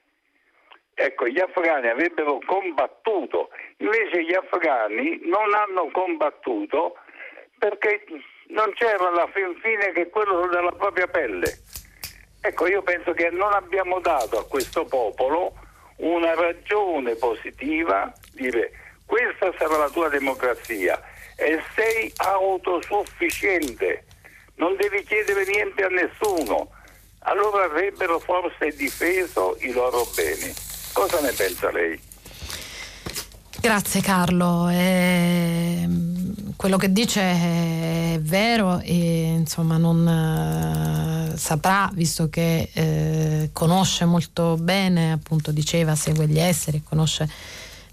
Ecco, 0.93 1.27
gli 1.27 1.39
afghani 1.39 1.87
avrebbero 1.87 2.39
combattuto, 2.45 3.49
invece 3.77 4.23
gli 4.23 4.33
afghani 4.33 5.21
non 5.23 5.53
hanno 5.53 5.89
combattuto 5.91 6.97
perché 7.57 8.03
non 8.47 8.71
c'era 8.73 9.07
alla 9.07 9.27
fin 9.33 9.55
fine 9.61 9.91
che 9.91 10.09
quello 10.09 10.47
della 10.47 10.71
propria 10.71 11.07
pelle. 11.07 11.47
Ecco, 12.41 12.67
io 12.67 12.81
penso 12.83 13.11
che 13.13 13.29
non 13.31 13.53
abbiamo 13.53 13.99
dato 13.99 14.37
a 14.37 14.47
questo 14.47 14.85
popolo 14.85 15.53
una 15.97 16.33
ragione 16.35 17.15
positiva, 17.15 18.11
dire 18.33 18.71
questa 19.05 19.51
sarà 19.57 19.77
la 19.77 19.89
tua 19.89 20.07
democrazia 20.09 21.01
e 21.39 21.61
sei 21.73 22.11
autosufficiente, 22.17 24.03
non 24.55 24.75
devi 24.75 25.03
chiedere 25.03 25.45
niente 25.45 25.83
a 25.83 25.87
nessuno, 25.87 26.69
allora 27.19 27.63
avrebbero 27.63 28.19
forse 28.19 28.75
difeso 28.75 29.57
i 29.61 29.71
loro 29.71 30.05
beni. 30.15 30.53
Cosa 30.91 31.21
ne 31.21 31.31
pensa 31.31 31.71
lei? 31.71 31.99
Grazie 33.61 34.01
Carlo. 34.01 34.69
Eh, 34.69 35.87
quello 36.55 36.77
che 36.77 36.91
dice 36.91 37.21
è 37.21 38.19
vero 38.21 38.79
e 38.79 39.33
insomma 39.37 39.77
non 39.77 40.07
eh, 40.07 41.37
saprà, 41.37 41.89
visto 41.93 42.29
che 42.29 42.69
eh, 42.73 43.49
conosce 43.53 44.05
molto 44.05 44.57
bene, 44.57 45.13
appunto 45.13 45.51
diceva, 45.51 45.95
segue 45.95 46.27
gli 46.27 46.39
esseri, 46.39 46.83
conosce 46.83 47.29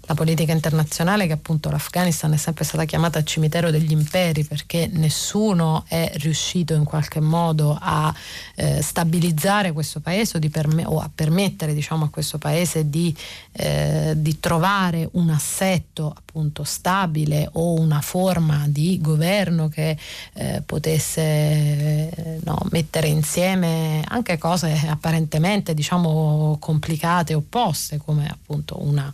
la 0.07 0.13
politica 0.13 0.53
internazionale 0.53 1.27
che 1.27 1.33
appunto 1.33 1.69
l'Afghanistan 1.69 2.31
è 2.31 2.37
sempre 2.37 2.63
stata 2.63 2.85
chiamata 2.85 3.21
cimitero 3.23 3.71
degli 3.71 3.91
imperi 3.91 4.45
perché 4.45 4.89
nessuno 4.91 5.83
è 5.87 6.09
riuscito 6.15 6.73
in 6.73 6.85
qualche 6.85 7.19
modo 7.19 7.77
a 7.79 8.13
eh, 8.55 8.81
stabilizzare 8.81 9.73
questo 9.73 9.99
paese 9.99 10.37
o, 10.37 10.49
perme- 10.49 10.85
o, 10.85 10.99
a 10.99 11.09
permettere 11.13 11.73
diciamo, 11.73 12.05
a 12.05 12.09
questo 12.09 12.37
paese 12.37 12.89
di, 12.89 13.13
eh, 13.51 14.13
di 14.15 14.39
trovare 14.39 15.09
un 15.13 15.29
assetto 15.29 16.15
appunto 16.17 16.63
stabile 16.63 17.49
o 17.53 17.73
una 17.73 17.99
forma 17.99 18.63
di 18.67 18.99
governo 19.01 19.67
che 19.67 19.97
eh, 20.33 20.61
potesse 20.65 21.21
eh, 21.21 22.39
no, 22.45 22.59
mettere 22.71 23.07
insieme 23.07 24.01
anche 24.07 24.37
cose 24.37 24.85
apparentemente 24.87 25.73
diciamo 25.73 26.55
complicate 26.61 27.33
opposte 27.33 27.97
come 27.97 28.25
appunto 28.27 28.81
una 28.81 29.11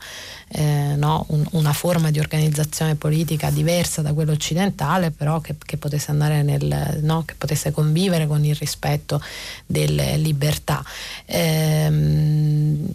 no, 0.96 1.26
un, 1.30 1.46
una 1.52 1.74
forma 1.74 2.12
di 2.12 2.20
organizzazione 2.20 2.96
politica 2.96 3.50
diversa 3.50 4.02
da 4.02 4.14
quella 4.14 4.32
occidentale, 4.32 5.12
però 5.12 5.40
che, 5.40 5.56
che 5.64 5.78
potesse 5.78 6.12
andare 6.12 6.44
nel, 6.44 7.00
no, 7.02 7.24
che 7.26 7.36
potesse 7.38 7.72
convivere 7.72 8.28
con 8.28 8.44
il 8.44 8.56
rispetto 8.56 9.22
delle 9.66 10.18
libertà. 10.18 10.84
Ehm, 11.26 12.86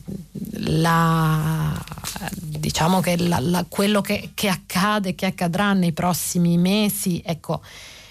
la, 0.61 1.85
diciamo 2.33 3.01
che 3.01 3.17
la, 3.17 3.39
la, 3.41 3.65
quello 3.69 4.01
che, 4.01 4.31
che 4.35 4.49
accade, 4.49 5.15
che 5.15 5.27
accadrà 5.27 5.73
nei 5.73 5.93
prossimi 5.93 6.57
mesi, 6.57 7.23
ecco, 7.25 7.61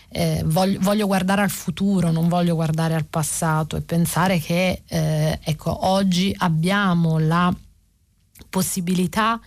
eh, 0.10 0.42
voglio, 0.46 0.80
voglio, 0.82 1.06
guardare 1.06 1.42
al 1.42 1.50
futuro, 1.50 2.12
non 2.12 2.28
voglio 2.28 2.56
guardare 2.56 2.96
al 2.96 3.06
passato 3.06 3.76
e 3.76 3.82
pensare 3.82 4.40
che 4.40 4.82
eh, 4.88 5.40
ecco, 5.44 5.88
oggi 5.88 6.34
abbiamo 6.38 7.20
la 7.20 7.54
possibilità 8.50 9.40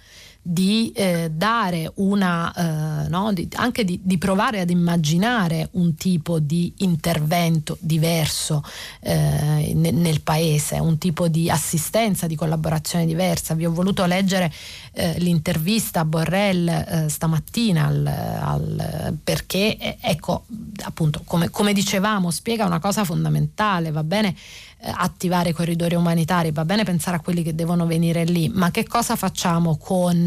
di 0.51 0.90
eh, 0.96 1.30
dare 1.32 1.92
una, 1.96 3.05
eh, 3.05 3.09
no, 3.09 3.32
di, 3.32 3.46
anche 3.55 3.84
di, 3.84 4.01
di, 4.03 4.18
provare 4.18 4.59
ad 4.59 4.68
immaginare 4.68 5.68
un 5.72 5.94
tipo 5.94 6.40
di 6.40 6.72
intervento 6.78 7.76
diverso 7.78 8.64
eh, 8.98 9.72
nel, 9.76 9.94
nel 9.94 10.22
paese, 10.22 10.80
un 10.80 10.98
tipo 10.98 11.28
di 11.28 11.48
assistenza, 11.48 12.26
di 12.26 12.34
collaborazione 12.34 13.07
diversa. 13.07 13.55
Vi 13.55 13.64
ho 13.64 13.70
voluto 13.70 14.05
leggere 14.07 14.53
eh, 14.92 15.20
l'intervista 15.20 16.01
a 16.01 16.05
Borrell 16.05 16.68
eh, 16.68 17.07
stamattina 17.09 17.86
al, 17.86 18.07
al, 18.07 19.16
perché, 19.22 19.76
eh, 19.76 19.98
ecco, 20.01 20.46
appunto, 20.82 21.22
come, 21.24 21.48
come 21.51 21.72
dicevamo, 21.72 22.32
spiega 22.32 22.66
una 22.66 22.80
cosa 22.80 23.05
fondamentale, 23.05 23.92
va 23.92 24.03
bene 24.03 24.34
attivare 24.83 25.51
i 25.51 25.53
corridoi 25.53 25.95
umanitari, 25.95 26.53
va 26.53 26.64
bene 26.64 26.85
pensare 26.85 27.16
a 27.16 27.20
quelli 27.20 27.43
che 27.43 27.55
devono 27.55 27.87
venire 27.87 28.24
lì, 28.24 28.49
ma 28.49 28.70
che 28.70 28.87
cosa 28.87 29.14
facciamo 29.16 29.76
con 29.76 30.24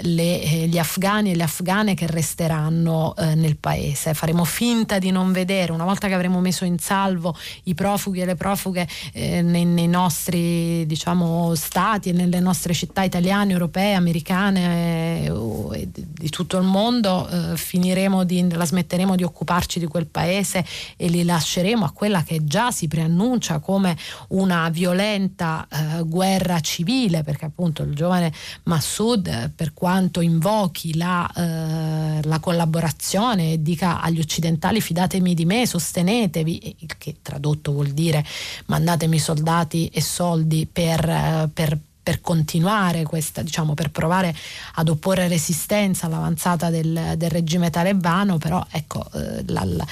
le, 0.00 0.42
eh, 0.42 0.66
gli 0.66 0.78
afghani 0.78 1.30
e 1.30 1.36
le 1.36 1.44
afghane 1.44 1.94
che 1.94 2.06
resteranno 2.06 3.14
eh, 3.16 3.34
nel 3.34 3.56
paese? 3.56 4.14
Faremo 4.14 4.44
finta 4.44 4.98
di 4.98 5.10
non 5.10 5.30
vedere, 5.32 5.72
una 5.72 5.84
volta 5.84 6.08
che 6.08 6.14
avremo 6.14 6.40
messo 6.40 6.64
in 6.64 6.78
salvo 6.78 7.36
i 7.64 7.74
profughi 7.74 8.20
e 8.20 8.24
le 8.24 8.34
profughe 8.34 8.88
eh, 9.12 9.42
nei, 9.42 9.64
nei, 9.64 9.86
nostri 9.86 10.84
diciamo, 10.86 11.54
stati 11.54 12.08
e 12.08 12.12
nelle 12.12 12.40
nostre 12.40 12.74
città 12.74 13.02
italiane, 13.02 13.52
europee, 13.52 13.94
americane 13.94 15.26
eh, 15.26 15.88
di 15.92 16.28
tutto 16.28 16.56
il 16.58 16.64
mondo, 16.64 17.28
eh, 17.28 17.56
finiremo 17.56 18.24
di, 18.24 18.50
la 18.52 18.64
smetteremo 18.64 19.14
di 19.14 19.22
occuparci 19.22 19.78
di 19.78 19.86
quel 19.86 20.06
paese 20.06 20.64
e 20.96 21.08
li 21.08 21.24
lasceremo 21.24 21.84
a 21.84 21.90
quella 21.90 22.22
che 22.24 22.44
già 22.44 22.70
si 22.70 22.88
preannuncia 22.88 23.60
come 23.60 23.91
una 24.28 24.68
violenta 24.68 25.66
eh, 25.70 26.02
guerra 26.02 26.60
civile, 26.60 27.22
perché 27.22 27.46
appunto 27.46 27.82
il 27.82 27.94
giovane 27.94 28.32
Massoud, 28.64 29.26
eh, 29.26 29.50
per 29.54 29.72
quanto 29.74 30.20
invochi 30.20 30.96
la, 30.96 31.30
eh, 31.34 32.20
la, 32.22 32.38
collaborazione 32.40 33.52
e 33.52 33.62
dica 33.62 34.00
agli 34.00 34.20
occidentali 34.20 34.80
fidatemi 34.80 35.34
di 35.34 35.44
me, 35.44 35.66
sostenetevi, 35.66 36.76
il 36.80 36.96
che 36.98 37.16
tradotto 37.22 37.72
vuol 37.72 37.88
dire 37.88 38.24
mandatemi 38.66 39.18
soldati 39.18 39.88
e 39.88 40.00
soldi 40.00 40.66
per, 40.70 41.08
eh, 41.08 41.48
per 41.52 41.78
per 42.02 42.20
continuare 42.20 43.04
questa, 43.04 43.42
diciamo, 43.42 43.74
per 43.74 43.90
provare 43.90 44.34
ad 44.74 44.88
opporre 44.88 45.28
resistenza 45.28 46.06
all'avanzata 46.06 46.68
del, 46.68 47.14
del 47.16 47.30
regime 47.30 47.70
talebano, 47.70 48.38
però 48.38 48.64
ecco, 48.70 49.08
eh, 49.12 49.44
la, 49.46 49.62
la, 49.64 49.86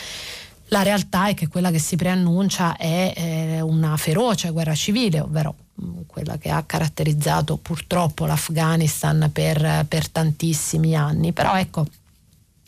la 0.70 0.82
realtà 0.82 1.28
è 1.28 1.34
che 1.34 1.48
quella 1.48 1.70
che 1.70 1.78
si 1.78 1.96
preannuncia 1.96 2.76
è 2.76 3.12
eh, 3.16 3.60
una 3.60 3.96
feroce 3.96 4.50
guerra 4.50 4.74
civile, 4.74 5.20
ovvero 5.20 5.54
mm, 5.82 6.00
quella 6.06 6.38
che 6.38 6.50
ha 6.50 6.62
caratterizzato 6.62 7.56
purtroppo 7.56 8.26
l'Afghanistan 8.26 9.30
per, 9.32 9.84
per 9.88 10.08
tantissimi 10.08 10.94
anni. 10.94 11.32
Però 11.32 11.56
ecco, 11.56 11.86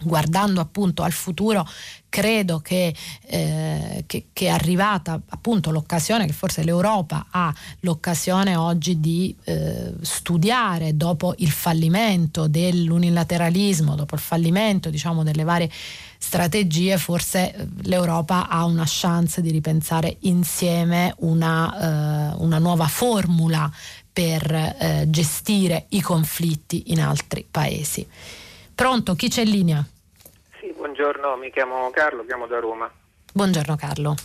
guardando 0.02 0.60
appunto 0.60 1.02
al 1.02 1.12
futuro 1.12 1.66
credo 2.12 2.58
che, 2.58 2.94
eh, 3.22 4.04
che, 4.06 4.26
che, 4.34 4.46
è 4.46 4.50
arrivata 4.50 5.18
appunto 5.30 5.70
l'occasione, 5.70 6.26
che 6.26 6.34
forse 6.34 6.62
l'Europa 6.62 7.28
ha 7.30 7.54
l'occasione 7.80 8.54
oggi 8.54 9.00
di 9.00 9.34
eh, 9.44 9.94
studiare 10.02 10.94
dopo 10.94 11.32
il 11.38 11.50
fallimento 11.50 12.48
dell'unilateralismo, 12.48 13.94
dopo 13.94 14.14
il 14.14 14.20
fallimento 14.20 14.90
diciamo 14.90 15.22
delle 15.22 15.42
varie 15.42 15.70
strategie, 16.18 16.98
forse 16.98 17.54
eh, 17.54 17.66
l'Europa 17.84 18.46
ha 18.46 18.66
una 18.66 18.84
chance 18.86 19.40
di 19.40 19.50
ripensare 19.50 20.18
insieme 20.20 21.14
una, 21.20 22.34
eh, 22.34 22.36
una 22.40 22.58
nuova 22.58 22.88
formula 22.88 23.72
per 24.12 24.52
eh, 24.52 25.06
gestire 25.08 25.86
i 25.88 26.02
conflitti 26.02 26.92
in 26.92 27.00
altri 27.00 27.46
paesi. 27.50 28.06
Pronto, 28.74 29.14
chi 29.14 29.30
c'è 29.30 29.44
in 29.44 29.50
linea? 29.50 29.86
Buongiorno, 30.82 31.36
mi 31.36 31.52
chiamo 31.52 31.90
Carlo, 31.90 32.24
chiamo 32.24 32.48
da 32.48 32.58
Roma. 32.58 32.90
Buongiorno 33.32 33.76
Carlo. 33.76 34.16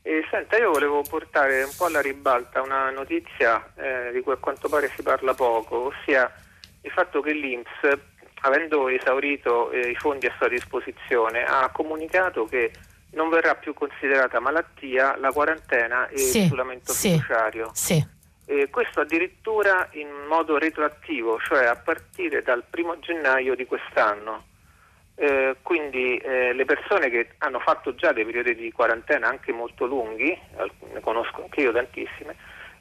Eh, 0.00 0.26
senta, 0.30 0.56
io 0.56 0.70
volevo 0.70 1.02
portare 1.02 1.62
un 1.64 1.70
po' 1.76 1.84
alla 1.84 2.00
ribalta 2.00 2.62
una 2.62 2.88
notizia 2.88 3.62
eh, 3.76 4.10
di 4.10 4.22
cui 4.22 4.32
a 4.32 4.36
quanto 4.36 4.70
pare 4.70 4.90
si 4.96 5.02
parla 5.02 5.34
poco, 5.34 5.92
ossia 5.92 6.32
il 6.80 6.90
fatto 6.90 7.20
che 7.20 7.34
l'Inps, 7.34 7.68
avendo 8.40 8.88
esaurito 8.88 9.70
eh, 9.70 9.90
i 9.90 9.94
fondi 9.94 10.24
a 10.24 10.34
sua 10.38 10.48
disposizione, 10.48 11.44
ha 11.44 11.68
comunicato 11.70 12.46
che 12.46 12.72
non 13.10 13.28
verrà 13.28 13.54
più 13.56 13.74
considerata 13.74 14.40
malattia 14.40 15.18
la 15.18 15.30
quarantena 15.30 16.08
e 16.08 16.16
sì, 16.16 16.40
l'isolamento 16.40 16.92
sì, 16.92 17.10
fiduciario. 17.10 17.70
Sì. 17.74 18.02
Eh, 18.46 18.70
questo 18.70 19.02
addirittura 19.02 19.88
in 19.92 20.08
modo 20.26 20.56
retroattivo, 20.56 21.38
cioè 21.38 21.66
a 21.66 21.76
partire 21.76 22.40
dal 22.40 22.64
primo 22.68 22.98
gennaio 22.98 23.54
di 23.54 23.66
quest'anno. 23.66 24.44
Eh, 25.14 25.56
quindi 25.62 26.16
eh, 26.16 26.52
le 26.52 26.64
persone 26.64 27.10
che 27.10 27.30
hanno 27.38 27.60
fatto 27.60 27.94
già 27.94 28.12
dei 28.12 28.24
periodi 28.24 28.54
di 28.54 28.72
quarantena 28.72 29.28
anche 29.28 29.52
molto 29.52 29.86
lunghi, 29.86 30.36
ne 30.92 31.00
conosco 31.00 31.42
anche 31.42 31.60
io 31.60 31.72
tantissime, 31.72 32.34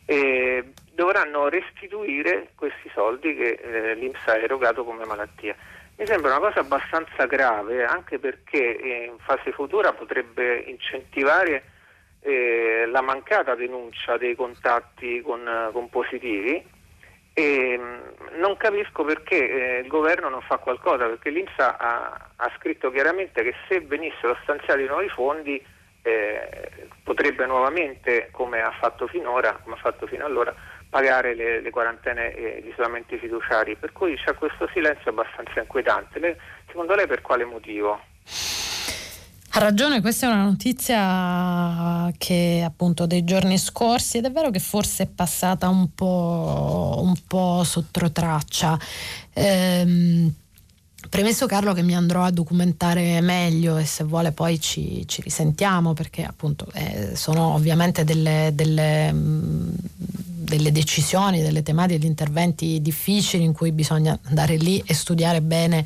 eh, 0.05 0.71
dovranno 0.93 1.49
restituire 1.49 2.49
questi 2.55 2.89
soldi 2.93 3.36
che 3.36 3.59
eh, 3.61 3.95
l'Inps 3.95 4.27
ha 4.27 4.38
erogato 4.38 4.84
come 4.84 5.05
malattia. 5.05 5.55
Mi 5.97 6.05
sembra 6.05 6.36
una 6.36 6.47
cosa 6.47 6.61
abbastanza 6.61 7.25
grave 7.25 7.84
anche 7.84 8.17
perché 8.17 8.57
in 9.11 9.19
fase 9.19 9.51
futura 9.51 9.93
potrebbe 9.93 10.57
incentivare 10.59 11.63
eh, 12.21 12.86
la 12.88 13.01
mancata 13.01 13.55
denuncia 13.55 14.17
dei 14.17 14.36
contatti 14.36 15.21
con, 15.21 15.69
con 15.71 15.89
positivi 15.89 16.79
e 17.34 17.77
mm, 17.79 18.39
non 18.39 18.57
capisco 18.57 19.03
perché 19.03 19.36
eh, 19.36 19.79
il 19.79 19.88
governo 19.88 20.29
non 20.29 20.41
fa 20.41 20.57
qualcosa, 20.57 21.05
perché 21.05 21.29
l'Insa 21.29 21.77
ha, 21.77 22.29
ha, 22.36 22.51
scritto 22.57 22.91
chiaramente 22.91 23.43
che 23.43 23.53
se 23.67 23.79
venissero 23.82 24.38
stanziati 24.43 24.86
nuovi 24.86 25.09
fondi 25.09 25.63
eh, 26.03 26.88
potrebbe 27.03 27.45
nuovamente, 27.45 28.29
come 28.32 28.61
ha 28.61 28.71
fatto 28.71 29.07
finora, 29.07 29.57
come 29.63 29.75
ha 29.75 29.79
fatto 29.79 30.07
fino 30.07 30.25
allora, 30.25 30.53
pagare 30.89 31.36
le, 31.36 31.61
le 31.61 31.69
quarantene 31.69 32.34
e 32.34 32.61
gli 32.63 32.69
isolamenti 32.69 33.17
fiduciari. 33.17 33.75
Per 33.75 33.91
cui 33.91 34.15
c'è 34.17 34.34
questo 34.36 34.67
silenzio 34.73 35.11
abbastanza 35.11 35.61
inquietante. 35.61 36.19
Le, 36.19 36.38
secondo 36.67 36.95
lei 36.95 37.07
per 37.07 37.21
quale 37.21 37.45
motivo? 37.45 37.99
Ha 39.54 39.60
ragione, 39.60 39.99
questa 39.99 40.28
è 40.28 40.32
una 40.32 40.43
notizia 40.43 42.10
che 42.18 42.64
appunto 42.66 43.06
dei 43.06 43.26
giorni 43.26 43.58
scorsi 43.58 44.18
ed 44.18 44.26
è 44.26 44.32
vero 44.32 44.49
che 44.49 44.60
forse 44.60 45.04
è 45.04 45.08
passata 45.08 45.68
un 45.68 45.93
po', 45.93 47.02
un 47.04 47.14
po 47.28 47.62
sotto 47.66 48.12
traccia. 48.14 48.80
Ehm, 49.34 50.34
Premesso 51.10 51.47
Carlo 51.47 51.74
che 51.74 51.82
mi 51.82 51.95
andrò 51.95 52.24
a 52.24 52.32
documentare 52.32 53.20
meglio 53.22 53.76
e 53.76 53.86
se 53.86 54.04
vuole 54.04 54.32
poi 54.32 54.62
ci, 54.62 55.04
ci 55.08 55.22
risentiamo 55.22 55.93
perché 55.93 56.24
appunto 56.24 56.68
eh, 56.74 57.16
sono 57.16 57.54
ovviamente 57.54 58.04
delle, 58.06 58.52
delle 58.54 59.12
mh, 59.12 59.76
delle 60.41 60.71
decisioni, 60.71 61.41
delle 61.41 61.63
tematiche, 61.63 61.99
degli 61.99 62.07
interventi 62.07 62.81
difficili 62.81 63.43
in 63.43 63.53
cui 63.53 63.71
bisogna 63.71 64.17
andare 64.23 64.55
lì 64.57 64.81
e 64.85 64.93
studiare 64.93 65.41
bene 65.41 65.85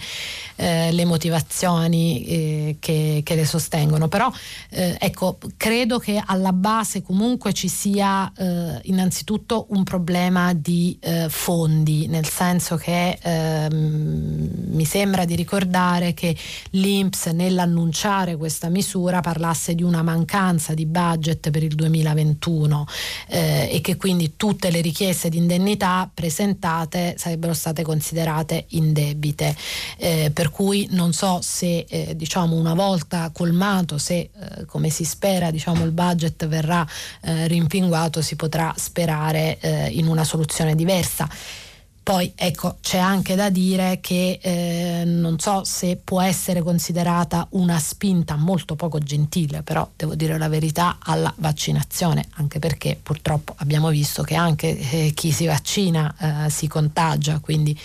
eh, 0.56 0.92
le 0.92 1.06
motivazioni 1.06 2.26
eh, 2.26 2.78
che, 2.80 3.22
che, 3.24 3.36
le 3.36 3.46
sostengono. 3.46 4.08
Però 4.08 4.32
eh, 4.70 4.96
ecco, 5.00 5.38
credo 5.58 6.00
che 6.00 6.22
alla 6.26 6.54
base 6.54 7.02
comunque 7.02 7.54
ci 7.54 7.68
sia 7.68 8.32
eh, 8.36 8.80
innanzitutto 8.84 9.68
un 9.70 9.84
problema 9.84 10.54
di 10.54 10.98
eh, 11.02 11.28
fondi, 11.30 12.08
nel 12.08 12.28
senso 12.28 12.78
che 12.78 13.18
ehm, 13.22 14.50
mi 14.68 14.86
sembra 14.86 15.26
di 15.26 15.36
ricordare 15.36 16.14
che 16.14 16.36
l'Inps 16.72 17.28
nell'annunciare 17.28 18.38
questa 18.38 18.70
misura 18.70 19.22
parlasse 19.22 19.76
di 19.76 19.84
una 19.84 20.02
mancanza 20.02 20.74
di 20.74 20.86
budget 20.86 21.50
per 21.50 21.64
il 21.64 21.76
2021 21.76 22.86
eh, 23.28 23.70
e 23.72 23.82
che 23.82 23.98
quindi 23.98 24.34
tutti 24.36 24.45
tutte 24.46 24.70
le 24.70 24.82
richieste 24.82 25.28
di 25.28 25.38
indennità 25.38 26.08
presentate 26.14 27.16
sarebbero 27.18 27.56
state 27.56 27.82
considerate 27.82 28.66
indebite. 28.70 29.56
Eh, 29.98 30.30
per 30.32 30.52
cui 30.52 30.88
non 30.92 31.14
so 31.14 31.40
se 31.42 31.88
eh, 31.90 32.16
diciamo 32.16 32.56
una 32.56 32.76
volta 32.76 33.32
colmato, 33.34 33.98
se 33.98 34.14
eh, 34.14 34.66
come 34.68 34.92
si 34.92 35.04
spera 35.04 35.50
diciamo, 35.50 35.84
il 35.84 35.90
budget 35.90 36.46
verrà 36.46 36.86
eh, 37.22 37.48
rimpinguato, 37.48 38.22
si 38.22 38.36
potrà 38.36 38.72
sperare 38.78 39.58
eh, 39.62 39.88
in 39.90 40.06
una 40.06 40.24
soluzione 40.24 40.76
diversa. 40.76 41.28
Poi 42.06 42.32
ecco, 42.36 42.78
c'è 42.82 43.00
anche 43.00 43.34
da 43.34 43.50
dire 43.50 43.98
che 44.00 44.38
eh, 44.40 45.06
non 45.06 45.40
so 45.40 45.64
se 45.64 46.00
può 46.04 46.22
essere 46.22 46.62
considerata 46.62 47.48
una 47.54 47.80
spinta 47.80 48.36
molto 48.36 48.76
poco 48.76 49.00
gentile, 49.00 49.64
però 49.64 49.90
devo 49.96 50.14
dire 50.14 50.38
la 50.38 50.48
verità, 50.48 51.00
alla 51.02 51.34
vaccinazione, 51.38 52.24
anche 52.36 52.60
perché 52.60 52.96
purtroppo 53.02 53.56
abbiamo 53.58 53.90
visto 53.90 54.22
che 54.22 54.36
anche 54.36 54.78
eh, 54.78 55.12
chi 55.16 55.32
si 55.32 55.48
vaccina 55.48 56.46
eh, 56.46 56.50
si 56.52 56.68
contagia, 56.68 57.40
quindi 57.40 57.76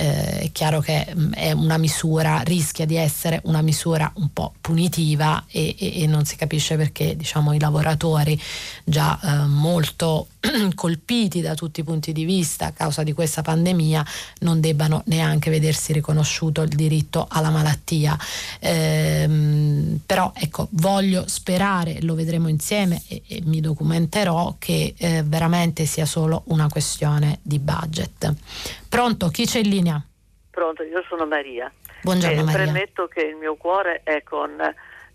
eh, 0.00 0.38
è 0.40 0.52
chiaro 0.52 0.80
che 0.80 1.06
mh, 1.14 1.20
mm, 1.20 1.32
è 1.32 1.52
una 1.52 1.76
misura, 1.76 2.40
rischia 2.40 2.86
di 2.86 2.96
essere 2.96 3.40
una 3.44 3.60
misura 3.60 4.10
un 4.16 4.32
po' 4.32 4.54
punitiva 4.60 5.44
e, 5.46 5.76
e, 5.78 6.02
e 6.02 6.06
non 6.06 6.24
si 6.24 6.36
capisce 6.36 6.76
perché 6.76 7.16
diciamo, 7.16 7.52
i 7.52 7.60
lavoratori 7.60 8.40
già 8.82 9.18
eh, 9.22 9.46
molto 9.46 10.28
colpiti 10.74 11.42
da 11.42 11.54
tutti 11.54 11.80
i 11.80 11.84
punti 11.84 12.12
di 12.12 12.24
vista 12.24 12.66
a 12.66 12.70
causa 12.72 13.02
di 13.02 13.12
questa 13.12 13.42
pandemia 13.42 14.04
non 14.40 14.60
debbano 14.60 15.02
neanche 15.06 15.50
vedersi 15.50 15.92
riconosciuto 15.92 16.62
il 16.62 16.70
diritto 16.70 17.26
alla 17.28 17.50
malattia. 17.50 18.18
Ehm, 18.60 20.00
però 20.06 20.32
ecco, 20.34 20.68
voglio 20.70 21.24
sperare, 21.26 22.00
lo 22.00 22.14
vedremo 22.14 22.48
insieme 22.48 23.02
e, 23.06 23.22
e 23.26 23.42
mi 23.44 23.60
documenterò 23.60 24.56
che 24.58 24.94
eh, 24.96 25.22
veramente 25.24 25.84
sia 25.84 26.06
solo 26.06 26.42
una 26.46 26.68
questione 26.68 27.38
di 27.42 27.58
budget. 27.58 28.34
Pronto, 28.90 29.28
chi 29.28 29.46
c'è 29.46 29.60
in 29.60 29.68
linea? 29.68 30.04
Pronto, 30.50 30.82
io 30.82 31.04
sono 31.08 31.24
Maria. 31.24 31.72
Buongiorno 32.02 32.40
eh, 32.40 32.42
Maria. 32.42 32.64
Premetto 32.64 33.06
che 33.06 33.20
il 33.20 33.36
mio 33.36 33.54
cuore 33.54 34.00
è 34.02 34.24
con 34.24 34.60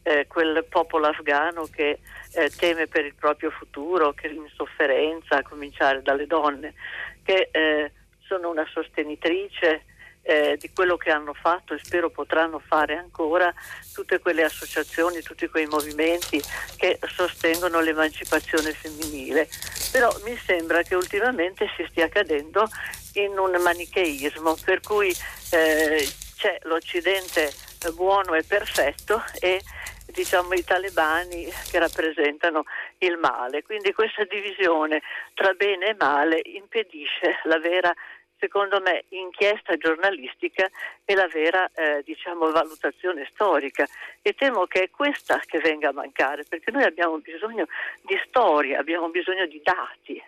eh, 0.01 0.27
quel 0.27 0.65
popolo 0.69 1.07
afghano 1.07 1.65
che 1.65 1.99
eh, 2.35 2.49
teme 2.55 2.87
per 2.87 3.03
il 3.03 3.15
proprio 3.15 3.51
futuro, 3.51 4.13
che 4.13 4.29
è 4.29 4.31
in 4.31 4.47
sofferenza, 4.55 5.39
a 5.39 5.43
cominciare 5.43 6.01
dalle 6.01 6.25
donne, 6.25 6.73
che 7.21 7.49
eh, 7.51 7.91
sono 8.25 8.49
una 8.49 8.65
sostenitrice 8.71 9.83
eh, 10.21 10.55
di 10.57 10.71
quello 10.73 10.95
che 10.95 11.11
hanno 11.11 11.33
fatto 11.33 11.73
e 11.73 11.79
spero 11.83 12.09
potranno 12.09 12.59
fare 12.59 12.95
ancora 12.95 13.53
tutte 13.95 14.19
quelle 14.19 14.43
associazioni, 14.43 15.21
tutti 15.21 15.47
quei 15.47 15.65
movimenti 15.65 16.41
che 16.75 16.99
sostengono 17.07 17.79
l'emancipazione 17.79 18.71
femminile. 18.73 19.47
Però 19.91 20.13
mi 20.25 20.37
sembra 20.45 20.83
che 20.83 20.95
ultimamente 20.95 21.71
si 21.77 21.85
stia 21.89 22.09
cadendo 22.09 22.67
in 23.13 23.39
un 23.39 23.55
manicheismo 23.61 24.57
per 24.63 24.81
cui 24.81 25.15
eh, 25.51 26.07
c'è 26.35 26.59
l'Occidente 26.63 27.51
buono 27.93 28.33
e 28.33 28.43
perfetto 28.43 29.23
e 29.39 29.61
diciamo 30.07 30.53
i 30.53 30.63
talebani 30.63 31.47
che 31.69 31.79
rappresentano 31.79 32.63
il 32.99 33.17
male. 33.17 33.63
Quindi 33.63 33.93
questa 33.93 34.23
divisione 34.25 35.01
tra 35.33 35.53
bene 35.53 35.87
e 35.87 35.95
male 35.97 36.41
impedisce 36.43 37.39
la 37.43 37.59
vera 37.59 37.93
secondo 38.45 38.79
me, 38.79 39.05
inchiesta 39.09 39.75
giornalistica 39.75 40.69
e 41.03 41.15
la 41.15 41.27
vera 41.27 41.67
eh, 41.73 42.03
diciamo, 42.05 42.51
valutazione 42.51 43.27
storica. 43.31 43.87
E 44.21 44.33
temo 44.33 44.67
che 44.67 44.83
è 44.83 44.89
questa 44.91 45.39
che 45.45 45.57
venga 45.57 45.89
a 45.89 45.93
mancare, 45.93 46.43
perché 46.47 46.69
noi 46.69 46.83
abbiamo 46.83 47.17
bisogno 47.17 47.65
di 48.01 48.19
storia, 48.27 48.79
abbiamo 48.79 49.09
bisogno 49.09 49.47
di 49.47 49.59
dati. 49.63 50.23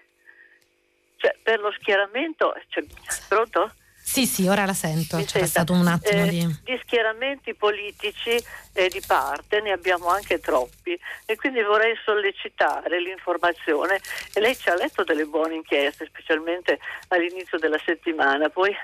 Cioè, 1.17 1.35
per 1.41 1.59
lo 1.59 1.71
schieramento, 1.71 2.55
cioè, 2.69 2.83
pronto? 3.29 3.71
Sì, 4.17 4.25
sì, 4.25 4.47
ora 4.47 4.65
la 4.65 4.73
sento, 4.73 5.23
c'è 5.23 5.45
stato 5.45 5.73
un 5.73 5.85
attimo 5.85 6.23
eh, 6.23 6.29
di... 6.29 6.59
Di 6.63 6.79
schieramenti 6.81 7.53
politici 7.53 8.35
eh, 8.73 8.89
di 8.89 8.99
parte 9.05 9.61
ne 9.61 9.71
abbiamo 9.71 10.07
anche 10.07 10.39
troppi. 10.39 10.99
E 11.27 11.35
quindi 11.35 11.61
vorrei 11.61 11.93
sollecitare 12.03 12.99
l'informazione. 12.99 14.01
E 14.33 14.39
lei 14.39 14.55
ci 14.55 14.69
ha 14.69 14.73
letto 14.73 15.03
delle 15.03 15.25
buone 15.25 15.53
inchieste, 15.53 16.07
specialmente 16.07 16.79
all'inizio 17.09 17.59
della 17.59 17.79
settimana, 17.85 18.49
poi 18.49 18.75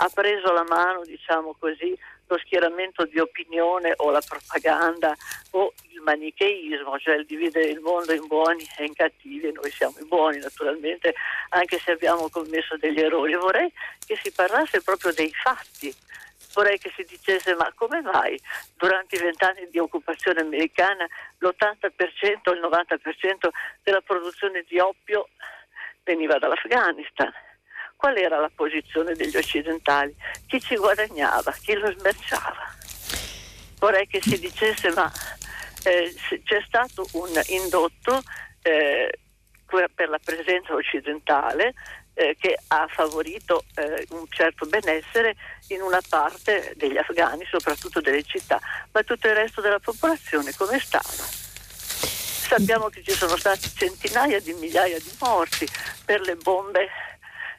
ha 0.00 0.10
preso 0.12 0.52
la 0.52 0.64
mano, 0.68 1.02
diciamo 1.02 1.56
così, 1.58 1.98
lo 2.28 2.38
schieramento 2.38 3.04
di 3.06 3.18
opinione 3.18 3.94
o 3.96 4.10
la 4.10 4.22
propaganda 4.26 5.14
o 5.52 5.72
il 5.90 6.00
manicheismo, 6.02 6.98
cioè 6.98 7.16
il 7.16 7.26
dividere 7.26 7.66
il 7.66 7.80
mondo 7.80 8.12
in 8.12 8.26
buoni 8.26 8.66
e 8.76 8.84
in 8.84 8.94
cattivi, 8.94 9.50
noi 9.52 9.70
siamo 9.70 9.94
i 9.98 10.04
buoni 10.04 10.38
naturalmente, 10.38 11.14
anche 11.50 11.78
se 11.78 11.92
abbiamo 11.92 12.28
commesso 12.28 12.76
degli 12.76 13.00
errori. 13.00 13.34
Vorrei 13.34 13.72
che 14.06 14.18
si 14.22 14.30
parlasse 14.30 14.82
proprio 14.82 15.12
dei 15.12 15.32
fatti, 15.32 15.92
vorrei 16.54 16.78
che 16.78 16.92
si 16.94 17.04
dicesse 17.04 17.54
ma 17.54 17.72
come 17.74 18.00
mai 18.02 18.38
durante 18.76 19.16
i 19.16 19.20
vent'anni 19.20 19.68
di 19.70 19.78
occupazione 19.78 20.40
americana 20.40 21.06
l'80% 21.38 21.88
o 22.44 22.52
il 22.52 22.60
90% 22.60 23.48
della 23.82 24.00
produzione 24.02 24.64
di 24.68 24.78
oppio 24.78 25.28
veniva 26.04 26.38
dall'Afghanistan? 26.38 27.32
Qual 27.98 28.16
era 28.16 28.38
la 28.38 28.50
posizione 28.54 29.14
degli 29.14 29.36
occidentali? 29.36 30.14
Chi 30.46 30.60
ci 30.60 30.76
guadagnava? 30.76 31.50
Chi 31.60 31.74
lo 31.74 31.92
smerciava? 31.98 32.76
Vorrei 33.80 34.06
che 34.06 34.20
si 34.22 34.38
dicesse 34.38 34.92
ma 34.92 35.10
eh, 35.82 36.14
c'è 36.44 36.62
stato 36.64 37.08
un 37.14 37.28
indotto 37.48 38.22
eh, 38.62 39.18
per 39.66 40.08
la 40.08 40.20
presenza 40.22 40.74
occidentale 40.74 41.74
eh, 42.14 42.36
che 42.38 42.56
ha 42.68 42.86
favorito 42.88 43.64
eh, 43.74 44.06
un 44.10 44.26
certo 44.28 44.64
benessere 44.66 45.34
in 45.70 45.82
una 45.82 46.00
parte 46.08 46.74
degli 46.76 46.96
afghani, 46.96 47.44
soprattutto 47.50 48.00
delle 48.00 48.22
città, 48.22 48.60
ma 48.92 49.02
tutto 49.02 49.26
il 49.26 49.34
resto 49.34 49.60
della 49.60 49.80
popolazione 49.80 50.54
come 50.54 50.78
stava? 50.78 51.46
Sappiamo 52.46 52.90
che 52.90 53.02
ci 53.02 53.10
sono 53.10 53.36
stati 53.36 53.68
centinaia 53.74 54.38
di 54.38 54.52
migliaia 54.52 54.98
di 55.00 55.16
morti 55.18 55.66
per 56.04 56.20
le 56.20 56.36
bombe 56.36 56.88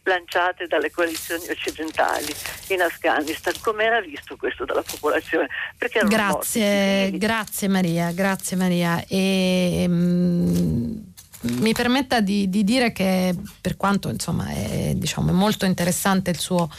lanciate 0.04 0.68
dalle 0.68 0.92
coalizioni 0.92 1.48
occidentali 1.50 2.34
in 2.68 2.82
Afghanistan. 2.82 3.54
Come 3.62 3.84
era 3.84 4.02
visto 4.02 4.36
questo 4.36 4.66
dalla 4.66 4.84
popolazione? 4.84 5.48
grazie, 6.08 7.12
grazie 7.18 7.68
Maria, 7.68 8.12
grazie 8.12 8.58
Maria. 8.58 9.04
E, 9.08 9.86
um, 9.88 11.08
mi 11.42 11.74
permetta 11.74 12.20
di, 12.20 12.50
di, 12.50 12.64
dire 12.64 12.92
che 12.92 13.34
per 13.62 13.78
quanto 13.78 14.10
insomma 14.10 14.50
è, 14.50 14.94
diciamo, 14.96 15.30
è 15.30 15.34
molto 15.34 15.66
interessante 15.66 16.32
il 16.32 16.40
suo 16.40 16.70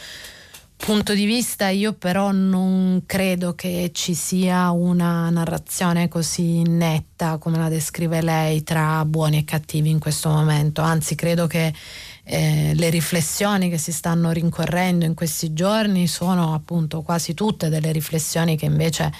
punto 0.81 1.13
di 1.13 1.25
vista, 1.25 1.69
io 1.69 1.93
però 1.93 2.31
non 2.31 3.03
credo 3.05 3.53
che 3.53 3.91
ci 3.93 4.15
sia 4.15 4.71
una 4.71 5.29
narrazione 5.29 6.07
così 6.07 6.63
netta 6.63 7.37
come 7.37 7.57
la 7.57 7.69
descrive 7.69 8.21
lei 8.21 8.63
tra 8.63 9.05
buoni 9.05 9.37
e 9.37 9.45
cattivi 9.45 9.91
in 9.91 9.99
questo 9.99 10.29
momento, 10.29 10.81
anzi 10.81 11.13
credo 11.13 11.45
che 11.45 11.71
eh, 12.23 12.73
le 12.75 12.89
riflessioni 12.89 13.69
che 13.69 13.77
si 13.77 13.91
stanno 13.91 14.31
rincorrendo 14.31 15.05
in 15.05 15.15
questi 15.15 15.53
giorni 15.53 16.07
sono 16.07 16.53
appunto 16.53 17.01
quasi 17.01 17.33
tutte 17.33 17.69
delle 17.69 17.91
riflessioni 17.91 18.55
che 18.55 18.65
invece 18.65 19.11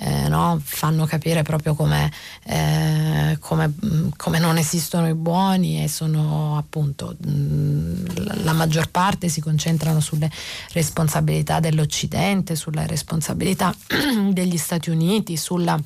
eh, 0.00 0.28
no, 0.28 0.60
fanno 0.62 1.06
capire 1.06 1.42
proprio 1.42 1.74
come, 1.74 2.10
eh, 2.44 3.36
come, 3.40 3.68
mm, 3.68 4.08
come, 4.16 4.38
non 4.38 4.58
esistono 4.58 5.08
i 5.08 5.14
buoni 5.14 5.82
e 5.82 5.88
sono 5.88 6.56
appunto 6.56 7.16
mh, 7.18 7.30
mm, 7.30 8.06
la 8.42 8.52
maggior 8.52 8.90
parte 8.90 9.28
si 9.28 9.40
concentrano 9.40 10.00
sulle 10.00 10.30
responsabilità 10.72 11.60
dell'Occidente, 11.60 12.54
sulla 12.54 12.86
responsabilità 12.86 13.74
degli 14.30 14.56
Stati 14.56 14.90
Uniti, 14.90 15.36
sulla 15.36 15.78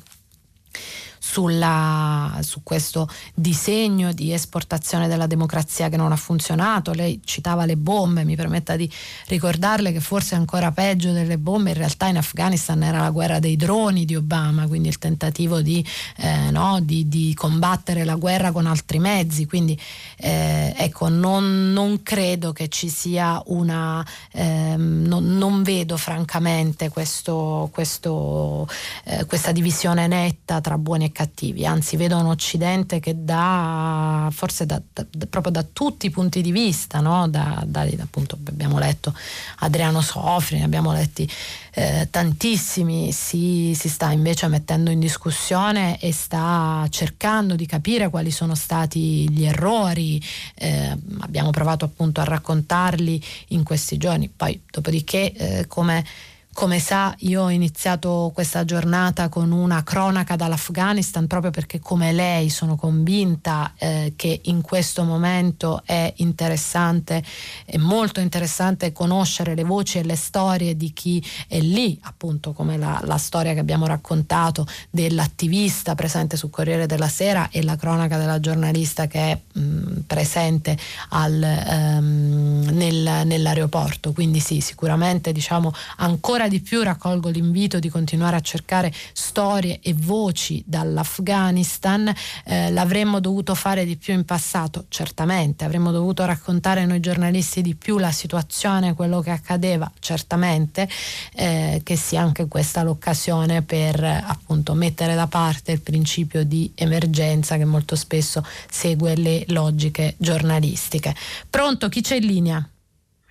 sulla, 1.33 2.37
su 2.41 2.61
questo 2.61 3.09
disegno 3.33 4.13
di 4.13 4.31
esportazione 4.31 5.07
della 5.07 5.25
democrazia 5.25 5.89
che 5.89 5.97
non 5.97 6.11
ha 6.11 6.15
funzionato. 6.15 6.93
Lei 6.93 7.21
citava 7.25 7.65
le 7.65 7.75
bombe, 7.75 8.23
mi 8.23 8.35
permetta 8.35 8.75
di 8.75 8.87
ricordarle 9.29 9.91
che 9.91 9.99
forse 9.99 10.35
ancora 10.35 10.71
peggio 10.71 11.11
delle 11.11 11.39
bombe 11.39 11.71
in 11.71 11.77
realtà 11.77 12.05
in 12.05 12.17
Afghanistan 12.17 12.83
era 12.83 12.99
la 12.99 13.09
guerra 13.09 13.39
dei 13.39 13.55
droni 13.55 14.05
di 14.05 14.15
Obama, 14.15 14.67
quindi 14.67 14.89
il 14.89 14.99
tentativo 14.99 15.61
di, 15.61 15.83
eh, 16.17 16.51
no, 16.51 16.79
di, 16.83 17.07
di 17.07 17.33
combattere 17.33 18.03
la 18.03 18.15
guerra 18.15 18.51
con 18.51 18.67
altri 18.67 18.99
mezzi. 18.99 19.47
Quindi 19.47 19.75
eh, 20.17 20.71
ecco, 20.77 21.09
non, 21.09 21.71
non, 21.73 22.03
credo 22.03 22.53
che 22.53 22.67
ci 22.67 22.89
sia 22.89 23.41
una, 23.47 24.05
ehm, 24.33 25.05
non, 25.07 25.35
non, 25.35 25.63
vedo 25.63 25.97
francamente 25.97 26.89
questo, 26.89 27.69
questo, 27.73 28.67
eh, 29.05 29.25
questa 29.25 29.51
divisione 29.51 30.05
netta 30.05 30.61
tra 30.61 30.77
buoni 30.77 31.05
e 31.05 31.11
cattivi, 31.11 31.22
anzi 31.65 31.97
vedo 31.97 32.17
un 32.17 32.27
Occidente 32.27 32.99
che 32.99 33.23
dà, 33.23 34.29
forse 34.31 34.65
da, 34.65 34.81
da, 34.91 35.05
proprio 35.29 35.51
da 35.51 35.65
tutti 35.71 36.05
i 36.05 36.09
punti 36.09 36.41
di 36.41 36.51
vista, 36.51 36.99
no? 36.99 37.27
da, 37.27 37.63
da, 37.65 37.87
appunto 37.99 38.37
abbiamo 38.45 38.79
letto 38.79 39.13
Adriano 39.59 40.01
Sofri, 40.01 40.57
ne 40.57 40.63
abbiamo 40.63 40.91
letti 40.91 41.29
eh, 41.75 42.07
tantissimi, 42.11 43.11
si, 43.11 43.73
si, 43.75 43.89
sta 43.89 44.11
invece 44.11 44.47
mettendo 44.47 44.91
in 44.91 44.99
discussione 44.99 45.99
e 45.99 46.11
sta 46.11 46.85
cercando 46.89 47.55
di 47.55 47.65
capire 47.65 48.09
quali 48.09 48.29
sono 48.29 48.53
stati 48.53 49.29
gli 49.29 49.43
errori, 49.45 50.23
eh, 50.55 50.95
abbiamo 51.21 51.49
provato 51.49 51.85
appunto 51.85 52.21
a 52.21 52.25
raccontarli 52.25 53.23
in 53.49 53.63
questi 53.63 53.97
giorni, 53.97 54.29
poi 54.29 54.61
dopodiché 54.69 55.31
eh, 55.33 55.67
come 55.67 56.05
come 56.53 56.79
sa, 56.79 57.13
io 57.19 57.43
ho 57.43 57.49
iniziato 57.49 58.31
questa 58.33 58.63
giornata 58.63 59.27
con 59.27 59.51
una 59.51 59.83
cronaca 59.83 60.35
dall'Afghanistan 60.35 61.25
proprio 61.27 61.51
perché 61.51 61.79
come 61.79 62.11
lei 62.11 62.49
sono 62.49 62.75
convinta 62.75 63.73
eh, 63.77 64.13
che 64.15 64.41
in 64.43 64.61
questo 64.61 65.03
momento 65.03 65.81
è 65.83 66.13
interessante, 66.17 67.23
è 67.65 67.77
molto 67.77 68.19
interessante 68.19 68.91
conoscere 68.91 69.55
le 69.55 69.63
voci 69.63 69.97
e 69.97 70.03
le 70.03 70.15
storie 70.15 70.77
di 70.77 70.93
chi 70.93 71.23
è 71.47 71.59
lì, 71.59 71.97
appunto 72.03 72.53
come 72.53 72.77
la, 72.77 73.01
la 73.03 73.17
storia 73.17 73.53
che 73.53 73.59
abbiamo 73.59 73.87
raccontato 73.87 74.67
dell'attivista 74.89 75.95
presente 75.95 76.37
sul 76.37 76.51
Corriere 76.51 76.85
della 76.85 77.07
Sera 77.07 77.49
e 77.51 77.63
la 77.63 77.75
cronaca 77.75 78.17
della 78.17 78.39
giornalista 78.39 79.07
che 79.07 79.19
è 79.19 79.59
mh, 79.59 80.01
presente 80.05 80.77
al, 81.09 81.41
ehm, 81.41 82.69
nel, 82.71 83.21
nell'aeroporto. 83.25 84.13
Quindi 84.13 84.39
sì, 84.39 84.61
sicuramente 84.61 85.31
diciamo 85.31 85.73
ancora 85.97 86.42
ancora 86.43 86.47
di 86.47 86.61
più 86.61 86.81
raccolgo 86.81 87.29
l'invito 87.29 87.79
di 87.79 87.89
continuare 87.89 88.35
a 88.35 88.41
cercare 88.41 88.91
storie 89.13 89.79
e 89.81 89.93
voci 89.93 90.63
dall'Afghanistan. 90.65 92.13
Eh, 92.45 92.71
l'avremmo 92.71 93.19
dovuto 93.19 93.55
fare 93.55 93.85
di 93.85 93.95
più 93.95 94.13
in 94.13 94.25
passato, 94.25 94.85
certamente, 94.89 95.63
avremmo 95.63 95.91
dovuto 95.91 96.25
raccontare 96.25 96.85
noi 96.85 96.99
giornalisti 96.99 97.61
di 97.61 97.75
più 97.75 97.97
la 97.97 98.11
situazione, 98.11 98.93
quello 98.93 99.21
che 99.21 99.31
accadeva, 99.31 99.89
certamente, 99.99 100.89
eh, 101.35 101.81
che 101.83 101.95
sia 101.95 102.21
anche 102.21 102.47
questa 102.47 102.83
l'occasione 102.83 103.61
per 103.61 104.03
appunto 104.03 104.73
mettere 104.73 105.15
da 105.15 105.27
parte 105.27 105.71
il 105.71 105.81
principio 105.81 106.43
di 106.43 106.71
emergenza 106.75 107.57
che 107.57 107.65
molto 107.65 107.95
spesso 107.95 108.45
segue 108.69 109.15
le 109.15 109.45
logiche 109.47 110.15
giornalistiche. 110.17 111.15
Pronto, 111.49 111.89
chi 111.89 112.01
c'è 112.01 112.15
in 112.15 112.25
linea? 112.25 112.67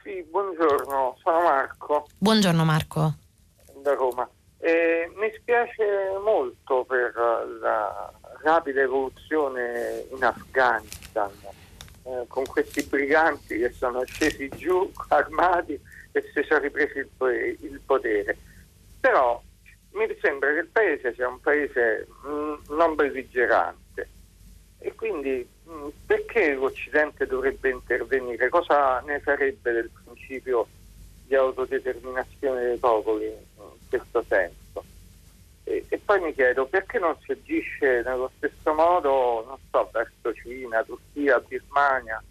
Sì, 0.02 0.20
buongiorno, 0.28 1.16
sono 1.22 1.42
Marco. 1.42 2.08
Buongiorno 2.18 2.64
Marco. 2.64 3.14
Da 3.82 3.94
Roma. 3.94 4.28
Eh, 4.58 5.08
mi 5.14 5.32
spiace 5.32 5.84
molto 6.20 6.84
per 6.84 7.12
la 7.60 8.12
rapida 8.42 8.80
evoluzione 8.80 10.06
in 10.10 10.24
Afghanistan, 10.24 11.30
eh, 12.02 12.24
con 12.26 12.44
questi 12.46 12.82
briganti 12.82 13.58
che 13.58 13.70
sono 13.70 14.04
scesi 14.04 14.48
giù 14.56 14.90
armati 15.08 15.80
e 16.10 16.22
si 16.34 16.42
sono 16.48 16.58
ripresi 16.58 16.98
il, 16.98 17.08
il 17.60 17.80
potere. 17.86 18.36
Però 18.98 19.40
mi 19.92 20.18
sembra 20.20 20.52
che 20.52 20.58
il 20.58 20.68
paese 20.68 21.14
sia 21.14 21.28
un 21.28 21.40
paese 21.40 22.08
mh, 22.24 22.28
mm, 22.28 22.54
non 22.70 22.96
belligerante 22.96 24.08
e 24.78 24.94
quindi 24.96 25.48
perché 26.06 26.54
l'Occidente 26.54 27.26
dovrebbe 27.26 27.70
intervenire? 27.70 28.48
Cosa 28.48 29.00
ne 29.00 29.20
farebbe 29.20 29.72
del 29.72 29.90
principio 30.04 30.66
di 31.26 31.34
autodeterminazione 31.34 32.64
dei 32.64 32.76
popoli 32.76 33.26
in 33.26 33.88
questo 33.88 34.24
senso? 34.28 34.84
E, 35.64 35.84
e, 35.88 35.98
poi 35.98 36.20
mi 36.20 36.34
chiedo 36.34 36.66
perché 36.66 36.98
non 36.98 37.16
si 37.20 37.32
agisce 37.32 38.02
nello 38.04 38.30
stesso 38.36 38.74
modo, 38.74 39.44
non 39.46 39.58
so, 39.70 39.88
verso 39.92 40.34
Cina, 40.34 40.82
Turchia, 40.82 41.38
Birmania, 41.40 42.22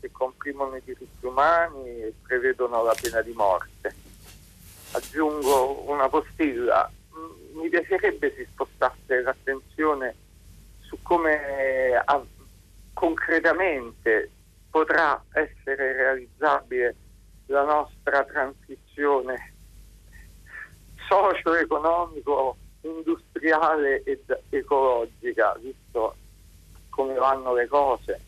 che 0.00 0.10
comprimono 0.10 0.76
i 0.76 0.82
diritti 0.84 1.26
umani 1.26 2.02
e 2.02 2.14
prevedono 2.22 2.82
la 2.82 2.94
pena 3.00 3.20
di 3.20 3.32
morte. 3.32 3.94
Aggiungo 4.92 5.90
una 5.90 6.08
postilla, 6.08 6.90
mi 7.52 7.68
piacerebbe 7.68 8.32
si 8.34 8.46
spostasse 8.50 9.20
l'attenzione 9.20 10.14
su 10.80 10.96
come 11.02 11.94
a, 11.94 12.24
concretamente 12.98 14.28
potrà 14.70 15.22
essere 15.30 15.92
realizzabile 15.92 16.96
la 17.46 17.62
nostra 17.62 18.24
transizione 18.24 19.54
socio-economico, 21.08 22.56
industriale 22.80 24.02
ed 24.02 24.24
ecologica, 24.50 25.56
visto 25.60 26.16
come 26.90 27.14
vanno 27.14 27.54
le 27.54 27.68
cose. 27.68 28.20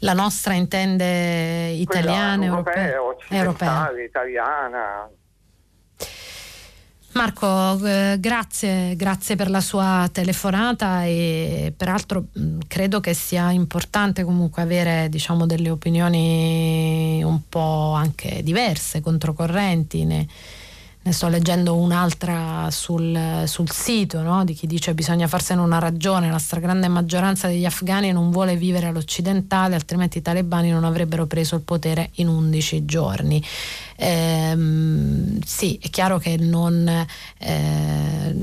La 0.00 0.14
nostra 0.14 0.54
intende 0.54 1.68
italiana, 1.68 2.46
europea, 2.46 3.02
occidentale, 3.02 3.44
europea. 3.44 4.04
italiana. 4.04 5.10
Marco, 7.16 7.82
eh, 7.86 8.18
grazie, 8.20 8.94
grazie, 8.94 9.36
per 9.36 9.48
la 9.48 9.62
sua 9.62 10.06
telefonata 10.12 11.06
e 11.06 11.72
peraltro 11.74 12.26
mh, 12.30 12.58
credo 12.68 13.00
che 13.00 13.14
sia 13.14 13.50
importante 13.52 14.22
comunque 14.22 14.60
avere 14.60 15.08
diciamo, 15.08 15.46
delle 15.46 15.70
opinioni 15.70 17.22
un 17.24 17.48
po' 17.48 17.92
anche 17.94 18.42
diverse, 18.42 19.00
controcorrenti. 19.00 20.04
Ne, 20.04 20.26
ne 21.06 21.12
sto 21.12 21.28
leggendo 21.28 21.76
un'altra 21.76 22.68
sul, 22.72 23.44
sul 23.46 23.70
sito 23.70 24.22
no? 24.22 24.44
di 24.44 24.54
chi 24.54 24.66
dice 24.66 24.92
bisogna 24.92 25.28
farsene 25.28 25.60
una 25.60 25.78
ragione, 25.78 26.28
la 26.30 26.38
stragrande 26.38 26.88
maggioranza 26.88 27.46
degli 27.46 27.64
afghani 27.64 28.10
non 28.10 28.30
vuole 28.30 28.56
vivere 28.56 28.88
all'occidentale, 28.88 29.76
altrimenti 29.76 30.18
i 30.18 30.22
talebani 30.22 30.70
non 30.70 30.82
avrebbero 30.82 31.26
preso 31.26 31.54
il 31.54 31.62
potere 31.62 32.10
in 32.14 32.26
11 32.26 32.84
giorni. 32.84 33.40
Ehm, 33.96 35.40
sì, 35.44 35.78
è 35.80 35.88
chiaro 35.88 36.18
che 36.18 36.36
non, 36.36 36.86
eh, 37.38 38.34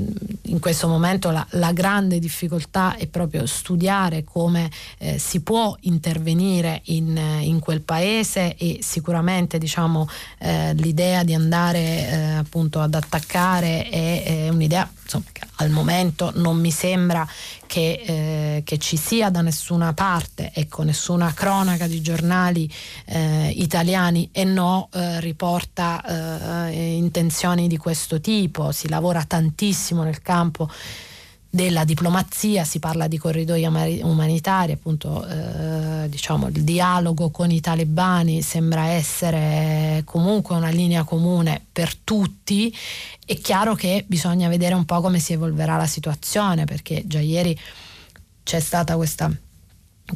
in 0.41 0.59
questo 0.59 0.87
momento 0.87 1.29
la, 1.29 1.45
la, 1.51 1.71
grande 1.71 2.17
difficoltà 2.17 2.95
è 2.95 3.05
proprio 3.07 3.45
studiare 3.45 4.23
come 4.23 4.69
eh, 4.97 5.19
si 5.19 5.41
può 5.41 5.75
intervenire 5.81 6.81
in, 6.85 7.19
in, 7.41 7.59
quel 7.59 7.81
paese 7.81 8.55
e 8.57 8.79
sicuramente 8.81 9.59
diciamo, 9.59 10.07
eh, 10.39 10.73
l'idea 10.73 11.23
di 11.23 11.35
andare 11.35 11.79
eh, 11.79 12.43
appunto 12.53 12.81
ad 12.81 12.93
attaccare 12.93 13.89
è, 13.89 14.23
è 14.23 14.49
un'idea 14.49 14.87
insomma, 15.01 15.25
che 15.31 15.41
al 15.55 15.71
momento 15.71 16.31
non 16.35 16.59
mi 16.59 16.69
sembra 16.69 17.27
che, 17.65 18.03
eh, 18.05 18.61
che, 18.63 18.77
ci 18.77 18.95
sia 18.95 19.31
da 19.31 19.41
nessuna 19.41 19.93
parte, 19.93 20.51
ecco, 20.53 20.83
nessuna 20.83 21.33
cronaca 21.33 21.87
di 21.87 21.99
giornali 21.99 22.71
eh, 23.05 23.49
italiani 23.55 24.29
e 24.31 24.43
no 24.43 24.89
eh, 24.93 25.19
riporta 25.19 26.69
eh, 26.69 26.95
intenzioni 26.95 27.67
di 27.67 27.77
questo 27.77 28.21
tipo, 28.21 28.71
si 28.71 28.87
lavora 28.87 29.23
tantissimo 29.23 30.03
nel 30.03 30.21
campo 30.21 30.69
della 31.55 31.83
diplomazia, 31.83 32.63
si 32.63 32.79
parla 32.79 33.07
di 33.07 33.19
corridoi 33.19 33.63
umanitari, 34.01 34.71
appunto 34.71 35.23
eh, 35.27 36.09
diciamo 36.09 36.47
il 36.47 36.63
dialogo 36.63 37.29
con 37.29 37.51
i 37.51 37.61
talebani 37.61 38.41
sembra 38.41 38.87
essere 38.87 40.01
comunque 40.03 40.55
una 40.55 40.69
linea 40.69 41.03
comune 41.03 41.63
per 41.71 41.95
tutti, 41.95 42.75
è 43.23 43.37
chiaro 43.37 43.75
che 43.75 44.03
bisogna 44.07 44.47
vedere 44.47 44.73
un 44.73 44.85
po' 44.85 44.99
come 44.99 45.19
si 45.19 45.33
evolverà 45.33 45.77
la 45.77 45.85
situazione 45.85 46.65
perché 46.65 47.03
già 47.05 47.19
ieri 47.19 47.55
c'è 48.41 48.59
stata 48.59 48.95
questa 48.95 49.31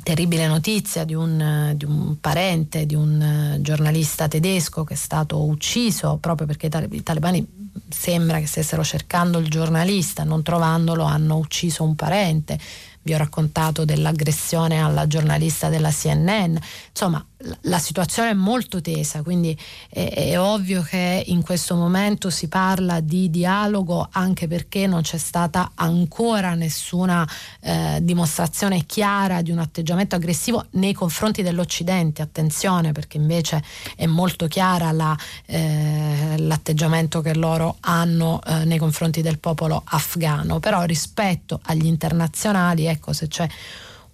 terribile 0.02 0.48
notizia 0.48 1.04
di 1.04 1.14
un, 1.14 1.74
di 1.76 1.86
un, 1.86 2.20
parente 2.20 2.88
di 2.88 2.96
un 2.96 3.60
giornalista 3.62 4.28
tedesco 4.28 4.84
che 4.84 4.96
è 4.96 4.98
stato 4.98 5.44
ucciso 5.46 6.18
proprio 6.20 6.48
perché 6.48 6.66
i 6.66 7.04
talebani 7.04 7.57
sembra 7.90 8.40
che 8.40 8.48
stessero 8.48 8.84
cercando 8.84 9.38
il 9.38 9.50
giornalista, 9.50 10.24
non 10.24 10.44
trovandolo 10.44 11.04
hanno 11.04 11.38
ucciso 11.38 11.84
un 11.84 11.96
parente. 11.96 12.60
Vi 13.02 13.14
ho 13.14 13.18
raccontato 13.18 13.86
dell'aggressione 13.86 14.82
alla 14.82 15.08
giornalista 15.08 15.70
della 15.70 15.92
CNN, 15.92 16.58
insomma 16.90 17.26
la 17.62 17.78
situazione 17.78 18.32
è 18.32 18.34
molto 18.34 18.82
tesa, 18.82 19.22
quindi 19.22 19.58
è, 19.90 20.12
è, 20.32 20.40
ovvio 20.40 20.82
che 20.82 21.24
in 21.28 21.44
questo 21.44 21.76
momento 21.76 22.32
si 22.32 22.48
parla 22.48 23.00
di 23.00 23.30
dialogo 23.30 24.08
anche 24.12 24.48
perché 24.48 24.88
non 24.88 25.02
c'è 25.02 25.18
stata 25.18 25.72
ancora 25.76 26.56
nessuna 26.56 27.28
eh, 27.60 28.00
dimostrazione 28.02 28.86
chiara 28.86 29.44
di 29.44 29.52
un 29.52 29.60
atteggiamento 29.60 30.16
aggressivo 30.16 30.66
nei 30.72 30.94
confronti 30.94 31.44
dell'Occidente, 31.44 32.24
attenzione 32.24 32.92
perché 32.92 33.18
invece 33.18 33.64
è 33.96 34.08
molto 34.08 34.48
chiara 34.48 34.92
la, 34.92 35.16
eh, 35.46 36.36
l'atteggiamento 36.38 37.22
che 37.22 37.36
loro 37.36 37.78
hanno 37.82 38.42
eh, 38.44 38.66
nei 38.66 38.80
confronti 38.80 39.22
del 39.22 39.38
popolo 39.38 39.84
afghano, 39.86 40.60
però 40.60 40.84
rispetto 40.84 41.60
agli 41.64 41.86
internazionali, 41.86 42.86
ecco 42.86 43.14
se 43.14 43.28
c'è 43.28 43.48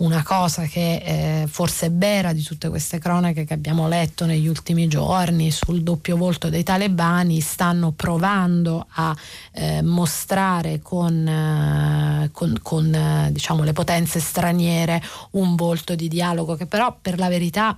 una 0.04 0.22
cosa 0.22 0.66
che 0.66 0.96
eh, 0.96 1.48
forse 1.48 1.88
è 1.88 1.92
vera 1.92 2.34
di 2.34 2.44
tutte 2.44 2.70
queste 2.70 3.00
cronache 3.00 3.46
che 3.46 3.54
abbiamo 3.54 3.88
letto 3.88 4.26
negli 4.26 4.48
ultimi 4.48 4.88
giorni 4.88 5.50
sul 5.50 5.82
doppio 5.82 6.18
volto 6.18 6.50
dei 6.50 6.64
talebani, 6.64 7.40
stanno 7.40 7.92
provando 7.92 8.86
a 8.90 9.16
eh, 9.54 9.82
mostrare 9.82 10.82
con, 10.82 11.26
eh, 11.26 12.30
con, 12.32 12.60
con 12.62 12.94
eh, 12.94 13.30
diciamo, 13.32 13.64
le 13.64 13.74
potenze 13.74 14.20
straniere 14.20 15.02
un 15.32 15.56
volto 15.56 15.96
di 15.96 16.08
dialogo 16.10 16.56
che 16.56 16.66
però 16.66 16.96
per 17.02 17.18
la 17.18 17.30
verità 17.30 17.78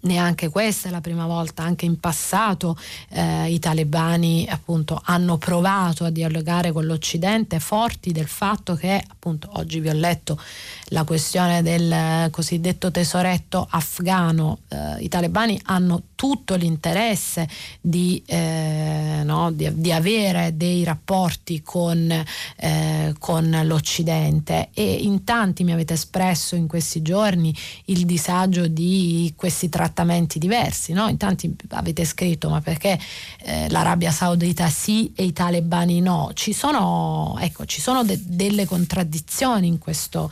neanche 0.00 0.48
questa 0.48 0.88
è 0.88 0.90
la 0.90 1.00
prima 1.00 1.26
volta, 1.26 1.62
anche 1.62 1.84
in 1.84 1.98
passato 1.98 2.76
eh, 3.10 3.50
i 3.50 3.58
talebani 3.58 4.46
appunto 4.48 5.00
hanno 5.04 5.38
provato 5.38 6.04
a 6.04 6.10
dialogare 6.10 6.72
con 6.72 6.84
l'Occidente 6.86 7.60
forti 7.60 8.12
del 8.12 8.28
fatto 8.28 8.74
che 8.74 9.02
appunto 9.06 9.48
oggi 9.54 9.80
vi 9.80 9.88
ho 9.88 9.94
letto 9.94 10.38
la 10.86 11.04
questione 11.04 11.62
del 11.62 12.30
cosiddetto 12.30 12.90
tesoretto 12.90 13.66
afghano, 13.70 14.58
eh, 14.68 15.02
i 15.02 15.08
talebani 15.08 15.58
hanno 15.64 16.02
tutto 16.14 16.54
l'interesse 16.54 17.48
di, 17.80 18.22
eh, 18.26 19.22
no, 19.24 19.50
di, 19.50 19.68
di 19.74 19.90
avere 19.90 20.56
dei 20.56 20.84
rapporti 20.84 21.62
con, 21.62 22.08
eh, 22.56 23.14
con, 23.18 23.60
l'Occidente. 23.64 24.68
E 24.72 24.84
in 24.84 25.24
tanti 25.24 25.64
mi 25.64 25.72
avete 25.72 25.94
espresso 25.94 26.54
in 26.54 26.68
questi 26.68 27.02
giorni 27.02 27.52
il 27.86 28.04
disagio 28.06 28.68
di 28.68 29.32
questi 29.34 29.68
trattamenti 29.72 30.38
diversi, 30.38 30.92
no? 30.92 31.08
in 31.08 31.16
tanti 31.16 31.56
avete 31.70 32.04
scritto 32.04 32.50
ma 32.50 32.60
perché 32.60 32.98
eh, 33.38 33.70
l'Arabia 33.70 34.10
Saudita 34.10 34.68
sì 34.68 35.12
e 35.16 35.24
i 35.24 35.32
talebani 35.32 36.00
no? 36.00 36.30
Ci 36.34 36.52
sono, 36.52 37.38
ecco, 37.40 37.64
ci 37.64 37.80
sono 37.80 38.04
de- 38.04 38.20
delle 38.22 38.66
contraddizioni 38.66 39.66
in 39.66 39.78
questo 39.78 40.30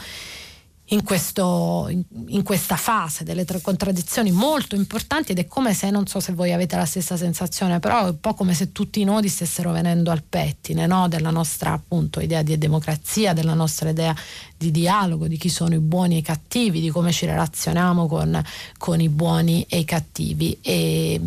in, 0.93 1.03
questo, 1.03 1.87
in, 1.89 2.03
in, 2.29 2.43
questa 2.43 2.77
fase 2.77 3.23
delle 3.25 3.45
tre 3.45 3.61
contraddizioni 3.61 4.33
molto 4.33 4.75
importanti 4.75 5.33
ed 5.33 5.39
è 5.39 5.47
come 5.47 5.73
se, 5.73 5.91
non 5.91 6.07
so 6.07 6.21
se 6.21 6.33
voi 6.33 6.53
avete 6.53 6.77
la 6.77 6.85
stessa 6.85 7.17
sensazione, 7.17 7.79
però 7.79 8.07
è 8.07 8.09
un 8.11 8.21
po' 8.21 8.35
come 8.35 8.55
se 8.55 8.73
tutti 8.73 9.01
i 9.01 9.05
nodi 9.05 9.29
stessero 9.29 9.71
venendo 9.73 10.11
al 10.11 10.23
pettine 10.23 10.87
no? 10.87 11.09
della 11.09 11.31
nostra 11.31 11.73
appunto 11.73 12.21
idea 12.21 12.43
di 12.43 12.59
democrazia, 12.59 13.33
della 13.33 13.55
nostra 13.55 13.91
idea 13.91 14.15
di 14.57 14.71
dialogo, 14.71 15.29
di 15.29 15.37
chi 15.37 15.49
sono 15.49 15.75
i 15.75 15.79
buoni 15.79 16.17
e 16.17 16.19
i 16.19 16.23
cattivi, 16.23 16.81
di 16.81 16.91
come 16.91 17.13
ci 17.13 17.25
relazioniamo 17.25 18.07
con, 18.07 18.43
con 18.77 19.01
i 19.01 19.09
buoni 19.09 19.65
e 19.69 19.79
i 19.79 19.85
cattivi. 19.85 20.59
E, 20.61 21.21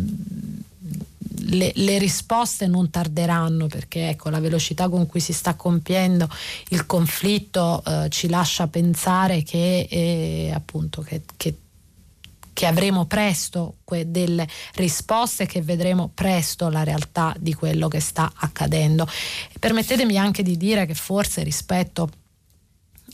le, 1.46 1.72
le, 1.74 1.98
risposte 1.98 2.66
non 2.66 2.90
tarderanno 2.90 3.66
perché 3.66 4.10
ecco, 4.10 4.30
la 4.30 4.40
velocità 4.40 4.88
con 4.88 5.06
cui 5.06 5.20
si 5.20 5.32
sta 5.32 5.54
compiendo 5.54 6.28
il 6.68 6.86
conflitto 6.86 7.82
eh, 7.84 8.08
ci 8.10 8.28
lascia 8.28 8.66
pensare 8.68 9.42
che, 9.42 9.86
eh, 9.90 10.52
appunto, 10.54 11.02
che, 11.02 11.22
che, 11.36 11.56
che 12.52 12.66
avremo 12.66 13.04
presto 13.06 13.76
que- 13.84 14.10
delle 14.10 14.48
risposte, 14.74 15.46
che 15.46 15.62
vedremo 15.62 16.10
presto 16.12 16.68
la 16.68 16.82
realtà 16.82 17.34
di 17.38 17.52
quello 17.54 17.88
che 17.88 18.00
sta 18.00 18.32
accadendo. 18.34 19.06
permettetemi 19.58 20.16
anche 20.16 20.42
di 20.42 20.56
dire 20.56 20.86
che 20.86 20.94
forse 20.94 21.42
rispetto 21.42 22.10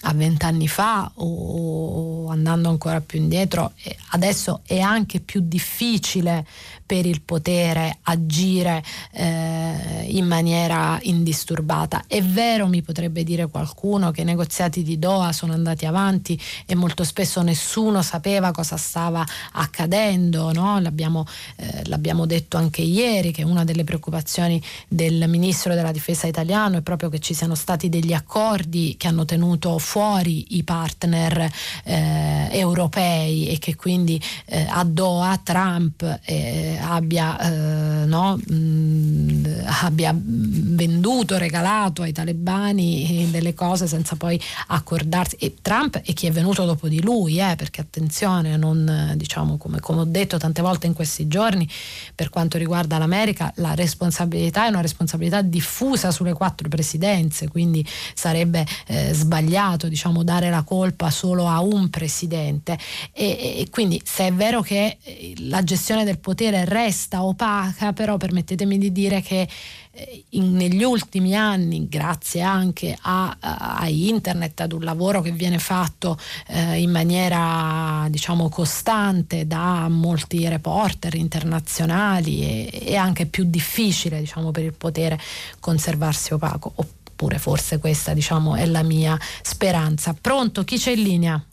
a 0.02 0.14
vent'anni 0.14 0.66
fa 0.66 1.10
o 1.16 2.28
andando 2.28 2.68
ancora 2.70 3.00
più 3.00 3.18
indietro, 3.18 3.72
adesso 4.10 4.62
è 4.64 4.78
anche 4.78 5.20
più 5.20 5.40
difficile 5.42 6.46
per 6.90 7.06
il 7.06 7.22
potere 7.22 7.98
agire 8.02 8.82
eh, 9.12 10.06
in 10.08 10.26
maniera 10.26 10.98
indisturbata. 11.02 12.02
È 12.08 12.20
vero, 12.20 12.66
mi 12.66 12.82
potrebbe 12.82 13.22
dire 13.22 13.46
qualcuno, 13.46 14.10
che 14.10 14.22
i 14.22 14.24
negoziati 14.24 14.82
di 14.82 14.98
Doha 14.98 15.30
sono 15.30 15.52
andati 15.52 15.86
avanti 15.86 16.36
e 16.66 16.74
molto 16.74 17.04
spesso 17.04 17.42
nessuno 17.42 18.02
sapeva 18.02 18.50
cosa 18.50 18.76
stava 18.76 19.24
accadendo, 19.52 20.50
no? 20.50 20.80
l'abbiamo, 20.80 21.24
eh, 21.54 21.82
l'abbiamo 21.84 22.26
detto 22.26 22.56
anche 22.56 22.82
ieri, 22.82 23.30
che 23.30 23.44
una 23.44 23.62
delle 23.62 23.84
preoccupazioni 23.84 24.60
del 24.88 25.28
ministro 25.28 25.74
della 25.74 25.92
difesa 25.92 26.26
italiano 26.26 26.78
è 26.78 26.80
proprio 26.80 27.08
che 27.08 27.20
ci 27.20 27.34
siano 27.34 27.54
stati 27.54 27.88
degli 27.88 28.12
accordi 28.12 28.96
che 28.98 29.06
hanno 29.06 29.24
tenuto 29.24 29.78
fuori 29.78 30.56
i 30.56 30.64
partner 30.64 31.48
eh, 31.84 32.48
europei 32.50 33.46
e 33.46 33.60
che 33.60 33.76
quindi 33.76 34.20
eh, 34.46 34.66
a 34.68 34.82
Doha 34.82 35.38
Trump 35.40 36.18
eh, 36.24 36.78
abbia, 36.80 37.38
eh, 37.38 38.06
no, 38.06 38.36
mh, 38.36 38.54
mm, 38.54 39.44
abbia, 39.82 40.14
venduto, 40.16 41.38
regalato 41.38 42.02
ai 42.02 42.12
talebani 42.12 43.28
delle 43.30 43.54
cose 43.54 43.86
senza 43.86 44.16
poi 44.16 44.40
accordarsi. 44.68 45.36
E 45.36 45.56
Trump 45.60 45.98
è 45.98 46.12
chi 46.12 46.26
è 46.26 46.30
venuto 46.30 46.64
dopo 46.64 46.88
di 46.88 47.00
lui, 47.02 47.38
eh, 47.38 47.54
perché 47.56 47.80
attenzione, 47.80 48.56
non, 48.56 49.12
diciamo, 49.16 49.56
come, 49.56 49.80
come 49.80 50.00
ho 50.00 50.04
detto 50.04 50.38
tante 50.38 50.62
volte 50.62 50.86
in 50.86 50.94
questi 50.94 51.28
giorni, 51.28 51.68
per 52.14 52.28
quanto 52.30 52.58
riguarda 52.58 52.98
l'America, 52.98 53.52
la 53.56 53.74
responsabilità 53.74 54.66
è 54.66 54.68
una 54.68 54.80
responsabilità 54.80 55.42
diffusa 55.42 56.10
sulle 56.10 56.32
quattro 56.32 56.68
presidenze, 56.68 57.48
quindi 57.48 57.86
sarebbe 58.14 58.66
eh, 58.86 59.12
sbagliato 59.12 59.88
diciamo, 59.88 60.22
dare 60.22 60.50
la 60.50 60.62
colpa 60.62 61.10
solo 61.10 61.48
a 61.48 61.60
un 61.60 61.90
presidente. 61.90 62.78
E, 63.12 63.58
e 63.58 63.66
quindi 63.70 64.00
se 64.04 64.28
è 64.28 64.32
vero 64.32 64.62
che 64.62 64.98
la 65.38 65.62
gestione 65.62 66.04
del 66.04 66.18
potere 66.18 66.64
resta 66.70 67.22
opaca, 67.24 67.92
però 67.92 68.16
permettetemi 68.16 68.78
di 68.78 68.92
dire 68.92 69.20
che 69.20 69.46
eh, 69.90 70.24
in, 70.30 70.52
negli 70.52 70.82
ultimi 70.82 71.34
anni, 71.34 71.88
grazie 71.88 72.40
anche 72.40 72.96
a, 72.98 73.36
a, 73.38 73.88
internet, 73.88 74.60
ad 74.60 74.72
un 74.72 74.84
lavoro 74.84 75.20
che 75.20 75.32
viene 75.32 75.58
fatto 75.58 76.18
eh, 76.46 76.80
in 76.80 76.90
maniera 76.90 78.06
diciamo 78.08 78.48
costante 78.48 79.46
da 79.46 79.88
molti 79.88 80.48
reporter 80.48 81.14
internazionali, 81.14 82.64
è, 82.66 82.94
anche 82.94 83.26
più 83.26 83.44
difficile 83.44 84.20
diciamo, 84.20 84.52
per 84.52 84.64
il 84.64 84.74
potere 84.74 85.18
conservarsi 85.58 86.32
opaco. 86.32 86.72
Oppure 86.74 87.38
forse 87.38 87.78
questa 87.78 88.14
diciamo, 88.14 88.54
è 88.54 88.64
la 88.64 88.82
mia 88.82 89.18
speranza. 89.42 90.16
Pronto? 90.18 90.64
Chi 90.64 90.78
c'è 90.78 90.92
in 90.92 91.02
linea? 91.02 91.44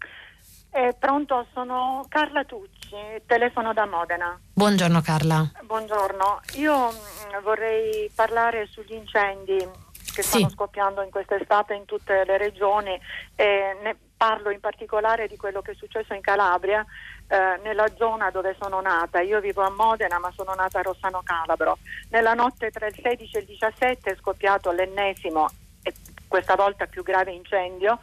Eh, 0.78 0.94
pronto, 0.94 1.48
sono 1.54 2.06
Carla 2.08 2.44
Tucci, 2.44 2.96
telefono 3.26 3.74
da 3.74 3.88
Modena. 3.88 4.40
Buongiorno 4.54 5.02
Carla. 5.02 5.50
Buongiorno, 5.64 6.42
io 6.58 6.92
mh, 6.92 6.92
mm, 6.92 7.42
vorrei 7.42 8.12
parlare 8.14 8.68
sugli 8.68 8.94
incendi 8.94 9.58
che 9.58 10.22
sì. 10.22 10.38
stanno 10.38 10.50
scoppiando 10.50 11.02
in 11.02 11.10
quest'estate 11.10 11.74
in 11.74 11.86
tutte 11.86 12.24
le 12.26 12.38
regioni 12.38 12.96
e 13.36 13.76
ne 13.82 13.98
parlo 14.16 14.52
in 14.52 14.60
particolare 14.60 15.28
di 15.28 15.36
quello 15.36 15.64
che 15.64 15.72
è 15.72 15.76
successo 15.76 16.14
in 16.14 16.22
Calabria, 16.22 16.86
eh, 17.28 17.60
nella 17.64 17.88
zona 17.98 18.30
dove 18.30 18.56
sono 18.62 18.80
nata. 18.80 19.20
Io 19.22 19.40
vivo 19.40 19.64
a 19.64 19.72
Modena 19.72 20.20
ma 20.20 20.32
sono 20.36 20.54
nata 20.54 20.78
a 20.78 20.84
Rossano 20.84 21.22
Calabro. 21.24 21.80
Nella 22.10 22.36
notte 22.36 22.70
tra 22.70 22.86
il 22.86 23.00
16 23.02 23.36
e 23.36 23.40
il 23.40 23.46
17 23.48 24.12
è 24.12 24.16
scoppiato 24.16 24.72
l'ennesimo 24.72 25.50
e 25.82 25.92
questa 26.28 26.56
volta 26.56 26.86
più 26.86 27.02
grave 27.02 27.32
incendio 27.32 27.98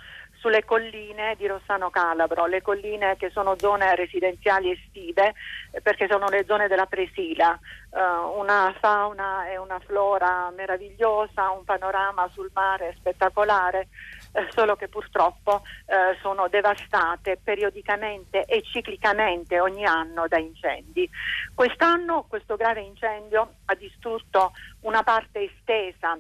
sulle 0.45 0.62
colline 0.62 1.36
di 1.38 1.47
Rossano 1.47 1.88
Calabro, 1.88 2.45
le 2.45 2.61
colline 2.61 3.16
che 3.16 3.30
sono 3.30 3.57
zone 3.57 3.97
residenziali 3.97 4.72
estive 4.72 5.32
eh, 5.70 5.80
perché 5.80 6.07
sono 6.07 6.28
le 6.28 6.45
zone 6.47 6.68
della 6.68 6.84
Presila, 6.84 7.59
uh, 7.88 8.38
una 8.38 8.74
fauna 8.78 9.49
e 9.49 9.57
una 9.57 9.78
flora 9.78 10.53
meravigliosa, 10.55 11.49
un 11.49 11.64
panorama 11.64 12.28
sul 12.30 12.51
mare 12.53 12.95
spettacolare, 12.99 13.88
eh, 14.32 14.47
solo 14.51 14.76
che 14.76 14.88
purtroppo 14.88 15.62
eh, 15.86 16.18
sono 16.20 16.49
devastate 16.49 17.38
periodicamente 17.42 18.45
e 18.45 18.61
ciclicamente 18.64 19.59
ogni 19.61 19.86
anno 19.86 20.28
da 20.28 20.36
incendi. 20.36 21.09
Quest'anno 21.55 22.26
questo 22.28 22.57
grave 22.57 22.82
incendio 22.82 23.55
ha 23.64 23.74
distrutto 23.76 24.53
una 24.80 25.03
parte 25.03 25.51
estesa 25.51 26.18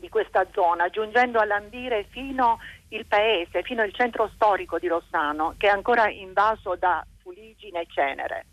di 0.00 0.08
questa 0.08 0.46
zona, 0.52 0.88
giungendo 0.88 1.38
a 1.38 1.44
lambire 1.44 2.06
fino 2.08 2.58
il 2.90 3.06
paese, 3.06 3.62
fino 3.62 3.82
al 3.82 3.92
centro 3.92 4.30
storico 4.34 4.78
di 4.78 4.88
Rossano, 4.88 5.54
che 5.58 5.68
è 5.68 5.70
ancora 5.70 6.08
invaso 6.08 6.76
da 6.76 7.04
fuligine 7.22 7.82
e 7.82 7.86
cenere. 7.88 8.46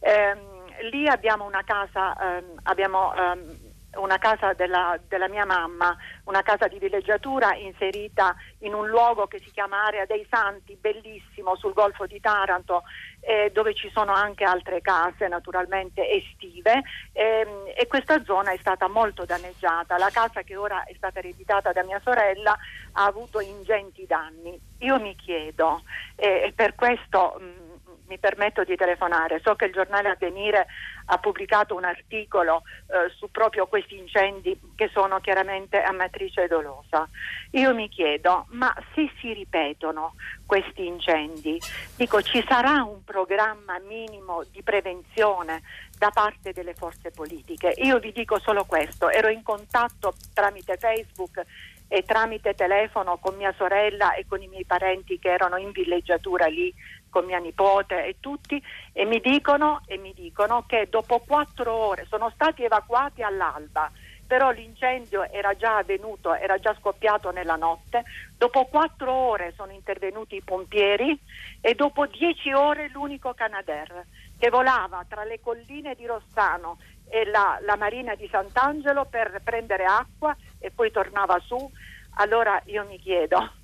Ehm, 0.00 0.64
lì 0.90 1.08
abbiamo 1.08 1.44
una 1.44 1.62
casa, 1.64 2.14
ehm, 2.16 2.60
abbiamo 2.64 3.14
ehm, 3.14 3.72
una 3.96 4.18
casa 4.18 4.52
della, 4.54 4.98
della, 5.08 5.28
mia 5.28 5.44
mamma, 5.44 5.96
una 6.24 6.42
casa 6.42 6.66
di 6.66 6.78
villeggiatura 6.78 7.54
inserita 7.54 8.34
in 8.58 8.74
un 8.74 8.88
luogo 8.88 9.26
che 9.26 9.38
si 9.38 9.50
chiama 9.50 9.84
Area 9.84 10.04
dei 10.04 10.26
Santi, 10.28 10.76
bellissimo 10.80 11.56
sul 11.56 11.72
Golfo 11.72 12.06
di 12.06 12.20
Taranto, 12.20 12.82
eh, 13.26 13.50
dove 13.52 13.74
ci 13.74 13.90
sono 13.90 14.12
anche 14.12 14.44
altre 14.44 14.80
case 14.80 15.28
naturalmente 15.28 16.08
estive 16.10 16.82
ehm, 17.12 17.72
e 17.76 17.86
questa 17.86 18.22
zona 18.24 18.52
è 18.52 18.58
stata 18.58 18.88
molto 18.88 19.24
danneggiata. 19.24 19.98
La 19.98 20.10
casa 20.10 20.42
che 20.42 20.56
ora 20.56 20.84
è 20.84 20.94
stata 20.96 21.18
ereditata 21.18 21.72
da 21.72 21.82
mia 21.84 22.00
sorella 22.02 22.56
ha 22.92 23.04
avuto 23.04 23.40
ingenti 23.40 24.06
danni. 24.06 24.58
Io 24.78 25.00
mi 25.00 25.16
chiedo, 25.16 25.82
eh, 26.16 26.44
e 26.46 26.52
per 26.52 26.74
questo 26.74 27.38
mh, 27.38 27.63
mi 28.06 28.18
permetto 28.18 28.64
di 28.64 28.76
telefonare, 28.76 29.40
so 29.42 29.54
che 29.54 29.66
il 29.66 29.72
giornale 29.72 30.10
Avvenire 30.10 30.66
ha 31.06 31.18
pubblicato 31.18 31.74
un 31.74 31.84
articolo 31.84 32.62
eh, 32.86 33.10
su 33.16 33.30
proprio 33.30 33.66
questi 33.66 33.98
incendi 33.98 34.58
che 34.74 34.90
sono 34.92 35.20
chiaramente 35.20 35.82
a 35.82 35.92
matrice 35.92 36.46
dolosa. 36.46 37.08
Io 37.52 37.74
mi 37.74 37.88
chiedo, 37.88 38.46
ma 38.50 38.74
se 38.94 39.10
si 39.20 39.32
ripetono 39.32 40.14
questi 40.46 40.86
incendi, 40.86 41.60
dico 41.96 42.22
ci 42.22 42.44
sarà 42.46 42.82
un 42.82 43.04
programma 43.04 43.78
minimo 43.86 44.44
di 44.50 44.62
prevenzione 44.62 45.62
da 45.98 46.10
parte 46.10 46.52
delle 46.52 46.74
forze 46.74 47.10
politiche? 47.10 47.74
Io 47.78 47.98
vi 47.98 48.12
dico 48.12 48.38
solo 48.38 48.64
questo, 48.64 49.10
ero 49.10 49.28
in 49.28 49.42
contatto 49.42 50.14
tramite 50.32 50.76
Facebook 50.76 51.42
e 51.88 52.02
tramite 52.02 52.54
telefono 52.54 53.18
con 53.18 53.36
mia 53.36 53.52
sorella 53.56 54.14
e 54.14 54.26
con 54.26 54.42
i 54.42 54.48
miei 54.48 54.64
parenti 54.64 55.18
che 55.18 55.30
erano 55.30 55.56
in 55.58 55.70
villeggiatura 55.70 56.46
lì 56.46 56.72
con 57.14 57.26
mia 57.26 57.38
nipote 57.38 58.06
e 58.06 58.16
tutti 58.18 58.60
e 58.92 59.04
mi 59.04 59.20
dicono, 59.20 59.82
e 59.86 59.98
mi 59.98 60.12
dicono 60.16 60.64
che 60.66 60.88
dopo 60.90 61.20
quattro 61.24 61.72
ore 61.72 62.06
sono 62.08 62.28
stati 62.34 62.64
evacuati 62.64 63.22
all'alba 63.22 63.88
però 64.26 64.50
l'incendio 64.50 65.30
era 65.30 65.54
già 65.54 65.76
avvenuto, 65.76 66.34
era 66.34 66.56
già 66.58 66.74
scoppiato 66.80 67.30
nella 67.30 67.56
notte, 67.56 68.04
dopo 68.36 68.64
quattro 68.64 69.12
ore 69.12 69.52
sono 69.54 69.70
intervenuti 69.70 70.36
i 70.36 70.42
pompieri 70.42 71.16
e 71.60 71.74
dopo 71.74 72.06
dieci 72.06 72.50
ore 72.50 72.88
l'unico 72.88 73.34
Canadair 73.34 74.06
che 74.36 74.48
volava 74.48 75.04
tra 75.06 75.24
le 75.24 75.40
colline 75.40 75.94
di 75.94 76.06
Rossano 76.06 76.78
e 77.04 77.26
la, 77.26 77.58
la 77.60 77.76
marina 77.76 78.14
di 78.14 78.26
Sant'Angelo 78.28 79.04
per 79.04 79.40
prendere 79.44 79.84
acqua 79.84 80.34
e 80.58 80.70
poi 80.70 80.90
tornava 80.90 81.38
su. 81.44 81.70
Allora 82.16 82.60
io 82.66 82.84
mi 82.86 82.98
chiedo, 82.98 83.54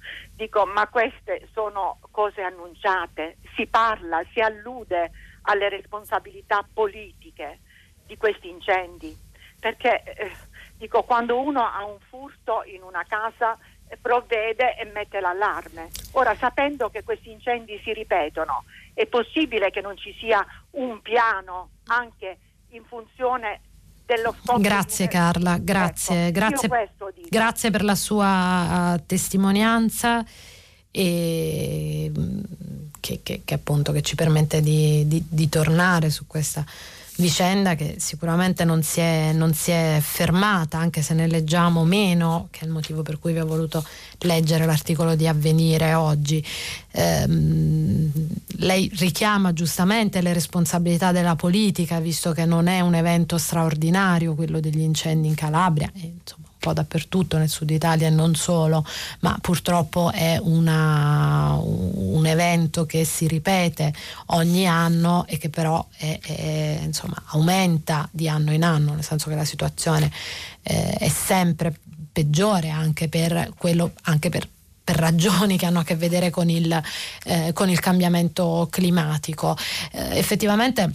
dico, 0.40 0.64
ma 0.64 0.88
queste 0.88 1.48
sono 1.52 1.98
cose 2.10 2.40
annunciate? 2.40 3.36
Si 3.54 3.66
parla, 3.66 4.22
si 4.32 4.40
allude 4.40 5.10
alle 5.42 5.68
responsabilità 5.68 6.66
politiche 6.72 7.60
di 8.06 8.16
questi 8.16 8.48
incendi? 8.48 9.14
Perché 9.60 10.02
eh, 10.02 10.32
dico, 10.78 11.02
quando 11.02 11.38
uno 11.38 11.60
ha 11.60 11.84
un 11.84 11.98
furto 12.08 12.62
in 12.64 12.82
una 12.82 13.04
casa 13.06 13.58
eh, 13.86 13.98
provvede 13.98 14.78
e 14.78 14.86
mette 14.86 15.20
l'allarme. 15.20 15.90
Ora, 16.12 16.34
sapendo 16.34 16.88
che 16.88 17.04
questi 17.04 17.30
incendi 17.30 17.78
si 17.84 17.92
ripetono, 17.92 18.64
è 18.94 19.04
possibile 19.04 19.68
che 19.68 19.82
non 19.82 19.98
ci 19.98 20.14
sia 20.18 20.42
un 20.70 21.02
piano 21.02 21.72
anche 21.88 22.38
in 22.70 22.84
funzione 22.84 23.60
dello 24.16 24.34
stop 24.40 24.60
Grazie 24.60 25.08
Carla, 25.08 25.58
grazie, 25.58 26.26
ecco, 26.26 26.38
grazie, 26.38 26.68
grazie, 27.28 27.70
per 27.70 27.84
la 27.84 27.94
sua 27.94 28.94
uh, 28.94 29.02
testimonianza 29.06 30.24
e, 30.90 32.10
mm, 32.16 32.40
che, 32.98 33.20
che, 33.22 33.42
che, 33.44 33.54
appunto 33.54 33.92
che 33.92 34.02
ci 34.02 34.16
permette 34.16 34.60
di, 34.60 35.06
di, 35.06 35.24
di 35.28 35.48
tornare 35.48 36.10
su 36.10 36.26
questa 36.26 36.64
vicenda 37.20 37.74
che 37.76 37.96
sicuramente 37.98 38.64
non 38.64 38.82
si, 38.82 39.00
è, 39.00 39.32
non 39.32 39.54
si, 39.54 39.70
è, 39.70 39.98
fermata, 40.02 40.78
anche 40.78 41.02
se 41.02 41.14
ne 41.14 41.28
leggiamo 41.28 41.84
meno, 41.84 42.48
che 42.50 42.60
è 42.60 42.64
il 42.64 42.70
motivo 42.70 43.02
per 43.02 43.18
cui 43.18 43.32
vi 43.32 43.38
ho 43.38 43.46
voluto 43.46 43.84
leggere 44.20 44.66
l'articolo 44.66 45.14
di 45.14 45.28
Avvenire 45.28 45.94
oggi. 45.94 46.44
Ehm, 46.92 48.10
lei 48.56 48.90
richiama 48.96 49.52
giustamente 49.52 50.20
le 50.20 50.32
responsabilità 50.32 51.12
della 51.12 51.36
politica, 51.36 52.00
visto 52.00 52.32
che 52.32 52.44
non 52.44 52.66
è 52.66 52.80
un 52.80 52.94
evento 52.94 53.38
straordinario 53.38 54.34
quello 54.34 54.58
degli 54.58 54.80
incendi 54.80 55.28
in 55.28 55.34
Calabria. 55.34 55.90
E, 55.94 56.14
insomma, 56.20 56.49
po' 56.60 56.72
dappertutto 56.72 57.38
nel 57.38 57.48
sud 57.48 57.70
Italia 57.70 58.06
e 58.06 58.10
non 58.10 58.36
solo, 58.36 58.84
ma 59.20 59.36
purtroppo 59.40 60.12
è 60.12 60.38
una, 60.40 61.58
un 61.60 62.24
evento 62.26 62.86
che 62.86 63.04
si 63.04 63.26
ripete 63.26 63.92
ogni 64.26 64.68
anno 64.68 65.26
e 65.26 65.38
che 65.38 65.48
però 65.48 65.84
è, 65.96 66.18
è, 66.22 66.80
insomma, 66.82 67.20
aumenta 67.26 68.08
di 68.12 68.28
anno 68.28 68.52
in 68.52 68.62
anno, 68.62 68.94
nel 68.94 69.02
senso 69.02 69.28
che 69.28 69.34
la 69.34 69.44
situazione 69.44 70.12
eh, 70.62 70.92
è 70.92 71.08
sempre 71.08 71.74
peggiore 72.12 72.68
anche 72.68 73.08
per 73.08 73.52
quello, 73.56 73.92
anche 74.02 74.28
per 74.28 74.46
ragioni 74.84 75.56
che 75.56 75.66
hanno 75.66 75.80
a 75.80 75.84
che 75.84 75.96
vedere 75.96 76.30
con 76.30 76.50
il, 76.50 76.82
eh, 77.24 77.52
con 77.52 77.68
il 77.68 77.80
cambiamento 77.80 78.68
climatico. 78.70 79.56
Eh, 79.92 80.18
effettivamente 80.18 80.92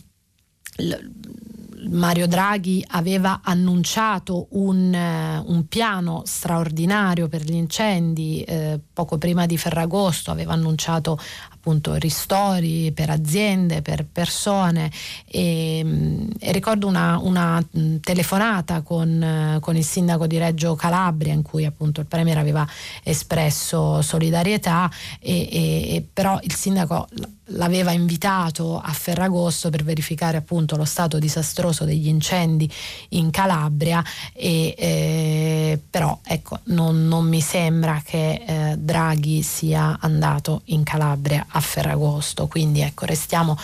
Mario 1.89 2.27
Draghi 2.27 2.83
aveva 2.89 3.41
annunciato 3.43 4.47
un, 4.51 4.93
eh, 4.93 5.43
un 5.45 5.67
piano 5.67 6.23
straordinario 6.25 7.27
per 7.27 7.43
gli 7.43 7.53
incendi 7.53 8.41
eh, 8.41 8.79
poco 8.93 9.17
prima 9.17 9.45
di 9.45 9.57
Ferragosto, 9.57 10.31
aveva 10.31 10.53
annunciato 10.53 11.17
appunto 11.65 11.95
ristori 11.95 12.91
per 12.91 13.09
aziende, 13.09 13.81
per 13.81 14.05
persone 14.05 14.91
e, 15.25 15.81
mm, 15.83 16.29
e 16.39 16.51
ricordo 16.51 16.85
una, 16.85 17.17
una, 17.19 17.59
mm, 17.59 17.97
telefonata 17.97 18.81
con, 18.81 19.21
eh, 19.21 19.59
con, 19.59 19.75
il 19.75 19.83
sindaco 19.83 20.27
di 20.27 20.37
Reggio 20.37 20.75
Calabria 20.75 21.33
in 21.33 21.41
cui 21.41 21.65
appunto 21.65 22.01
il 22.01 22.05
Premier 22.05 22.37
aveva 22.37 22.67
espresso 23.03 24.03
solidarietà 24.03 24.91
e, 25.19 25.49
e, 25.51 26.07
però 26.13 26.37
il 26.43 26.53
sindaco 26.53 27.07
l'aveva 27.49 27.91
invitato 27.91 28.79
a 28.79 28.91
Ferragosto 28.91 29.69
per 29.69 29.83
verificare 29.83 30.37
appunto 30.37 30.75
lo 30.75 30.85
stato 30.85 31.19
disastroso 31.19 31.85
degli 31.85 32.07
incendi 32.07 32.69
in 33.09 33.29
Calabria 33.29 34.03
e 34.33 34.73
eh, 34.77 35.79
però 35.89 36.19
ecco 36.23 36.59
non, 36.65 37.07
non, 37.07 37.27
mi 37.27 37.41
sembra 37.41 38.01
che 38.03 38.43
eh, 38.45 38.75
Draghi 38.77 39.41
sia 39.43 39.97
andato 39.99 40.61
in 40.65 40.83
Calabria 40.83 41.45
a 41.49 41.59
Ferragosto. 41.59 42.47
Quindi 42.47 42.81
ecco 42.81 43.05
restiamo 43.05 43.57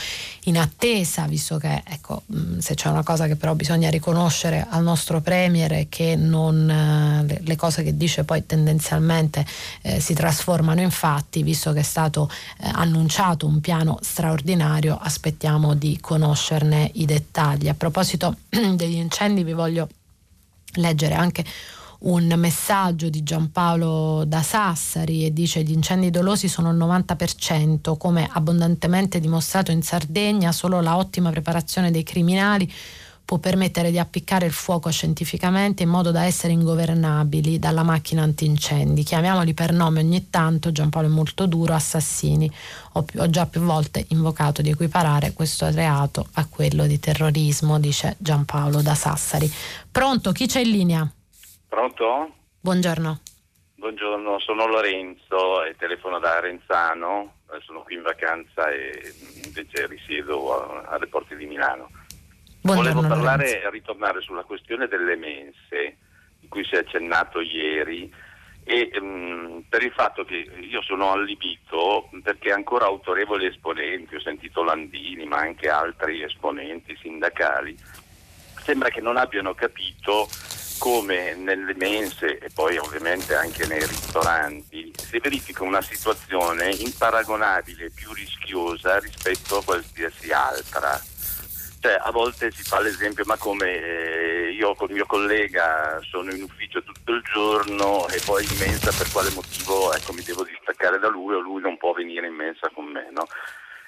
in 0.46 0.58
attesa 0.58 1.26
visto 1.26 1.58
che 1.58 1.84
ecco 1.86 2.24
se 2.60 2.76
c'è 2.76 2.90
una 2.90 3.04
cosa 3.04 3.28
che 3.28 3.36
però 3.36 3.56
bisogna 3.56 3.90
riconoscere 3.90 4.66
al 4.70 4.84
nostro 4.84 5.22
Premier 5.22 5.72
è 5.72 5.86
che 5.90 6.16
non, 6.16 6.70
eh, 6.70 7.24
le, 7.26 7.42
le, 7.44 7.56
cose 7.56 7.84
che 7.84 7.96
dice 7.96 8.24
poi 8.24 8.46
tendenzialmente 8.46 9.46
eh, 9.82 10.00
si 10.00 10.14
trasformano 10.14 10.82
in 10.82 10.92
fatti 10.92 11.44
visto 11.44 11.74
che 11.74 11.80
è 11.80 11.84
stato 11.84 12.30
eh, 12.60 12.70
annunciato 12.72 13.46
un 13.46 13.60
piano 13.60 13.71
piano 13.72 14.00
straordinario, 14.02 14.98
aspettiamo 15.02 15.76
di 15.76 15.98
conoscerne 16.02 16.92
i 16.96 17.06
dettagli. 17.06 17.70
A 17.70 17.74
proposito 17.74 18.36
degli 18.50 18.96
incendi 18.96 19.46
vi 19.46 19.54
voglio 19.54 19.88
leggere 20.74 21.14
anche 21.14 21.46
un 22.00 22.34
messaggio 22.36 23.08
di 23.08 23.24
Giampaolo 23.24 24.26
da 24.26 24.42
Sassari 24.42 25.26
e 25.26 25.32
dice 25.32 25.64
gli 25.64 25.72
incendi 25.72 26.10
dolosi 26.10 26.50
sono 26.50 26.70
il 26.72 26.78
90%, 26.78 27.96
come 27.98 28.28
abbondantemente 28.30 29.22
dimostrato 29.22 29.72
in 29.72 29.84
Sardegna, 29.84 30.52
solo 30.52 30.82
la 30.82 30.98
ottima 30.98 31.30
preparazione 31.30 31.92
dei 31.92 32.04
criminali 32.04 32.70
può 33.32 33.40
permettere 33.40 33.92
di 33.92 33.98
appiccare 33.98 34.46
il 34.46 34.52
fuoco 34.52 34.92
scientificamente 34.92 35.84
in 35.84 35.90
modo 35.90 36.12
da 36.12 36.26
essere 36.26 36.52
ingovernabili 36.52 37.60
dalla 37.60 37.82
macchina 37.82 38.24
antincendi. 38.24 39.04
Chiamiamoli 39.04 39.54
per 39.54 39.72
nome 39.72 40.02
ogni 40.02 40.30
tanto, 40.30 40.74
Giampaolo 40.74 41.08
è 41.08 41.12
molto 41.12 41.46
duro, 41.46 41.74
assassini. 41.74 42.52
Ho, 42.92 43.06
ho 43.20 43.30
già 43.30 43.46
più 43.46 43.62
volte 43.62 44.04
invocato 44.10 44.62
di 44.62 44.72
equiparare 44.72 45.32
questo 45.32 45.72
reato 45.72 46.28
a 46.34 46.46
quello 46.46 46.86
di 46.86 47.00
terrorismo, 47.00 47.80
dice 47.80 48.18
Giampaolo 48.20 48.82
da 48.82 48.96
Sassari. 48.96 49.50
Pronto, 49.90 50.34
chi 50.34 50.46
c'è 50.48 50.60
in 50.60 50.70
linea? 50.70 51.10
Pronto? 51.70 52.34
Buongiorno. 52.60 53.22
Buongiorno, 53.76 54.40
sono 54.40 54.68
Lorenzo 54.68 55.64
e 55.64 55.78
telefono 55.78 56.20
da 56.20 56.36
Arenzano, 56.36 57.36
sono 57.66 57.82
qui 57.84 57.96
in 57.96 58.02
vacanza 58.02 58.70
e 58.70 59.14
invece 59.46 59.88
risiedo 59.88 60.84
alle 60.86 61.08
porte 61.08 61.38
di 61.38 61.46
Milano. 61.46 61.90
Buongiorno, 62.64 63.02
Volevo 63.02 63.16
parlare 63.16 63.64
e 63.64 63.70
ritornare 63.72 64.22
sulla 64.22 64.44
questione 64.44 64.88
delle 64.88 65.16
mense, 65.16 65.98
di 66.40 66.48
cui 66.48 66.64
si 66.64 66.76
è 66.76 66.78
accennato 66.78 67.42
ieri, 67.42 68.14
e 68.64 68.92
um, 69.02 69.64
per 69.68 69.82
il 69.82 69.92
fatto 69.92 70.24
che 70.24 70.36
io 70.36 70.84
sono 70.84 71.12
allibito 71.12 72.08
perché 72.22 72.52
ancora 72.52 72.86
autorevoli 72.86 73.48
esponenti, 73.48 74.14
ho 74.14 74.20
sentito 74.20 74.64
Landini, 74.64 75.26
ma 75.26 75.38
anche 75.38 75.70
altri 75.70 76.22
esponenti 76.22 76.96
sindacali, 77.02 77.76
sembra 78.64 78.90
che 78.90 79.02
non 79.02 79.18
abbiano 79.18 79.56
capito 79.56 80.30
come 80.78 81.34
nelle 81.34 81.74
mense 81.74 82.38
e 82.38 82.50
poi 82.54 82.78
ovviamente 82.78 83.34
anche 83.34 83.66
nei 83.66 83.80
ristoranti 83.80 84.92
si 84.96 85.18
verifica 85.18 85.64
una 85.64 85.82
situazione 85.82 86.70
imparagonabile, 86.70 87.90
più 87.90 88.14
rischiosa 88.14 89.00
rispetto 89.00 89.58
a 89.58 89.64
qualsiasi 89.64 90.32
altra 90.32 91.00
cioè, 91.82 91.98
a 92.00 92.12
volte 92.12 92.52
si 92.52 92.62
fa 92.62 92.80
l'esempio, 92.80 93.24
ma 93.26 93.38
come 93.38 93.74
eh, 93.74 94.52
io 94.52 94.76
con 94.76 94.90
il 94.90 94.94
mio 94.94 95.08
collega 95.08 96.00
sono 96.04 96.32
in 96.32 96.44
ufficio 96.44 96.84
tutto 96.84 97.12
il 97.12 97.24
giorno 97.24 98.08
e 98.10 98.22
poi 98.24 98.44
in 98.44 98.56
mensa 98.60 98.96
per 98.96 99.12
quale 99.12 99.32
motivo 99.34 99.92
ecco, 99.92 100.14
mi 100.14 100.22
devo 100.22 100.44
distaccare 100.44 101.00
da 101.00 101.08
lui 101.08 101.34
o 101.34 101.40
lui 101.40 101.60
non 101.60 101.78
può 101.78 101.92
venire 101.94 102.28
in 102.28 102.36
mensa 102.36 102.70
con 102.70 102.86
me. 102.86 103.10
No? 103.10 103.26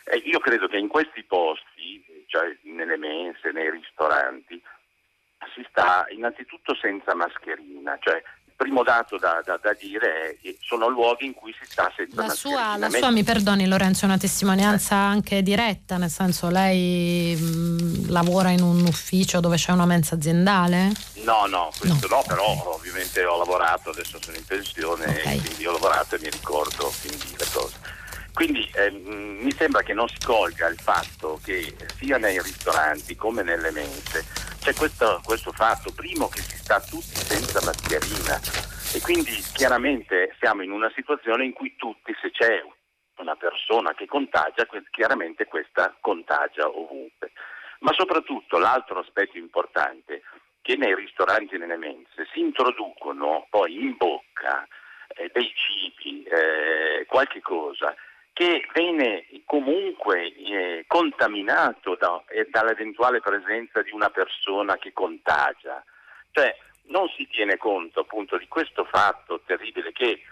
E 0.05 0.17
io 0.25 0.39
credo 0.39 0.67
che 0.67 0.77
in 0.77 0.87
questi 0.87 1.23
posti, 1.23 2.03
cioè 2.25 2.57
nelle 2.63 2.97
mense, 2.97 3.51
nei 3.51 3.69
ristoranti, 3.69 4.59
si 5.53 5.63
sta 5.69 6.07
innanzitutto 6.09 6.73
senza 6.73 7.13
mascherina, 7.13 7.95
cioè 8.01 8.23
primo 8.55 8.83
dato 8.83 9.17
da, 9.17 9.41
da, 9.43 9.59
da, 9.61 9.75
dire 9.79 10.31
è 10.31 10.37
che 10.41 10.57
sono 10.61 10.87
luoghi 10.87 11.25
in 11.25 11.33
cui 11.33 11.53
si 11.59 11.65
sta 11.69 11.91
senza 11.95 12.25
la 12.25 12.29
sua, 12.29 12.77
la 12.77 12.89
sua, 12.89 13.11
mi 13.11 13.23
perdoni 13.23 13.67
Lorenzo, 13.67 14.03
è 14.03 14.07
una 14.07 14.17
testimonianza 14.17 14.95
eh. 14.95 14.99
anche 14.99 15.41
diretta, 15.41 15.97
nel 15.97 16.09
senso 16.09 16.49
lei 16.49 17.35
mh, 17.35 18.11
lavora 18.11 18.49
in 18.49 18.61
un 18.61 18.81
ufficio 18.81 19.39
dove 19.39 19.57
c'è 19.57 19.71
una 19.71 19.85
mensa 19.85 20.15
aziendale? 20.15 20.91
No, 21.23 21.45
no, 21.45 21.71
questo 21.77 22.07
no, 22.07 22.15
no 22.17 22.23
però 22.27 22.45
okay. 22.45 22.73
ovviamente 22.73 23.23
ho 23.23 23.37
lavorato, 23.37 23.89
adesso 23.89 24.19
sono 24.21 24.37
in 24.37 24.45
pensione, 24.45 25.05
okay. 25.05 25.39
quindi 25.41 25.65
ho 25.65 25.71
lavorato 25.71 26.15
e 26.15 26.19
mi 26.19 26.29
ricordo 26.29 26.91
quindi 27.01 27.35
le 27.37 27.45
cose. 27.51 28.01
Quindi 28.33 28.67
eh, 28.75 28.89
mi 28.89 29.51
sembra 29.51 29.83
che 29.83 29.93
non 29.93 30.07
si 30.07 30.17
colga 30.25 30.67
il 30.67 30.79
fatto 30.79 31.39
che 31.43 31.75
sia 31.97 32.17
nei 32.17 32.41
ristoranti 32.41 33.15
come 33.15 33.43
nelle 33.43 33.71
mense 33.71 34.25
c'è 34.59 34.73
questo, 34.73 35.21
questo 35.23 35.51
fatto, 35.51 35.91
primo 35.93 36.27
che 36.29 36.39
si 36.39 36.57
sta 36.57 36.79
tutti 36.79 37.19
senza 37.19 37.61
mascherina 37.63 38.39
e 38.95 39.01
quindi 39.01 39.33
chiaramente 39.53 40.35
siamo 40.39 40.63
in 40.63 40.71
una 40.71 40.91
situazione 40.95 41.45
in 41.45 41.53
cui 41.53 41.75
tutti, 41.75 42.15
se 42.21 42.31
c'è 42.31 42.63
una 43.17 43.35
persona 43.35 43.93
che 43.93 44.05
contagia, 44.05 44.67
chiaramente 44.89 45.45
questa 45.45 45.95
contagia 45.99 46.67
ovunque. 46.67 47.33
Ma 47.79 47.91
soprattutto 47.93 48.57
l'altro 48.57 48.99
aspetto 48.99 49.37
importante 49.37 50.21
che 50.61 50.75
nei 50.77 50.95
ristoranti 50.95 51.55
e 51.55 51.57
nelle 51.57 51.77
mense 51.77 52.25
si 52.31 52.39
introducono 52.39 53.45
poi 53.49 53.75
in 53.75 53.97
bocca 53.97 54.65
eh, 55.09 55.29
dei 55.33 55.53
cibi, 55.53 56.23
eh, 56.23 57.05
qualche 57.05 57.41
cosa 57.41 57.93
che 58.33 58.67
viene 58.73 59.25
comunque 59.45 60.33
eh, 60.33 60.85
contaminato 60.87 61.95
da, 61.95 62.21
eh, 62.29 62.47
dall'eventuale 62.49 63.21
presenza 63.21 63.81
di 63.81 63.91
una 63.91 64.09
persona 64.09 64.77
che 64.77 64.91
contagia. 64.91 65.83
Cioè 66.31 66.57
non 66.85 67.07
si 67.15 67.27
tiene 67.27 67.57
conto 67.57 68.01
appunto 68.01 68.37
di 68.37 68.47
questo 68.47 68.85
fatto 68.85 69.41
terribile 69.45 69.91
che 69.91 70.23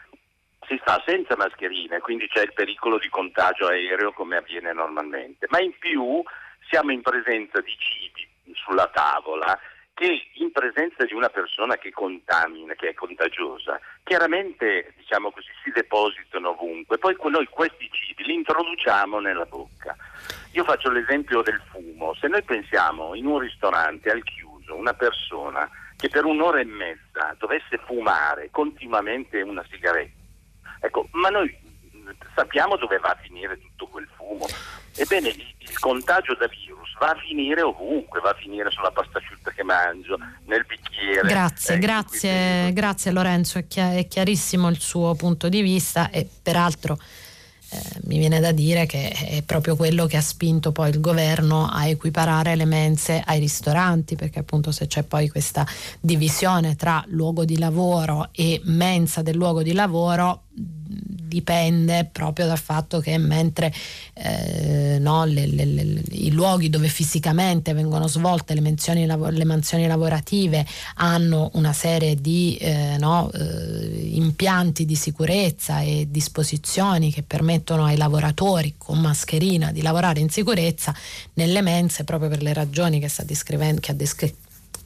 si 0.67 0.77
sta 0.81 1.01
senza 1.05 1.35
mascherine, 1.37 1.99
quindi 1.99 2.27
c'è 2.27 2.41
il 2.41 2.53
pericolo 2.53 2.97
di 2.97 3.09
contagio 3.09 3.67
aereo 3.67 4.11
come 4.13 4.37
avviene 4.37 4.73
normalmente, 4.73 5.47
ma 5.49 5.59
in 5.59 5.77
più 5.77 6.23
siamo 6.69 6.91
in 6.91 7.01
presenza 7.01 7.61
di 7.61 7.75
cibi 7.77 8.27
sulla 8.53 8.87
tavola 8.87 9.57
che 10.01 10.29
in 10.33 10.51
presenza 10.51 11.05
di 11.05 11.13
una 11.13 11.29
persona 11.29 11.77
che 11.77 11.91
contamina, 11.91 12.73
che 12.73 12.89
è 12.89 12.93
contagiosa, 12.95 13.79
chiaramente 14.03 14.95
diciamo 14.97 15.29
così, 15.29 15.49
si 15.63 15.69
depositano 15.69 16.49
ovunque. 16.49 16.97
Poi 16.97 17.15
noi 17.29 17.45
questi 17.45 17.87
cibi 17.91 18.23
li 18.23 18.33
introduciamo 18.33 19.19
nella 19.19 19.45
bocca. 19.45 19.95
Io 20.53 20.63
faccio 20.63 20.89
l'esempio 20.89 21.43
del 21.43 21.61
fumo. 21.69 22.15
Se 22.15 22.27
noi 22.27 22.41
pensiamo 22.41 23.13
in 23.13 23.27
un 23.27 23.37
ristorante 23.37 24.09
al 24.09 24.23
chiuso 24.23 24.75
una 24.75 24.95
persona 24.95 25.69
che 25.97 26.09
per 26.09 26.25
un'ora 26.25 26.59
e 26.59 26.65
mezza 26.65 27.35
dovesse 27.37 27.77
fumare 27.85 28.49
continuamente 28.49 29.39
una 29.43 29.63
sigaretta, 29.69 30.17
ecco, 30.79 31.09
ma 31.11 31.29
noi 31.29 31.55
sappiamo 32.35 32.75
dove 32.77 32.97
va 32.97 33.09
a 33.09 33.17
finire 33.21 33.59
tutto 33.59 33.88
quel 33.88 34.07
fumo. 34.15 34.45
Ebbene, 34.95 35.29
il 35.29 35.79
contagio 35.79 36.35
da 36.35 36.47
virus 36.47 36.95
va 36.99 37.09
a 37.11 37.15
finire 37.15 37.61
ovunque, 37.61 38.19
va 38.19 38.31
a 38.31 38.35
finire 38.35 38.69
sulla 38.71 38.91
pasta 38.91 39.17
asciutta 39.17 39.51
che 39.51 39.63
mangio, 39.63 40.17
nel 40.45 40.65
bicchiere. 40.65 41.27
Grazie, 41.27 41.75
eh, 41.75 41.79
grazie, 41.79 42.73
grazie 42.73 43.11
Lorenzo, 43.11 43.57
è, 43.57 43.67
chiar- 43.67 43.95
è, 43.95 44.07
chiarissimo 44.07 44.69
il 44.69 44.79
suo 44.79 45.15
punto 45.15 45.49
di 45.49 45.61
vista 45.61 46.09
e 46.09 46.27
peraltro 46.41 46.97
eh, 47.73 47.79
mi 48.03 48.17
viene 48.17 48.41
da 48.41 48.51
dire 48.51 48.85
che 48.85 49.09
è 49.09 49.43
proprio 49.43 49.77
quello 49.77 50.05
che 50.05 50.17
ha 50.17 50.21
spinto 50.21 50.73
poi 50.73 50.89
il 50.89 50.99
governo 50.99 51.69
a 51.69 51.88
equiparare 51.88 52.55
le 52.57 52.65
mense 52.65 53.23
ai 53.25 53.39
ristoranti, 53.39 54.17
perché 54.17 54.39
appunto 54.39 54.73
se 54.73 54.88
c'è 54.88 55.03
poi 55.03 55.29
questa 55.29 55.65
divisione 55.99 56.75
tra 56.75 57.01
luogo 57.07 57.45
di 57.45 57.57
lavoro 57.57 58.27
e 58.33 58.59
mensa 58.65 59.21
del 59.21 59.38
luogo 59.38 59.63
di 59.63 59.71
lavoro, 59.71 60.43
dipende 61.31 62.09
proprio 62.11 62.45
dal 62.45 62.59
fatto 62.59 62.99
che 62.99 63.17
mentre 63.17 63.73
eh, 64.15 64.97
no, 64.99 65.23
le, 65.23 65.47
le, 65.47 65.63
le, 65.63 66.01
i 66.09 66.29
luoghi 66.31 66.69
dove 66.69 66.89
fisicamente 66.89 67.71
vengono 67.71 68.07
svolte 68.07 68.53
le, 68.53 68.59
menzioni, 68.59 69.05
mansioni 69.45 69.87
lavorative 69.87 70.65
hanno 70.95 71.51
una 71.53 71.71
serie 71.71 72.19
di 72.19 72.57
eh, 72.59 72.97
no, 72.99 73.31
eh, 73.31 74.09
impianti 74.11 74.83
di 74.83 74.95
sicurezza 74.95 75.79
e 75.79 76.07
disposizioni 76.09 77.13
che 77.13 77.23
permettono 77.23 77.85
ai 77.85 77.95
lavoratori 77.95 78.75
con 78.77 78.99
mascherina 78.99 79.71
di 79.71 79.81
lavorare 79.81 80.19
in 80.19 80.29
sicurezza, 80.29 80.93
nelle 81.35 81.61
mense 81.61 82.03
proprio 82.03 82.27
per 82.27 82.41
le 82.41 82.53
ragioni 82.53 82.99
che, 82.99 83.07
sta 83.07 83.23
che 83.23 83.91
ha 83.91 83.93
descritto 83.93 84.40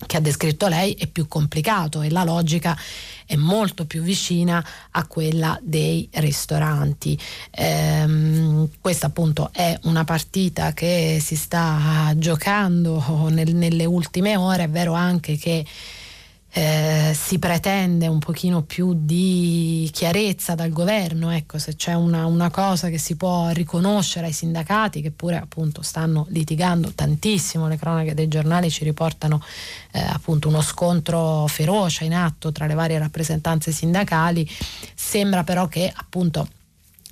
che 0.05 0.17
ha 0.17 0.19
descritto 0.19 0.67
lei 0.67 0.93
è 0.93 1.07
più 1.07 1.27
complicato 1.27 2.01
e 2.01 2.09
la 2.09 2.23
logica 2.23 2.77
è 3.25 3.35
molto 3.35 3.85
più 3.85 4.01
vicina 4.01 4.63
a 4.91 5.07
quella 5.07 5.57
dei 5.61 6.07
ristoranti. 6.13 7.17
Ehm, 7.51 8.69
questa 8.81 9.07
appunto 9.07 9.49
è 9.51 9.77
una 9.83 10.03
partita 10.03 10.73
che 10.73 11.19
si 11.21 11.35
sta 11.35 12.13
giocando 12.17 13.27
nel, 13.29 13.55
nelle 13.55 13.85
ultime 13.85 14.35
ore, 14.35 14.63
è 14.63 14.69
vero 14.69 14.93
anche 14.93 15.37
che 15.37 15.65
eh, 16.57 17.11
si 17.13 17.37
pretende 17.37 18.07
un 18.07 18.19
pochino 18.19 18.61
più 18.61 18.93
di 18.97 19.89
chiarezza 19.91 20.55
dal 20.55 20.71
governo, 20.71 21.29
ecco, 21.31 21.57
se 21.57 21.75
c'è 21.75 21.95
una, 21.95 22.27
una, 22.27 22.49
cosa 22.49 22.87
che 22.87 22.97
si 22.97 23.17
può 23.17 23.49
riconoscere 23.49 24.27
ai 24.27 24.31
sindacati 24.31 25.01
che 25.01 25.11
pure 25.11 25.35
appunto 25.35 25.81
stanno 25.81 26.27
litigando 26.29 26.93
tantissimo, 26.93 27.67
le 27.67 27.75
cronache 27.75 28.13
dei 28.13 28.29
giornali 28.29 28.69
ci 28.69 28.85
riportano 28.85 29.43
eh, 29.91 29.99
appunto 29.99 30.47
uno 30.47 30.61
scontro 30.61 31.45
feroce 31.47 32.05
in 32.05 32.13
atto 32.13 32.53
tra 32.53 32.67
le 32.67 32.73
varie 32.73 32.99
rappresentanze 32.99 33.73
sindacali, 33.73 34.49
sembra 34.93 35.43
però 35.43 35.67
che 35.67 35.91
appunto 35.93 36.47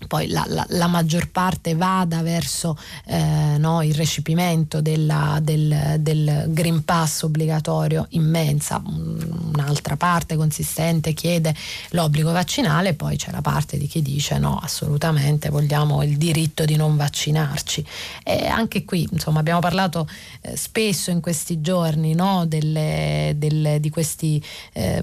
poi 0.08 0.28
la, 0.28 0.46
la, 0.48 0.66
la, 0.70 0.88
maggior 0.88 1.30
parte 1.30 1.76
vada 1.76 2.22
verso 2.22 2.78
eh, 3.06 3.56
no, 3.58 3.82
il 3.82 3.94
recepimento 3.94 4.82
della, 4.82 5.40
del, 5.42 5.96
del, 6.00 6.46
Green 6.48 6.84
Pass 6.84 7.24
obbligatorio 7.24 8.08
immensa, 8.10 8.82
un'altra 8.86 9.96
parte 9.96 10.36
consistente 10.36 11.14
chiede 11.14 11.56
l'obbligo 11.90 12.32
vaccinale, 12.32 12.94
poi 12.94 13.18
c'è 13.18 13.32
la 13.32 13.42
parte 13.42 13.78
di 13.78 13.88
chi 13.88 14.02
dice 14.02 14.38
no, 14.38 14.60
assolutamente 14.62 15.50
vogliamo 15.50 16.04
il 16.04 16.18
diritto 16.18 16.66
di 16.66 16.76
non 16.76 16.96
vaccinarci. 16.96 17.86
E 18.24 18.48
anche 18.48 18.86
qui 18.86 19.08
insomma, 19.12 19.40
abbiamo 19.40 19.60
parlato 19.60 20.08
eh, 20.42 20.56
spesso 20.56 21.12
in 21.12 21.22
questi 21.22 21.62
giorni 21.62 22.14
no, 22.14 22.46
delle, 22.46 23.34
delle, 23.38 23.80
di 23.80 23.90
questi... 23.90 24.44
Eh, 24.74 25.02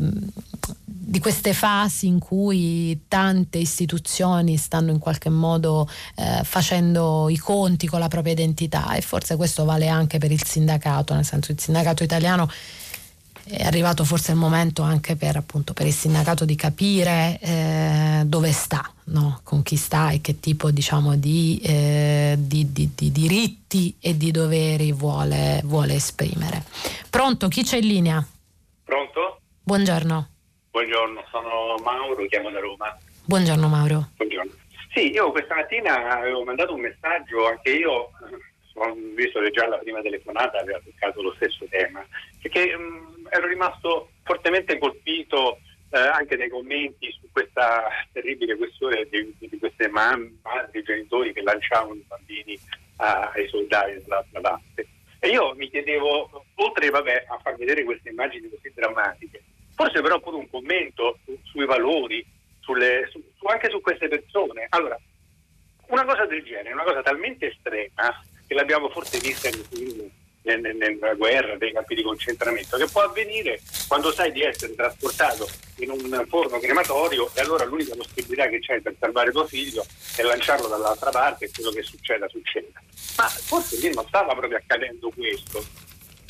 di 1.11 1.19
queste 1.19 1.55
fasi 1.55 2.07
in 2.07 2.20
cui 2.20 3.07
tante 3.09 3.59
istituzioni 3.59 4.57
stanno 4.57 4.93
in 4.93 5.01
qualche 5.01 5.28
modo 5.28 5.89
eh, 6.15 6.45
facendo 6.45 7.28
i 7.28 7.37
conti 7.37 7.89
con 7.89 7.99
la 7.99 8.07
propria 8.07 8.32
identità 8.32 8.95
e 8.95 9.01
forse 9.01 9.35
questo 9.35 9.65
vale 9.65 9.89
anche 9.89 10.19
per 10.19 10.31
il 10.31 10.45
sindacato, 10.45 11.12
nel 11.12 11.24
senso 11.24 11.51
il 11.51 11.59
sindacato 11.59 12.05
italiano 12.05 12.49
è 13.43 13.65
arrivato 13.65 14.05
forse 14.05 14.31
il 14.31 14.37
momento 14.37 14.82
anche 14.82 15.16
per, 15.16 15.35
appunto, 15.35 15.73
per 15.73 15.87
il 15.87 15.93
sindacato 15.93 16.45
di 16.45 16.55
capire 16.55 17.41
eh, 17.41 18.23
dove 18.24 18.53
sta, 18.53 18.89
no? 19.07 19.41
con 19.43 19.65
chi 19.65 19.74
sta 19.74 20.11
e 20.11 20.20
che 20.20 20.39
tipo 20.39 20.70
diciamo, 20.70 21.16
di, 21.16 21.61
eh, 21.65 22.37
di, 22.39 22.70
di, 22.70 22.91
di, 22.95 23.11
diritti 23.11 23.97
e 23.99 24.16
di 24.16 24.31
doveri 24.31 24.93
vuole, 24.93 25.61
vuole 25.65 25.95
esprimere. 25.95 26.62
Pronto? 27.09 27.49
Chi 27.49 27.65
c'è 27.65 27.78
in 27.78 27.87
linea? 27.89 28.24
Pronto? 28.85 29.41
Buongiorno. 29.61 30.28
Buongiorno, 30.71 31.25
sono 31.33 31.75
Mauro, 31.83 32.25
chiamo 32.27 32.49
da 32.49 32.61
Roma. 32.61 32.97
Buongiorno 33.25 33.67
Mauro. 33.67 34.11
Buongiorno. 34.17 34.53
Sì, 34.95 35.11
io 35.11 35.33
questa 35.33 35.57
mattina 35.57 36.19
avevo 36.19 36.45
mandato 36.45 36.75
un 36.75 36.81
messaggio, 36.81 37.49
anche 37.49 37.71
io, 37.71 38.09
ho 38.75 38.97
visto 39.17 39.41
che 39.41 39.51
già 39.51 39.67
la 39.67 39.79
prima 39.79 40.01
telefonata 40.01 40.61
aveva 40.61 40.79
toccato 40.79 41.23
lo 41.23 41.33
stesso 41.35 41.67
tema, 41.69 42.07
perché 42.41 42.77
mh, 42.77 42.83
mm, 42.83 43.27
ero 43.31 43.49
rimasto 43.49 44.11
fortemente 44.23 44.79
colpito 44.79 45.59
eh, 45.91 45.99
anche 45.99 46.37
dai 46.37 46.49
commenti 46.49 47.11
su 47.21 47.27
questa 47.33 47.89
terribile 48.13 48.57
questione 48.57 49.09
di, 49.11 49.35
di 49.39 49.59
queste 49.59 49.89
mamme, 49.89 50.39
madri, 50.45 50.85
genitori 50.85 51.33
che 51.33 51.43
lanciavano 51.43 51.95
i 51.95 52.05
bambini 52.07 52.57
a, 52.99 53.33
ai 53.35 53.49
soldati 53.49 53.95
della 53.95 54.25
latte. 54.41 54.87
E 55.19 55.29
io 55.31 55.53
mi 55.57 55.69
chiedevo, 55.69 56.45
oltre 56.55 56.91
vabbè, 56.91 57.25
a 57.29 57.39
far 57.43 57.57
vedere 57.57 57.83
queste 57.83 58.11
immagini 58.11 58.49
così 58.49 58.73
drammatiche, 58.73 59.43
forse 59.81 60.02
però 60.02 60.20
pure 60.20 60.36
un 60.36 60.51
commento 60.51 61.20
su, 61.24 61.39
sui 61.44 61.65
valori, 61.65 62.23
sulle, 62.61 63.09
su, 63.11 63.23
anche 63.47 63.70
su 63.70 63.81
queste 63.81 64.09
persone. 64.09 64.66
Allora, 64.69 64.98
una 65.86 66.05
cosa 66.05 66.27
del 66.27 66.43
genere, 66.43 66.74
una 66.74 66.82
cosa 66.82 67.01
talmente 67.01 67.47
estrema 67.47 68.23
che 68.47 68.52
l'abbiamo 68.52 68.90
forse 68.90 69.19
vista 69.20 69.48
nei 69.48 69.65
film, 69.70 70.11
nella 70.43 71.15
guerra, 71.15 71.57
dei 71.57 71.73
campi 71.73 71.94
di 71.94 72.02
concentramento, 72.02 72.77
che 72.77 72.89
può 72.89 73.01
avvenire 73.01 73.59
quando 73.89 74.12
sai 74.12 74.32
di 74.32 74.43
essere 74.43 74.74
trasportato 74.74 75.48
in 75.77 75.90
un 75.90 76.27
forno 76.28 76.59
crematorio 76.59 77.31
e 77.32 77.40
allora 77.40 77.65
l'unica 77.65 77.97
possibilità 77.97 78.48
che 78.48 78.59
c'è 78.59 78.82
per 78.82 78.94
salvare 79.01 79.31
tuo 79.31 79.47
figlio 79.47 79.82
è 80.16 80.20
lanciarlo 80.20 80.69
dall'altra 80.69 81.09
parte 81.09 81.47
e 81.47 81.51
quello 81.55 81.70
che 81.70 81.82
succeda 81.82 82.28
succeda. 82.28 82.82
Ma 83.16 83.28
forse 83.28 83.78
lì 83.78 83.94
non 83.94 84.07
stava 84.09 84.35
proprio 84.35 84.59
accadendo 84.59 85.11
questo 85.11 85.65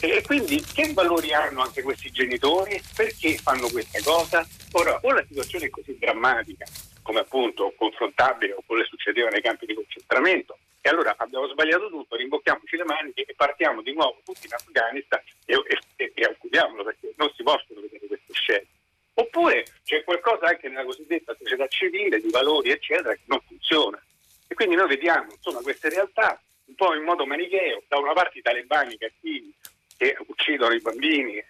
e 0.00 0.22
quindi 0.22 0.62
che 0.62 0.92
valori 0.94 1.34
hanno 1.34 1.60
anche 1.60 1.82
questi 1.82 2.10
genitori? 2.10 2.80
Perché 2.96 3.36
fanno 3.36 3.68
questa 3.68 4.00
cosa? 4.02 4.46
Ora, 4.72 4.98
o 5.02 5.12
la 5.12 5.24
situazione 5.26 5.66
è 5.66 5.70
così 5.70 5.96
drammatica, 5.98 6.64
come 7.02 7.20
appunto 7.20 7.74
confrontabile 7.76 8.54
con 8.54 8.64
quello 8.64 8.82
che 8.82 8.88
succedeva 8.88 9.28
nei 9.28 9.42
campi 9.42 9.66
di 9.66 9.74
concentramento, 9.74 10.56
e 10.80 10.88
allora 10.88 11.14
abbiamo 11.18 11.46
sbagliato 11.48 11.88
tutto, 11.90 12.16
rimbocchiamoci 12.16 12.76
le 12.76 12.84
maniche 12.84 13.24
e 13.26 13.34
partiamo 13.36 13.82
di 13.82 13.92
nuovo 13.92 14.22
tutti 14.24 14.46
in 14.46 14.54
Afghanistan 14.54 15.20
e, 15.44 15.62
e, 15.96 16.12
e 16.14 16.24
accudiamolo 16.24 16.82
perché 16.82 17.12
non 17.16 17.30
si 17.36 17.42
possono 17.42 17.80
vedere 17.82 18.06
queste 18.06 18.32
scelte. 18.32 18.68
Oppure 19.14 19.66
c'è 19.84 20.02
qualcosa 20.02 20.46
anche 20.46 20.68
nella 20.68 20.84
cosiddetta 20.84 21.36
società 21.38 21.66
civile 21.66 22.20
di 22.20 22.30
valori 22.30 22.70
eccetera 22.70 23.12
che 23.12 23.24
non 23.26 23.40
funziona. 23.46 24.02
E 24.48 24.54
quindi 24.54 24.76
noi 24.76 24.88
vediamo 24.88 25.30
insomma 25.30 25.60
queste 25.60 25.90
realtà 25.90 26.40
un 26.64 26.74
po' 26.74 26.94
in 26.94 27.02
modo 27.02 27.26
manicheo, 27.26 27.82
da 27.86 27.98
una 27.98 28.14
parte 28.14 28.38
i 28.38 28.42
talebani 28.42 28.96
cattivi 28.96 29.52
che 30.00 30.16
uccidono 30.28 30.72
i 30.72 30.80
bambini 30.80 31.36
e 31.36 31.46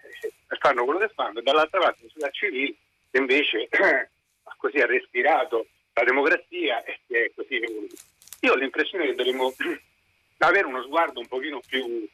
fanno 0.59 0.85
quello 0.85 0.98
che 0.98 1.12
fanno, 1.14 1.39
e 1.39 1.43
dall'altra 1.43 1.78
parte 1.78 2.09
la 2.14 2.31
civile 2.31 2.74
che 3.09 3.18
invece 3.18 3.68
così 4.59 4.78
ha 4.78 4.86
respirato 4.86 5.68
la 5.93 6.02
democrazia 6.02 6.82
e 6.82 6.98
si 7.06 7.14
è 7.14 7.31
così 7.32 7.55
evoluta. 7.55 7.94
Io 8.40 8.52
ho 8.52 8.56
l'impressione 8.56 9.06
che 9.06 9.14
dovremmo 9.14 9.55
avere 10.39 10.66
uno 10.66 10.82
sguardo 10.82 11.20
un 11.20 11.28
pochino 11.28 11.60
più, 11.64 12.05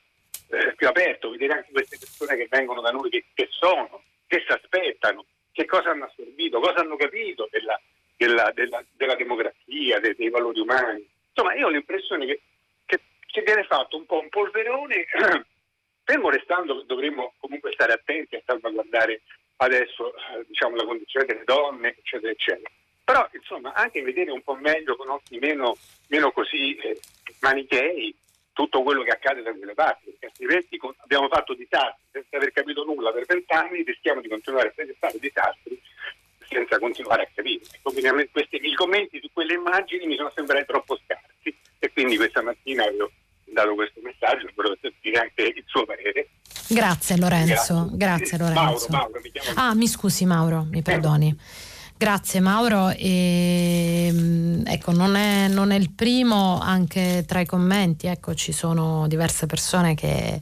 eh, 0.51 0.75
più 0.77 0.87
aperto, 0.87 1.31
vedere 1.31 1.55
anche 1.55 1.73
queste 1.73 1.97
persone 1.97 2.37
che 2.37 2.49
vengono 2.51 2.83
da 2.83 2.91
noi, 2.91 3.09
che, 3.09 3.25
che 3.33 3.49
sono, 3.51 4.03
che 4.27 4.45
si 4.47 4.53
aspettano, 4.53 5.25
che 5.53 5.65
cosa 5.65 5.89
hanno 5.89 6.05
assorbito, 6.05 6.61
cosa 6.61 6.81
hanno 6.81 6.97
capito 6.97 7.49
della, 7.51 7.81
della, 8.15 8.53
della, 8.53 8.85
della 8.93 9.15
democrazia, 9.15 10.01
dei, 10.01 10.15
dei, 10.15 10.29
valori 10.29 10.61
umani. 10.61 11.09
Insomma, 11.31 11.55
io 11.55 11.69
ho 11.69 11.71
l'impressione 11.71 12.27
che, 12.27 12.41
che, 12.85 13.01
che 13.25 13.41
viene 13.41 13.65
fatto 13.65 13.97
un 13.97 14.05
po' 14.05 14.21
un 14.21 14.29
polverone 14.29 15.07
Fermo 16.07 16.31
restando 16.31 16.83
dovremmo 16.83 17.35
comunque 17.41 17.73
stare 17.73 17.93
attenti 17.93 18.37
a 18.37 18.43
salvaguardare 18.47 19.23
adesso 19.57 20.15
eh, 20.15 20.45
diciamo, 20.47 20.77
la 20.77 20.85
condizione 20.85 21.27
delle 21.27 21.43
donne, 21.43 21.97
eccetera, 21.99 22.31
eccetera. 22.31 22.71
Però 23.03 23.29
insomma 23.33 23.73
anche 23.73 24.03
vedere 24.03 24.31
un 24.31 24.41
po' 24.41 24.55
meglio 24.55 24.95
con 24.95 25.09
occhi 25.09 25.37
meno, 25.39 25.77
meno 26.07 26.31
così 26.31 26.77
eh, 26.77 27.01
manichei 27.41 28.15
tutto 28.53 28.85
quello 28.85 29.03
che 29.03 29.11
accade 29.11 29.43
da 29.43 29.53
quelle 29.53 29.75
parti, 29.75 30.11
perché 30.11 30.27
altrimenti 30.27 30.81
abbiamo 30.99 31.27
fatto 31.27 31.55
disastri 31.55 32.05
senza 32.13 32.37
aver 32.37 32.53
capito 32.53 32.85
nulla 32.85 33.11
per 33.11 33.27
vent'anni, 33.27 33.83
rischiamo 33.83 34.21
di 34.21 34.29
continuare 34.29 34.69
a 34.69 34.95
fare 34.99 35.19
disastri 35.19 35.83
senza 36.49 36.79
continuare 36.79 37.25
a 37.25 37.29
capire. 37.35 37.65
Ecco, 37.73 37.93
questi, 38.31 38.61
I 38.65 38.75
commenti 38.75 39.19
su 39.21 39.29
quelle 39.33 39.55
immagini 39.55 40.07
mi 40.07 40.15
sono 40.15 40.31
sembrati 40.33 40.67
troppo 40.67 40.97
scarsi 41.05 41.53
e 41.81 41.93
quindi 41.93 42.17
questa 42.17 42.43
mattina 42.43 42.85
avevo 42.85 43.11
dato 43.53 43.75
questo 43.75 44.01
messaggio, 44.03 44.51
volevo 44.55 44.77
sentire 44.81 45.21
anche 45.21 45.43
il 45.43 45.65
suo 45.67 45.85
parere. 45.85 46.29
Grazie 46.69 47.17
Lorenzo, 47.17 47.91
grazie, 47.93 48.37
grazie 48.37 48.39
Lorenzo. 48.39 48.87
Mauro, 48.91 49.11
Mauro, 49.13 49.21
mi 49.23 49.31
ah, 49.55 49.75
mi 49.75 49.87
scusi 49.87 50.25
Mauro, 50.25 50.67
mi 50.71 50.83
perdoni. 50.83 51.37
Grazie 51.99 52.41
Mauro, 52.41 52.91
e, 52.91 54.11
mm, 54.13 54.67
ecco, 54.67 54.93
non 54.93 55.17
è, 55.17 55.49
non 55.49 55.71
è, 55.71 55.77
il 55.77 55.91
primo, 55.93 56.61
anche 56.61 57.25
tra 57.27 57.41
i 57.41 57.47
commenti 57.47 58.07
ecco, 58.07 58.35
ci 58.35 58.53
sono 58.53 59.09
diverse 59.09 59.47
persone 59.47 59.95
che, 59.95 60.39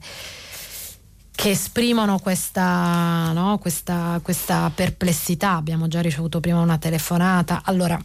che 1.33 1.49
esprimono 1.49 2.19
questa, 2.19 3.31
no, 3.31 3.57
questa, 3.59 4.19
questa 4.21 4.69
perplessità. 4.75 5.51
Abbiamo 5.51 5.87
già 5.87 6.01
ricevuto 6.01 6.41
prima 6.41 6.59
una 6.59 6.77
telefonata. 6.77 7.61
Allora, 7.63 7.97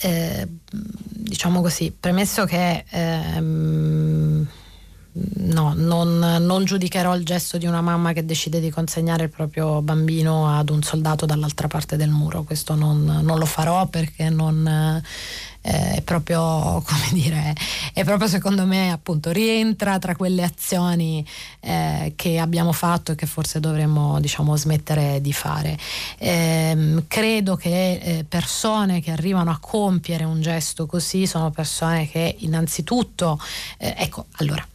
eh, 0.00 0.48
diciamo 0.70 1.60
così, 1.60 1.94
premesso 1.98 2.44
che 2.44 2.84
ehm, 2.88 4.46
no, 5.12 5.72
non, 5.76 6.18
non, 6.18 6.64
giudicherò 6.64 7.14
il 7.16 7.24
gesto 7.24 7.58
di 7.58 7.66
una 7.66 7.80
mamma 7.80 8.12
che 8.12 8.24
decide 8.24 8.60
di 8.60 8.70
consegnare 8.70 9.24
il 9.24 9.30
proprio 9.30 9.82
bambino 9.82 10.48
ad 10.48 10.70
un 10.70 10.82
soldato 10.82 11.26
dall'altra 11.26 11.68
parte 11.68 11.96
del 11.96 12.10
muro, 12.10 12.42
questo 12.42 12.74
non, 12.74 13.20
non 13.22 13.38
lo 13.38 13.46
farò 13.46 13.86
perché 13.86 14.30
non, 14.30 15.02
eh, 15.62 15.96
è 15.96 16.02
proprio, 16.02 16.82
come 16.86 17.08
dire, 17.12 17.54
è 17.92 18.04
proprio 18.04 18.28
secondo 18.28 18.66
me 18.66 18.90
appunto 18.90 19.30
rientra 19.30 19.98
tra 19.98 20.16
quelle 20.16 20.42
azioni 20.42 21.26
eh, 21.60 22.12
che 22.16 22.38
abbiamo 22.38 22.72
fatto 22.72 23.12
e 23.12 23.14
che 23.14 23.26
forse 23.26 23.60
dovremmo 23.60 24.20
diciamo 24.20 24.56
smettere 24.56 25.20
di 25.20 25.32
fare. 25.32 25.78
Eh, 26.18 27.04
credo 27.06 27.56
che 27.56 27.92
eh, 27.92 28.24
persone 28.24 29.00
che 29.00 29.10
arrivano 29.10 29.50
a 29.50 29.58
compiere 29.60 30.24
un 30.24 30.40
gesto 30.40 30.86
così 30.86 31.26
sono 31.26 31.50
persone 31.50 32.08
che 32.08 32.36
innanzitutto, 32.38 33.40
eh, 33.78 33.94
ecco, 33.96 34.26
allora, 34.36 34.66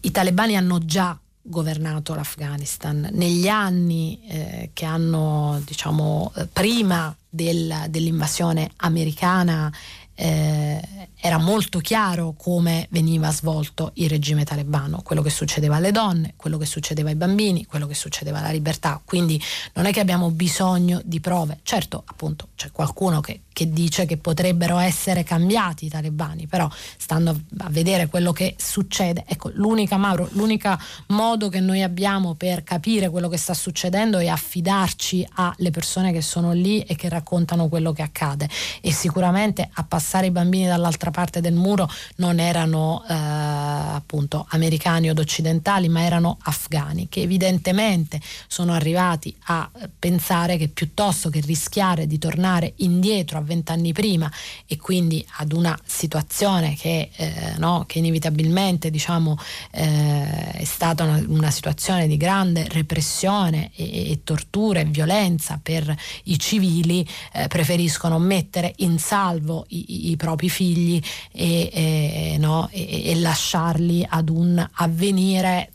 i 0.00 0.10
talebani 0.10 0.56
hanno 0.56 0.78
già 0.84 1.18
governato 1.48 2.14
l'Afghanistan. 2.14 3.08
Negli 3.12 3.48
anni 3.48 4.20
eh, 4.28 4.70
che 4.72 4.84
hanno, 4.84 5.60
diciamo, 5.64 6.32
prima 6.52 7.14
del, 7.38 7.86
dell'invasione 7.88 8.72
americana 8.78 9.72
eh, 10.16 10.80
era 11.20 11.38
molto 11.38 11.80
chiaro 11.80 12.34
come 12.36 12.86
veniva 12.90 13.30
svolto 13.32 13.90
il 13.94 14.08
regime 14.08 14.44
talebano, 14.44 15.02
quello 15.02 15.22
che 15.22 15.30
succedeva 15.30 15.76
alle 15.76 15.90
donne, 15.90 16.34
quello 16.36 16.58
che 16.58 16.66
succedeva 16.66 17.08
ai 17.08 17.16
bambini, 17.16 17.66
quello 17.66 17.86
che 17.86 17.94
succedeva 17.94 18.38
alla 18.38 18.50
libertà. 18.50 19.00
Quindi 19.04 19.40
non 19.74 19.86
è 19.86 19.92
che 19.92 20.00
abbiamo 20.00 20.30
bisogno 20.30 21.00
di 21.04 21.18
prove. 21.20 21.58
Certo, 21.62 22.02
appunto, 22.06 22.48
c'è 22.54 22.70
qualcuno 22.70 23.20
che, 23.20 23.42
che 23.52 23.70
dice 23.70 24.06
che 24.06 24.16
potrebbero 24.16 24.78
essere 24.78 25.24
cambiati 25.24 25.86
i 25.86 25.88
talebani, 25.88 26.46
però 26.46 26.70
stando 26.96 27.40
a 27.58 27.68
vedere 27.68 28.06
quello 28.06 28.32
che 28.32 28.54
succede, 28.56 29.24
ecco, 29.26 29.50
l'unica, 29.54 29.96
Mauro, 29.96 30.28
l'unico 30.32 30.76
modo 31.08 31.48
che 31.48 31.60
noi 31.60 31.82
abbiamo 31.82 32.34
per 32.34 32.62
capire 32.62 33.10
quello 33.10 33.28
che 33.28 33.36
sta 33.36 33.54
succedendo 33.54 34.18
è 34.18 34.28
affidarci 34.28 35.26
alle 35.34 35.70
persone 35.70 36.12
che 36.12 36.22
sono 36.22 36.52
lì 36.52 36.80
e 36.82 36.94
che 36.94 37.08
raccontano 37.08 37.68
quello 37.68 37.92
che 37.92 38.02
accade. 38.02 38.48
E 38.80 38.92
sicuramente 38.92 39.68
a 39.72 39.82
passare 39.82 40.26
i 40.26 40.30
bambini 40.30 40.66
dall'altra 40.66 41.07
parte 41.10 41.40
del 41.40 41.54
muro 41.54 41.90
non 42.16 42.40
erano 42.40 43.04
eh, 43.08 43.14
appunto 43.14 44.46
americani 44.50 45.10
o 45.10 45.14
occidentali, 45.16 45.88
ma 45.88 46.02
erano 46.02 46.38
afghani, 46.42 47.08
che 47.08 47.22
evidentemente 47.22 48.20
sono 48.46 48.72
arrivati 48.72 49.34
a 49.44 49.70
pensare 49.98 50.56
che 50.56 50.68
piuttosto 50.68 51.28
che 51.30 51.40
rischiare 51.40 52.06
di 52.06 52.18
tornare 52.18 52.74
indietro 52.76 53.38
a 53.38 53.42
vent'anni 53.42 53.92
prima 53.92 54.30
e 54.66 54.76
quindi 54.76 55.24
ad 55.36 55.52
una 55.52 55.78
situazione 55.84 56.74
che, 56.74 57.10
eh, 57.14 57.54
no, 57.58 57.84
che 57.86 57.98
inevitabilmente 57.98 58.90
diciamo, 58.90 59.38
eh, 59.72 60.50
è 60.52 60.64
stata 60.64 61.04
una, 61.04 61.22
una, 61.26 61.50
situazione 61.50 62.06
di 62.06 62.16
grande 62.16 62.66
repressione 62.68 63.70
e, 63.74 64.10
e 64.10 64.20
tortura 64.24 64.80
e 64.80 64.84
violenza 64.84 65.58
per 65.62 65.94
i 66.24 66.38
civili, 66.38 67.06
eh, 67.32 67.48
preferiscono 67.48 68.18
mettere 68.18 68.74
in 68.78 68.98
salvo 68.98 69.64
i, 69.68 70.10
i 70.10 70.16
propri 70.16 70.48
figli 70.48 70.97
e, 71.32 71.70
e, 71.72 72.36
no, 72.38 72.68
e 72.70 73.14
lasciarli 73.16 74.06
ad 74.08 74.28
un 74.28 74.66
avvenire 74.74 75.72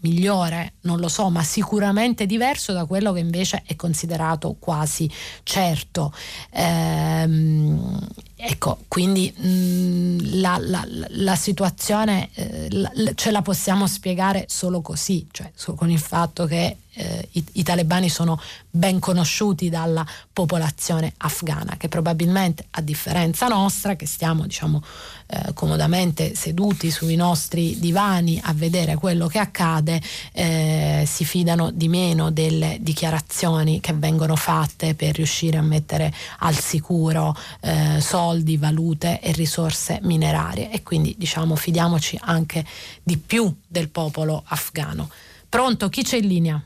migliore, 0.00 0.74
non 0.82 1.00
lo 1.00 1.08
so, 1.08 1.28
ma 1.30 1.42
sicuramente 1.42 2.26
diverso 2.26 2.72
da 2.72 2.84
quello 2.84 3.12
che 3.12 3.20
invece 3.20 3.62
è 3.66 3.74
considerato 3.74 4.56
quasi 4.58 5.10
certo. 5.42 6.12
Ehm, 6.50 7.98
ecco, 8.36 8.78
quindi 8.86 9.32
mh, 9.34 9.48
mm, 9.48 10.18
la, 10.40 10.58
la, 10.60 10.86
la, 10.86 11.36
situazione 11.36 12.28
eh, 12.34 12.68
la, 12.70 12.92
ce 13.14 13.30
la 13.30 13.42
possiamo 13.42 13.86
spiegare 13.86 14.44
solo 14.48 14.80
così, 14.80 15.26
cioè 15.30 15.50
con 15.74 15.90
il 15.90 16.00
fatto 16.00 16.46
che 16.46 16.76
eh, 16.98 17.28
i, 17.32 17.44
i, 17.52 17.62
talebani 17.62 18.08
sono 18.08 18.40
ben 18.68 18.98
conosciuti 18.98 19.68
dalla 19.68 20.04
popolazione 20.32 21.12
afghana, 21.18 21.76
che 21.76 21.88
probabilmente 21.88 22.66
a 22.70 22.80
differenza 22.80 23.46
nostra, 23.46 23.94
che 23.94 24.06
stiamo 24.06 24.42
diciamo, 24.44 24.82
eh, 25.28 25.52
comodamente 25.54 26.34
seduti 26.34 26.90
sui 26.90 27.14
nostri 27.14 27.78
divani 27.78 28.40
a 28.42 28.52
vedere 28.52 28.96
quello 28.96 29.28
che 29.28 29.38
accade, 29.38 30.02
eh, 30.32 31.04
si 31.06 31.24
fidano 31.24 31.70
di 31.70 31.88
meno 31.88 32.30
delle 32.30 32.78
dichiarazioni 32.80 33.80
che 33.80 33.92
vengono 33.92 34.34
fatte 34.34 34.94
per 34.94 35.14
riuscire 35.14 35.56
a 35.58 35.62
mettere 35.62 36.12
al 36.40 36.58
sicuro 36.58 37.36
eh, 37.60 38.00
soldi, 38.00 38.56
valute 38.56 39.20
e 39.20 39.32
risorse 39.32 40.00
minerarie 40.02 40.70
e 40.72 40.82
quindi 40.82 41.14
diciamo 41.16 41.54
fidiamoci 41.54 42.18
anche 42.22 42.64
di 43.02 43.16
più 43.18 43.54
del 43.66 43.88
popolo 43.88 44.42
afghano. 44.46 45.08
Pronto, 45.48 45.88
chi 45.88 46.02
c'è 46.02 46.16
in 46.16 46.26
linea? 46.26 46.62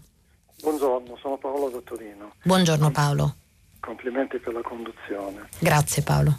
Buongiorno, 0.62 1.18
sono 1.20 1.36
Paolo 1.39 1.70
da 1.70 1.80
Torino. 1.80 2.34
Buongiorno 2.44 2.93
Paolo. 2.93 3.34
Complimenti 3.80 4.39
per 4.39 4.52
la 4.52 4.60
conduzione. 4.60 5.48
Grazie 5.59 6.05
Paolo. 6.05 6.36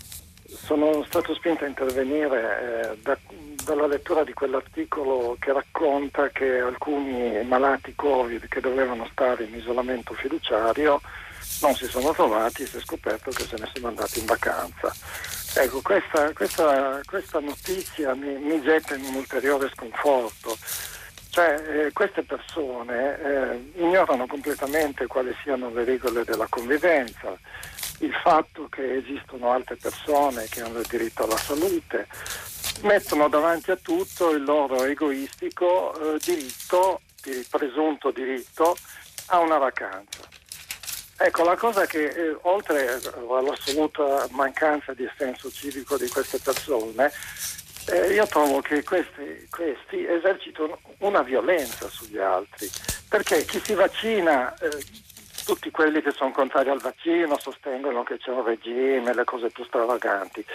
Sono 0.47 1.03
stato 1.03 1.33
spinto 1.35 1.65
a 1.65 1.67
intervenire 1.67 2.93
eh, 2.93 2.97
da, 3.01 3.17
dalla 3.65 3.85
lettura 3.85 4.23
di 4.23 4.31
quell'articolo 4.31 5.35
che 5.39 5.51
racconta 5.51 6.29
che 6.29 6.59
alcuni 6.59 7.43
malati 7.43 7.93
Covid 7.95 8.47
che 8.47 8.61
dovevano 8.61 9.09
stare 9.11 9.43
in 9.43 9.55
isolamento 9.55 10.13
fiduciario 10.13 11.01
non 11.61 11.75
si 11.75 11.85
sono 11.87 12.13
trovati 12.13 12.61
e 12.61 12.65
si 12.65 12.77
è 12.77 12.79
scoperto 12.79 13.29
che 13.29 13.43
se 13.43 13.57
ne 13.57 13.69
sono 13.73 13.89
andati 13.89 14.19
in 14.19 14.25
vacanza. 14.25 14.93
Ecco, 15.55 15.81
questa, 15.81 16.31
questa, 16.31 17.01
questa 17.05 17.39
notizia 17.41 18.15
mi, 18.15 18.37
mi 18.37 18.61
getta 18.61 18.95
in 18.95 19.03
un 19.03 19.15
ulteriore 19.15 19.69
sconforto 19.73 20.57
cioè, 21.33 21.55
eh, 21.67 21.93
queste 21.93 22.21
persone 22.21 23.19
eh, 23.19 23.71
ignorano 23.77 24.27
completamente 24.27 25.07
quali 25.07 25.35
siano 25.41 25.71
le 25.71 25.83
regole 25.83 26.23
della 26.23 26.45
convivenza, 26.47 27.35
il 28.01 28.13
fatto 28.21 28.67
che 28.69 28.97
esistono 28.97 29.51
altre 29.51 29.75
persone 29.75 30.45
che 30.47 30.61
hanno 30.61 30.77
il 30.77 30.85
diritto 30.87 31.23
alla 31.23 31.37
salute, 31.37 32.05
mettono 32.83 33.29
davanti 33.29 33.71
a 33.71 33.75
tutto 33.77 34.29
il 34.29 34.43
loro 34.43 34.83
egoistico 34.83 35.95
eh, 36.13 36.19
diritto, 36.23 37.01
il 37.23 37.47
presunto 37.49 38.11
diritto 38.11 38.77
a 39.29 39.39
una 39.39 39.57
vacanza. 39.57 40.19
Ecco, 41.17 41.43
la 41.43 41.55
cosa 41.55 41.87
che 41.87 42.09
eh, 42.09 42.37
oltre 42.41 43.01
all'assoluta 43.15 44.27
mancanza 44.33 44.93
di 44.93 45.09
senso 45.17 45.49
civico 45.49 45.97
di 45.97 46.07
queste 46.09 46.37
persone, 46.37 47.11
eh, 47.87 48.13
io 48.13 48.25
trovo 48.27 48.61
che 48.61 48.83
questi, 48.83 49.47
questi, 49.49 50.05
esercitano 50.05 50.79
una 50.99 51.21
violenza 51.21 51.87
sugli 51.89 52.17
altri, 52.17 52.69
perché 53.09 53.43
chi 53.45 53.59
si 53.59 53.73
vaccina, 53.73 54.53
eh, 54.55 54.69
tutti 55.45 55.69
quelli 55.71 56.01
che 56.01 56.11
sono 56.11 56.31
contrari 56.31 56.69
al 56.69 56.79
vaccino 56.79 57.37
sostengono 57.37 58.03
che 58.03 58.17
c'è 58.17 58.31
un 58.31 58.45
regime, 58.45 59.13
le 59.13 59.23
cose 59.25 59.49
più 59.49 59.65
stravaganti, 59.65 60.45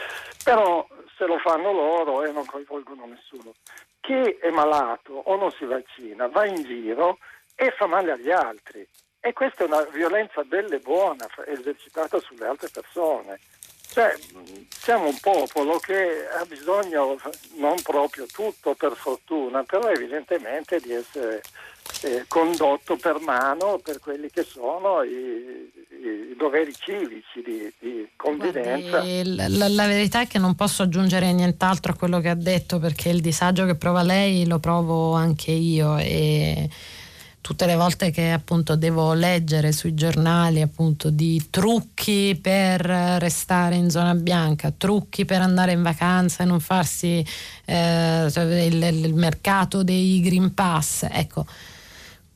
però 0.43 0.87
se 1.17 1.27
lo 1.27 1.39
fanno 1.39 1.73
loro 1.73 2.25
e 2.25 2.33
non 2.33 2.47
coinvolgono 2.47 3.07
nessuno. 3.07 3.55
Chi 4.01 4.15
è 4.15 4.51
malato 4.51 5.13
o 5.13 5.37
non 5.37 5.51
si 5.51 5.65
vaccina 5.67 6.29
va 6.29 6.47
in 6.47 6.63
giro 6.63 7.19
e 7.55 7.75
fa 7.77 7.87
male 7.87 8.13
agli 8.13 8.31
altri. 8.31 8.87
E 9.21 9.33
questa 9.33 9.65
è 9.65 9.67
una 9.67 9.83
violenza 9.83 10.43
bella 10.45 10.77
e 10.77 10.79
buona 10.79 11.27
esercitata 11.45 12.21
sulle 12.21 12.47
altre 12.47 12.69
persone. 12.73 13.39
Cioè, 13.99 14.17
siamo 14.69 15.09
un 15.09 15.19
popolo 15.21 15.79
che 15.79 16.29
ha 16.31 16.45
bisogno, 16.45 17.19
non 17.57 17.75
proprio 17.83 18.27
tutto 18.33 18.77
per 18.77 18.93
fortuna, 18.95 19.65
però 19.65 19.91
evidentemente 19.91 20.79
di 20.79 20.93
essere 20.93 21.43
eh, 22.03 22.25
condotto 22.29 22.97
per 22.97 23.19
mano 23.19 23.81
per 23.83 23.99
quelli 23.99 24.31
che 24.31 24.45
sono 24.45 25.03
i, 25.03 25.09
i 25.11 26.37
doveri 26.37 26.73
civici 26.79 27.43
di, 27.45 27.73
di 27.81 28.09
convivenza. 28.15 29.01
Guardi, 29.01 29.35
la, 29.35 29.69
la, 29.69 29.87
verità 29.89 30.21
è 30.21 30.27
che 30.29 30.39
non 30.39 30.55
posso 30.55 30.85
aggiungere 30.85 31.33
nient'altro 31.33 31.91
a 31.91 31.97
quello 31.97 32.21
che 32.21 32.29
ha 32.29 32.37
detto 32.37 32.79
perché 32.79 33.09
il 33.09 33.21
disagio 33.21 33.67
che 33.67 33.75
prova 33.75 34.05
lei 34.05 34.47
lo 34.47 34.61
provo 34.61 35.15
anche 35.15 35.51
io 35.51 35.99
e 35.99 36.71
tutte 37.49 37.65
le 37.65 37.77
volte 37.77 38.11
che 38.11 38.31
appunto 38.31 38.77
devo 38.77 39.15
leggere 39.15 39.73
sui 39.73 39.95
giornali 39.95 40.61
appunto 40.61 41.09
di 41.09 41.47
trucchi 41.49 42.39
per 42.39 42.83
restare 42.83 43.75
in 43.75 43.89
zona 43.89 44.15
bianca, 44.15 44.71
trucchi 44.77 45.25
per 45.25 45.41
andare 45.41 45.73
in 45.73 45.83
vacanza 45.83 46.43
e 46.43 46.47
non 46.47 46.61
farsi 46.61 47.25
eh, 47.65 48.31
il, 48.35 49.03
il 49.03 49.15
mercato 49.15 49.83
dei 49.83 50.21
Green 50.21 50.53
Pass, 50.53 51.07
ecco 51.11 51.47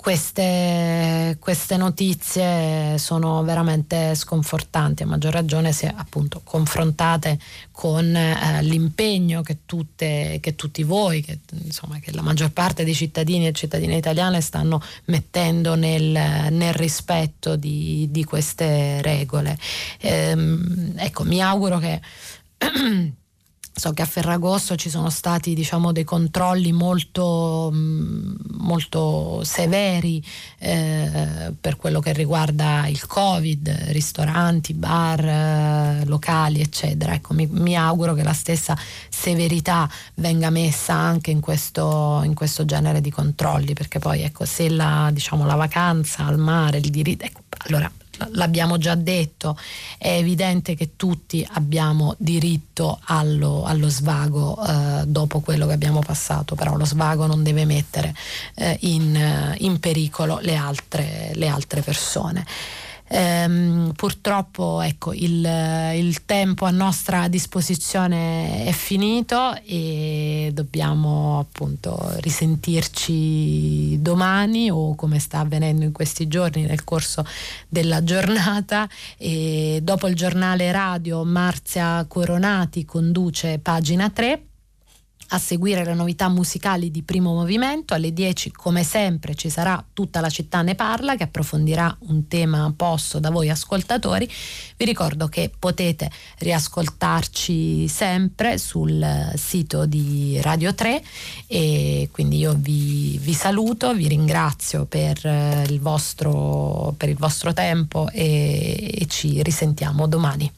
queste, 0.02 1.36
queste, 1.38 1.76
notizie 1.76 2.98
sono 2.98 3.44
veramente 3.44 4.16
sconfortanti, 4.16 5.04
a 5.04 5.06
maggior 5.06 5.32
ragione 5.32 5.70
se 5.70 5.86
appunto 5.86 6.40
confrontate 6.42 7.38
con 7.70 8.14
eh, 8.14 8.62
l'impegno 8.62 9.42
che, 9.42 9.58
tutte, 9.64 10.38
che, 10.40 10.56
tutti 10.56 10.82
voi, 10.82 11.22
che, 11.22 11.38
insomma, 11.62 12.00
che 12.00 12.10
la 12.12 12.20
maggior 12.20 12.50
parte 12.50 12.82
dei 12.82 12.94
cittadini 12.94 13.46
e 13.46 13.52
cittadine 13.52 13.94
italiane 13.96 14.40
stanno 14.40 14.82
mettendo 15.04 15.76
nel, 15.76 16.50
nel 16.50 16.74
rispetto 16.74 17.54
di, 17.54 18.08
di, 18.10 18.24
queste 18.24 19.00
regole. 19.02 19.56
Ehm, 20.00 20.94
ecco, 20.96 21.22
mi 21.22 21.40
auguro 21.40 21.78
che 21.78 22.00
So 23.74 23.92
che 23.94 24.02
a 24.02 24.06
Ferragosto 24.06 24.76
ci 24.76 24.90
sono 24.90 25.08
stati 25.08 25.54
diciamo, 25.54 25.92
dei 25.92 26.04
controlli 26.04 26.72
molto, 26.72 27.70
mm, 27.72 28.34
molto 28.58 29.42
severi 29.44 30.22
eh, 30.58 31.52
per 31.58 31.76
quello 31.76 31.98
che 32.00 32.12
riguarda 32.12 32.86
il 32.86 33.06
Covid, 33.06 33.68
ristoranti, 33.88 34.74
bar, 34.74 35.24
eh, 35.24 36.04
locali, 36.04 36.60
eccetera. 36.60 37.14
Ecco, 37.14 37.32
mi, 37.32 37.46
mi, 37.46 37.74
auguro 37.74 38.12
che 38.12 38.22
la 38.22 38.34
stessa 38.34 38.76
severità 39.08 39.88
venga 40.16 40.50
messa 40.50 40.92
anche 40.94 41.30
in 41.30 41.40
questo, 41.40 42.20
in 42.24 42.34
questo 42.34 42.66
genere 42.66 43.00
di 43.00 43.10
controlli, 43.10 43.72
perché 43.72 43.98
poi 43.98 44.20
ecco, 44.20 44.44
se 44.44 44.68
la, 44.68 45.08
diciamo, 45.12 45.46
la 45.46 45.54
vacanza 45.54 46.26
al 46.26 46.38
mare, 46.38 46.76
il 46.76 46.90
diritto, 46.90 47.24
ecco, 47.24 47.40
allora 47.66 47.90
l'abbiamo 48.32 48.78
già 48.78 48.94
detto, 48.94 49.56
è 49.98 50.08
evidente 50.08 50.74
che 50.74 50.96
tutti 50.96 51.46
abbiamo 51.52 52.14
diritto 52.18 53.00
allo, 53.04 53.64
allo 53.64 53.88
svago 53.88 54.58
eh, 54.64 55.04
dopo 55.06 55.40
quello 55.40 55.66
che 55.66 55.72
abbiamo 55.72 56.00
passato, 56.00 56.54
però 56.54 56.76
lo 56.76 56.84
svago 56.84 57.26
non 57.26 57.42
deve 57.42 57.64
mettere 57.64 58.14
eh, 58.54 58.76
in, 58.82 59.54
in, 59.58 59.80
pericolo 59.80 60.38
le 60.42 60.56
altre, 60.56 61.32
le 61.34 61.48
altre 61.48 61.82
persone. 61.82 62.46
Ehm, 63.14 63.92
purtroppo 63.94 64.80
ecco, 64.80 65.12
il, 65.12 65.46
il, 65.94 66.24
tempo 66.24 66.64
a 66.64 66.70
nostra 66.70 67.28
disposizione 67.28 68.64
è 68.64 68.72
finito 68.72 69.54
e 69.66 70.50
dobbiamo 70.54 71.38
appunto 71.38 72.10
risentirci 72.20 74.00
domani 74.00 74.70
o 74.70 74.94
come 74.94 75.18
sta 75.18 75.40
avvenendo 75.40 75.84
in 75.84 75.92
questi 75.92 76.26
giorni 76.26 76.62
nel 76.62 76.84
corso 76.84 77.22
della 77.68 78.02
giornata. 78.02 78.88
E 79.18 79.80
dopo 79.82 80.08
il 80.08 80.14
giornale 80.14 80.72
radio 80.72 81.22
Marzia 81.22 82.06
Coronati 82.08 82.86
conduce 82.86 83.58
pagina 83.58 84.08
3 84.08 84.42
a 85.34 85.38
seguire 85.38 85.84
le 85.84 85.94
novità 85.94 86.28
musicali 86.28 86.90
di 86.90 87.02
primo 87.02 87.32
movimento. 87.34 87.94
Alle 87.94 88.12
10, 88.12 88.52
come 88.52 88.84
sempre, 88.84 89.34
ci 89.34 89.48
sarà 89.48 89.84
Tutta 89.92 90.20
la 90.20 90.30
città 90.30 90.62
ne 90.62 90.74
parla, 90.74 91.16
che 91.16 91.24
approfondirà 91.24 91.94
un 92.08 92.28
tema 92.28 92.72
posto 92.74 93.18
da 93.18 93.30
voi 93.30 93.50
ascoltatori. 93.50 94.28
Vi 94.76 94.84
ricordo 94.84 95.28
che 95.28 95.50
potete 95.56 96.10
riascoltarci 96.38 97.88
sempre 97.88 98.58
sul 98.58 99.32
sito 99.36 99.86
di 99.86 100.38
Radio 100.40 100.74
3 100.74 101.02
e 101.46 102.08
quindi 102.10 102.38
io 102.38 102.54
vi, 102.56 103.18
vi 103.18 103.34
saluto, 103.34 103.94
vi 103.94 104.08
ringrazio 104.08 104.84
per 104.86 105.18
il 105.68 105.80
vostro, 105.80 106.94
per 106.96 107.08
il 107.08 107.16
vostro 107.16 107.52
tempo 107.52 108.08
e, 108.10 108.94
e 108.98 109.06
ci 109.06 109.42
risentiamo 109.42 110.06
domani. 110.06 110.50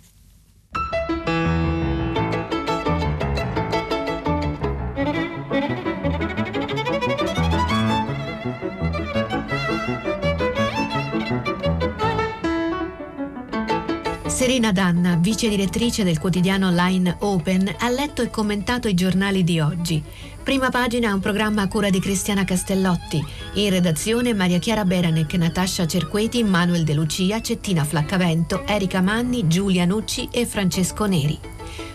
Serena 14.45 14.73
Danna, 14.73 15.17
vice 15.17 15.49
direttrice 15.49 16.05
del 16.05 16.19
quotidiano 16.19 16.67
online 16.67 17.17
Open, 17.21 17.77
ha 17.79 17.89
letto 17.89 18.21
e 18.21 18.29
commentato 18.29 18.89
i 18.89 18.95
giornali 18.95 19.43
di 19.43 19.59
oggi. 19.59 20.03
Prima 20.43 20.69
pagina 20.69 21.15
un 21.15 21.21
programma 21.21 21.63
a 21.63 21.67
cura 21.67 21.89
di 21.89 21.99
Cristiana 21.99 22.45
Castellotti. 22.45 23.25
In 23.55 23.71
redazione 23.71 24.35
Maria 24.35 24.59
Chiara 24.59 24.85
Beranec, 24.85 25.33
Natascia 25.37 25.87
Cerqueti, 25.87 26.45
Manuel 26.45 26.85
De 26.85 26.93
Lucia, 26.93 27.41
Cettina 27.41 27.85
Flaccavento, 27.85 28.67
Erika 28.67 29.01
Manni, 29.01 29.47
Giulia 29.47 29.87
Nucci 29.87 30.29
e 30.31 30.45
Francesco 30.45 31.07
Neri. 31.07 31.39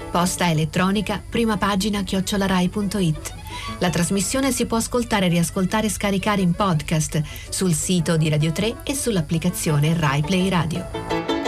Posta 0.09 0.49
elettronica, 0.49 1.21
prima 1.29 1.55
pagina 1.55 2.01
chiocciolarai.it. 2.01 3.33
La 3.77 3.91
trasmissione 3.91 4.51
si 4.51 4.65
può 4.65 4.77
ascoltare, 4.77 5.27
riascoltare 5.27 5.85
e 5.85 5.91
scaricare 5.91 6.41
in 6.41 6.53
podcast 6.53 7.21
sul 7.49 7.75
sito 7.75 8.17
di 8.17 8.27
Radio 8.27 8.51
3 8.51 8.77
e 8.85 8.95
sull'applicazione 8.95 9.93
Rai 9.95 10.23
Play 10.23 10.49
Radio. 10.49 11.38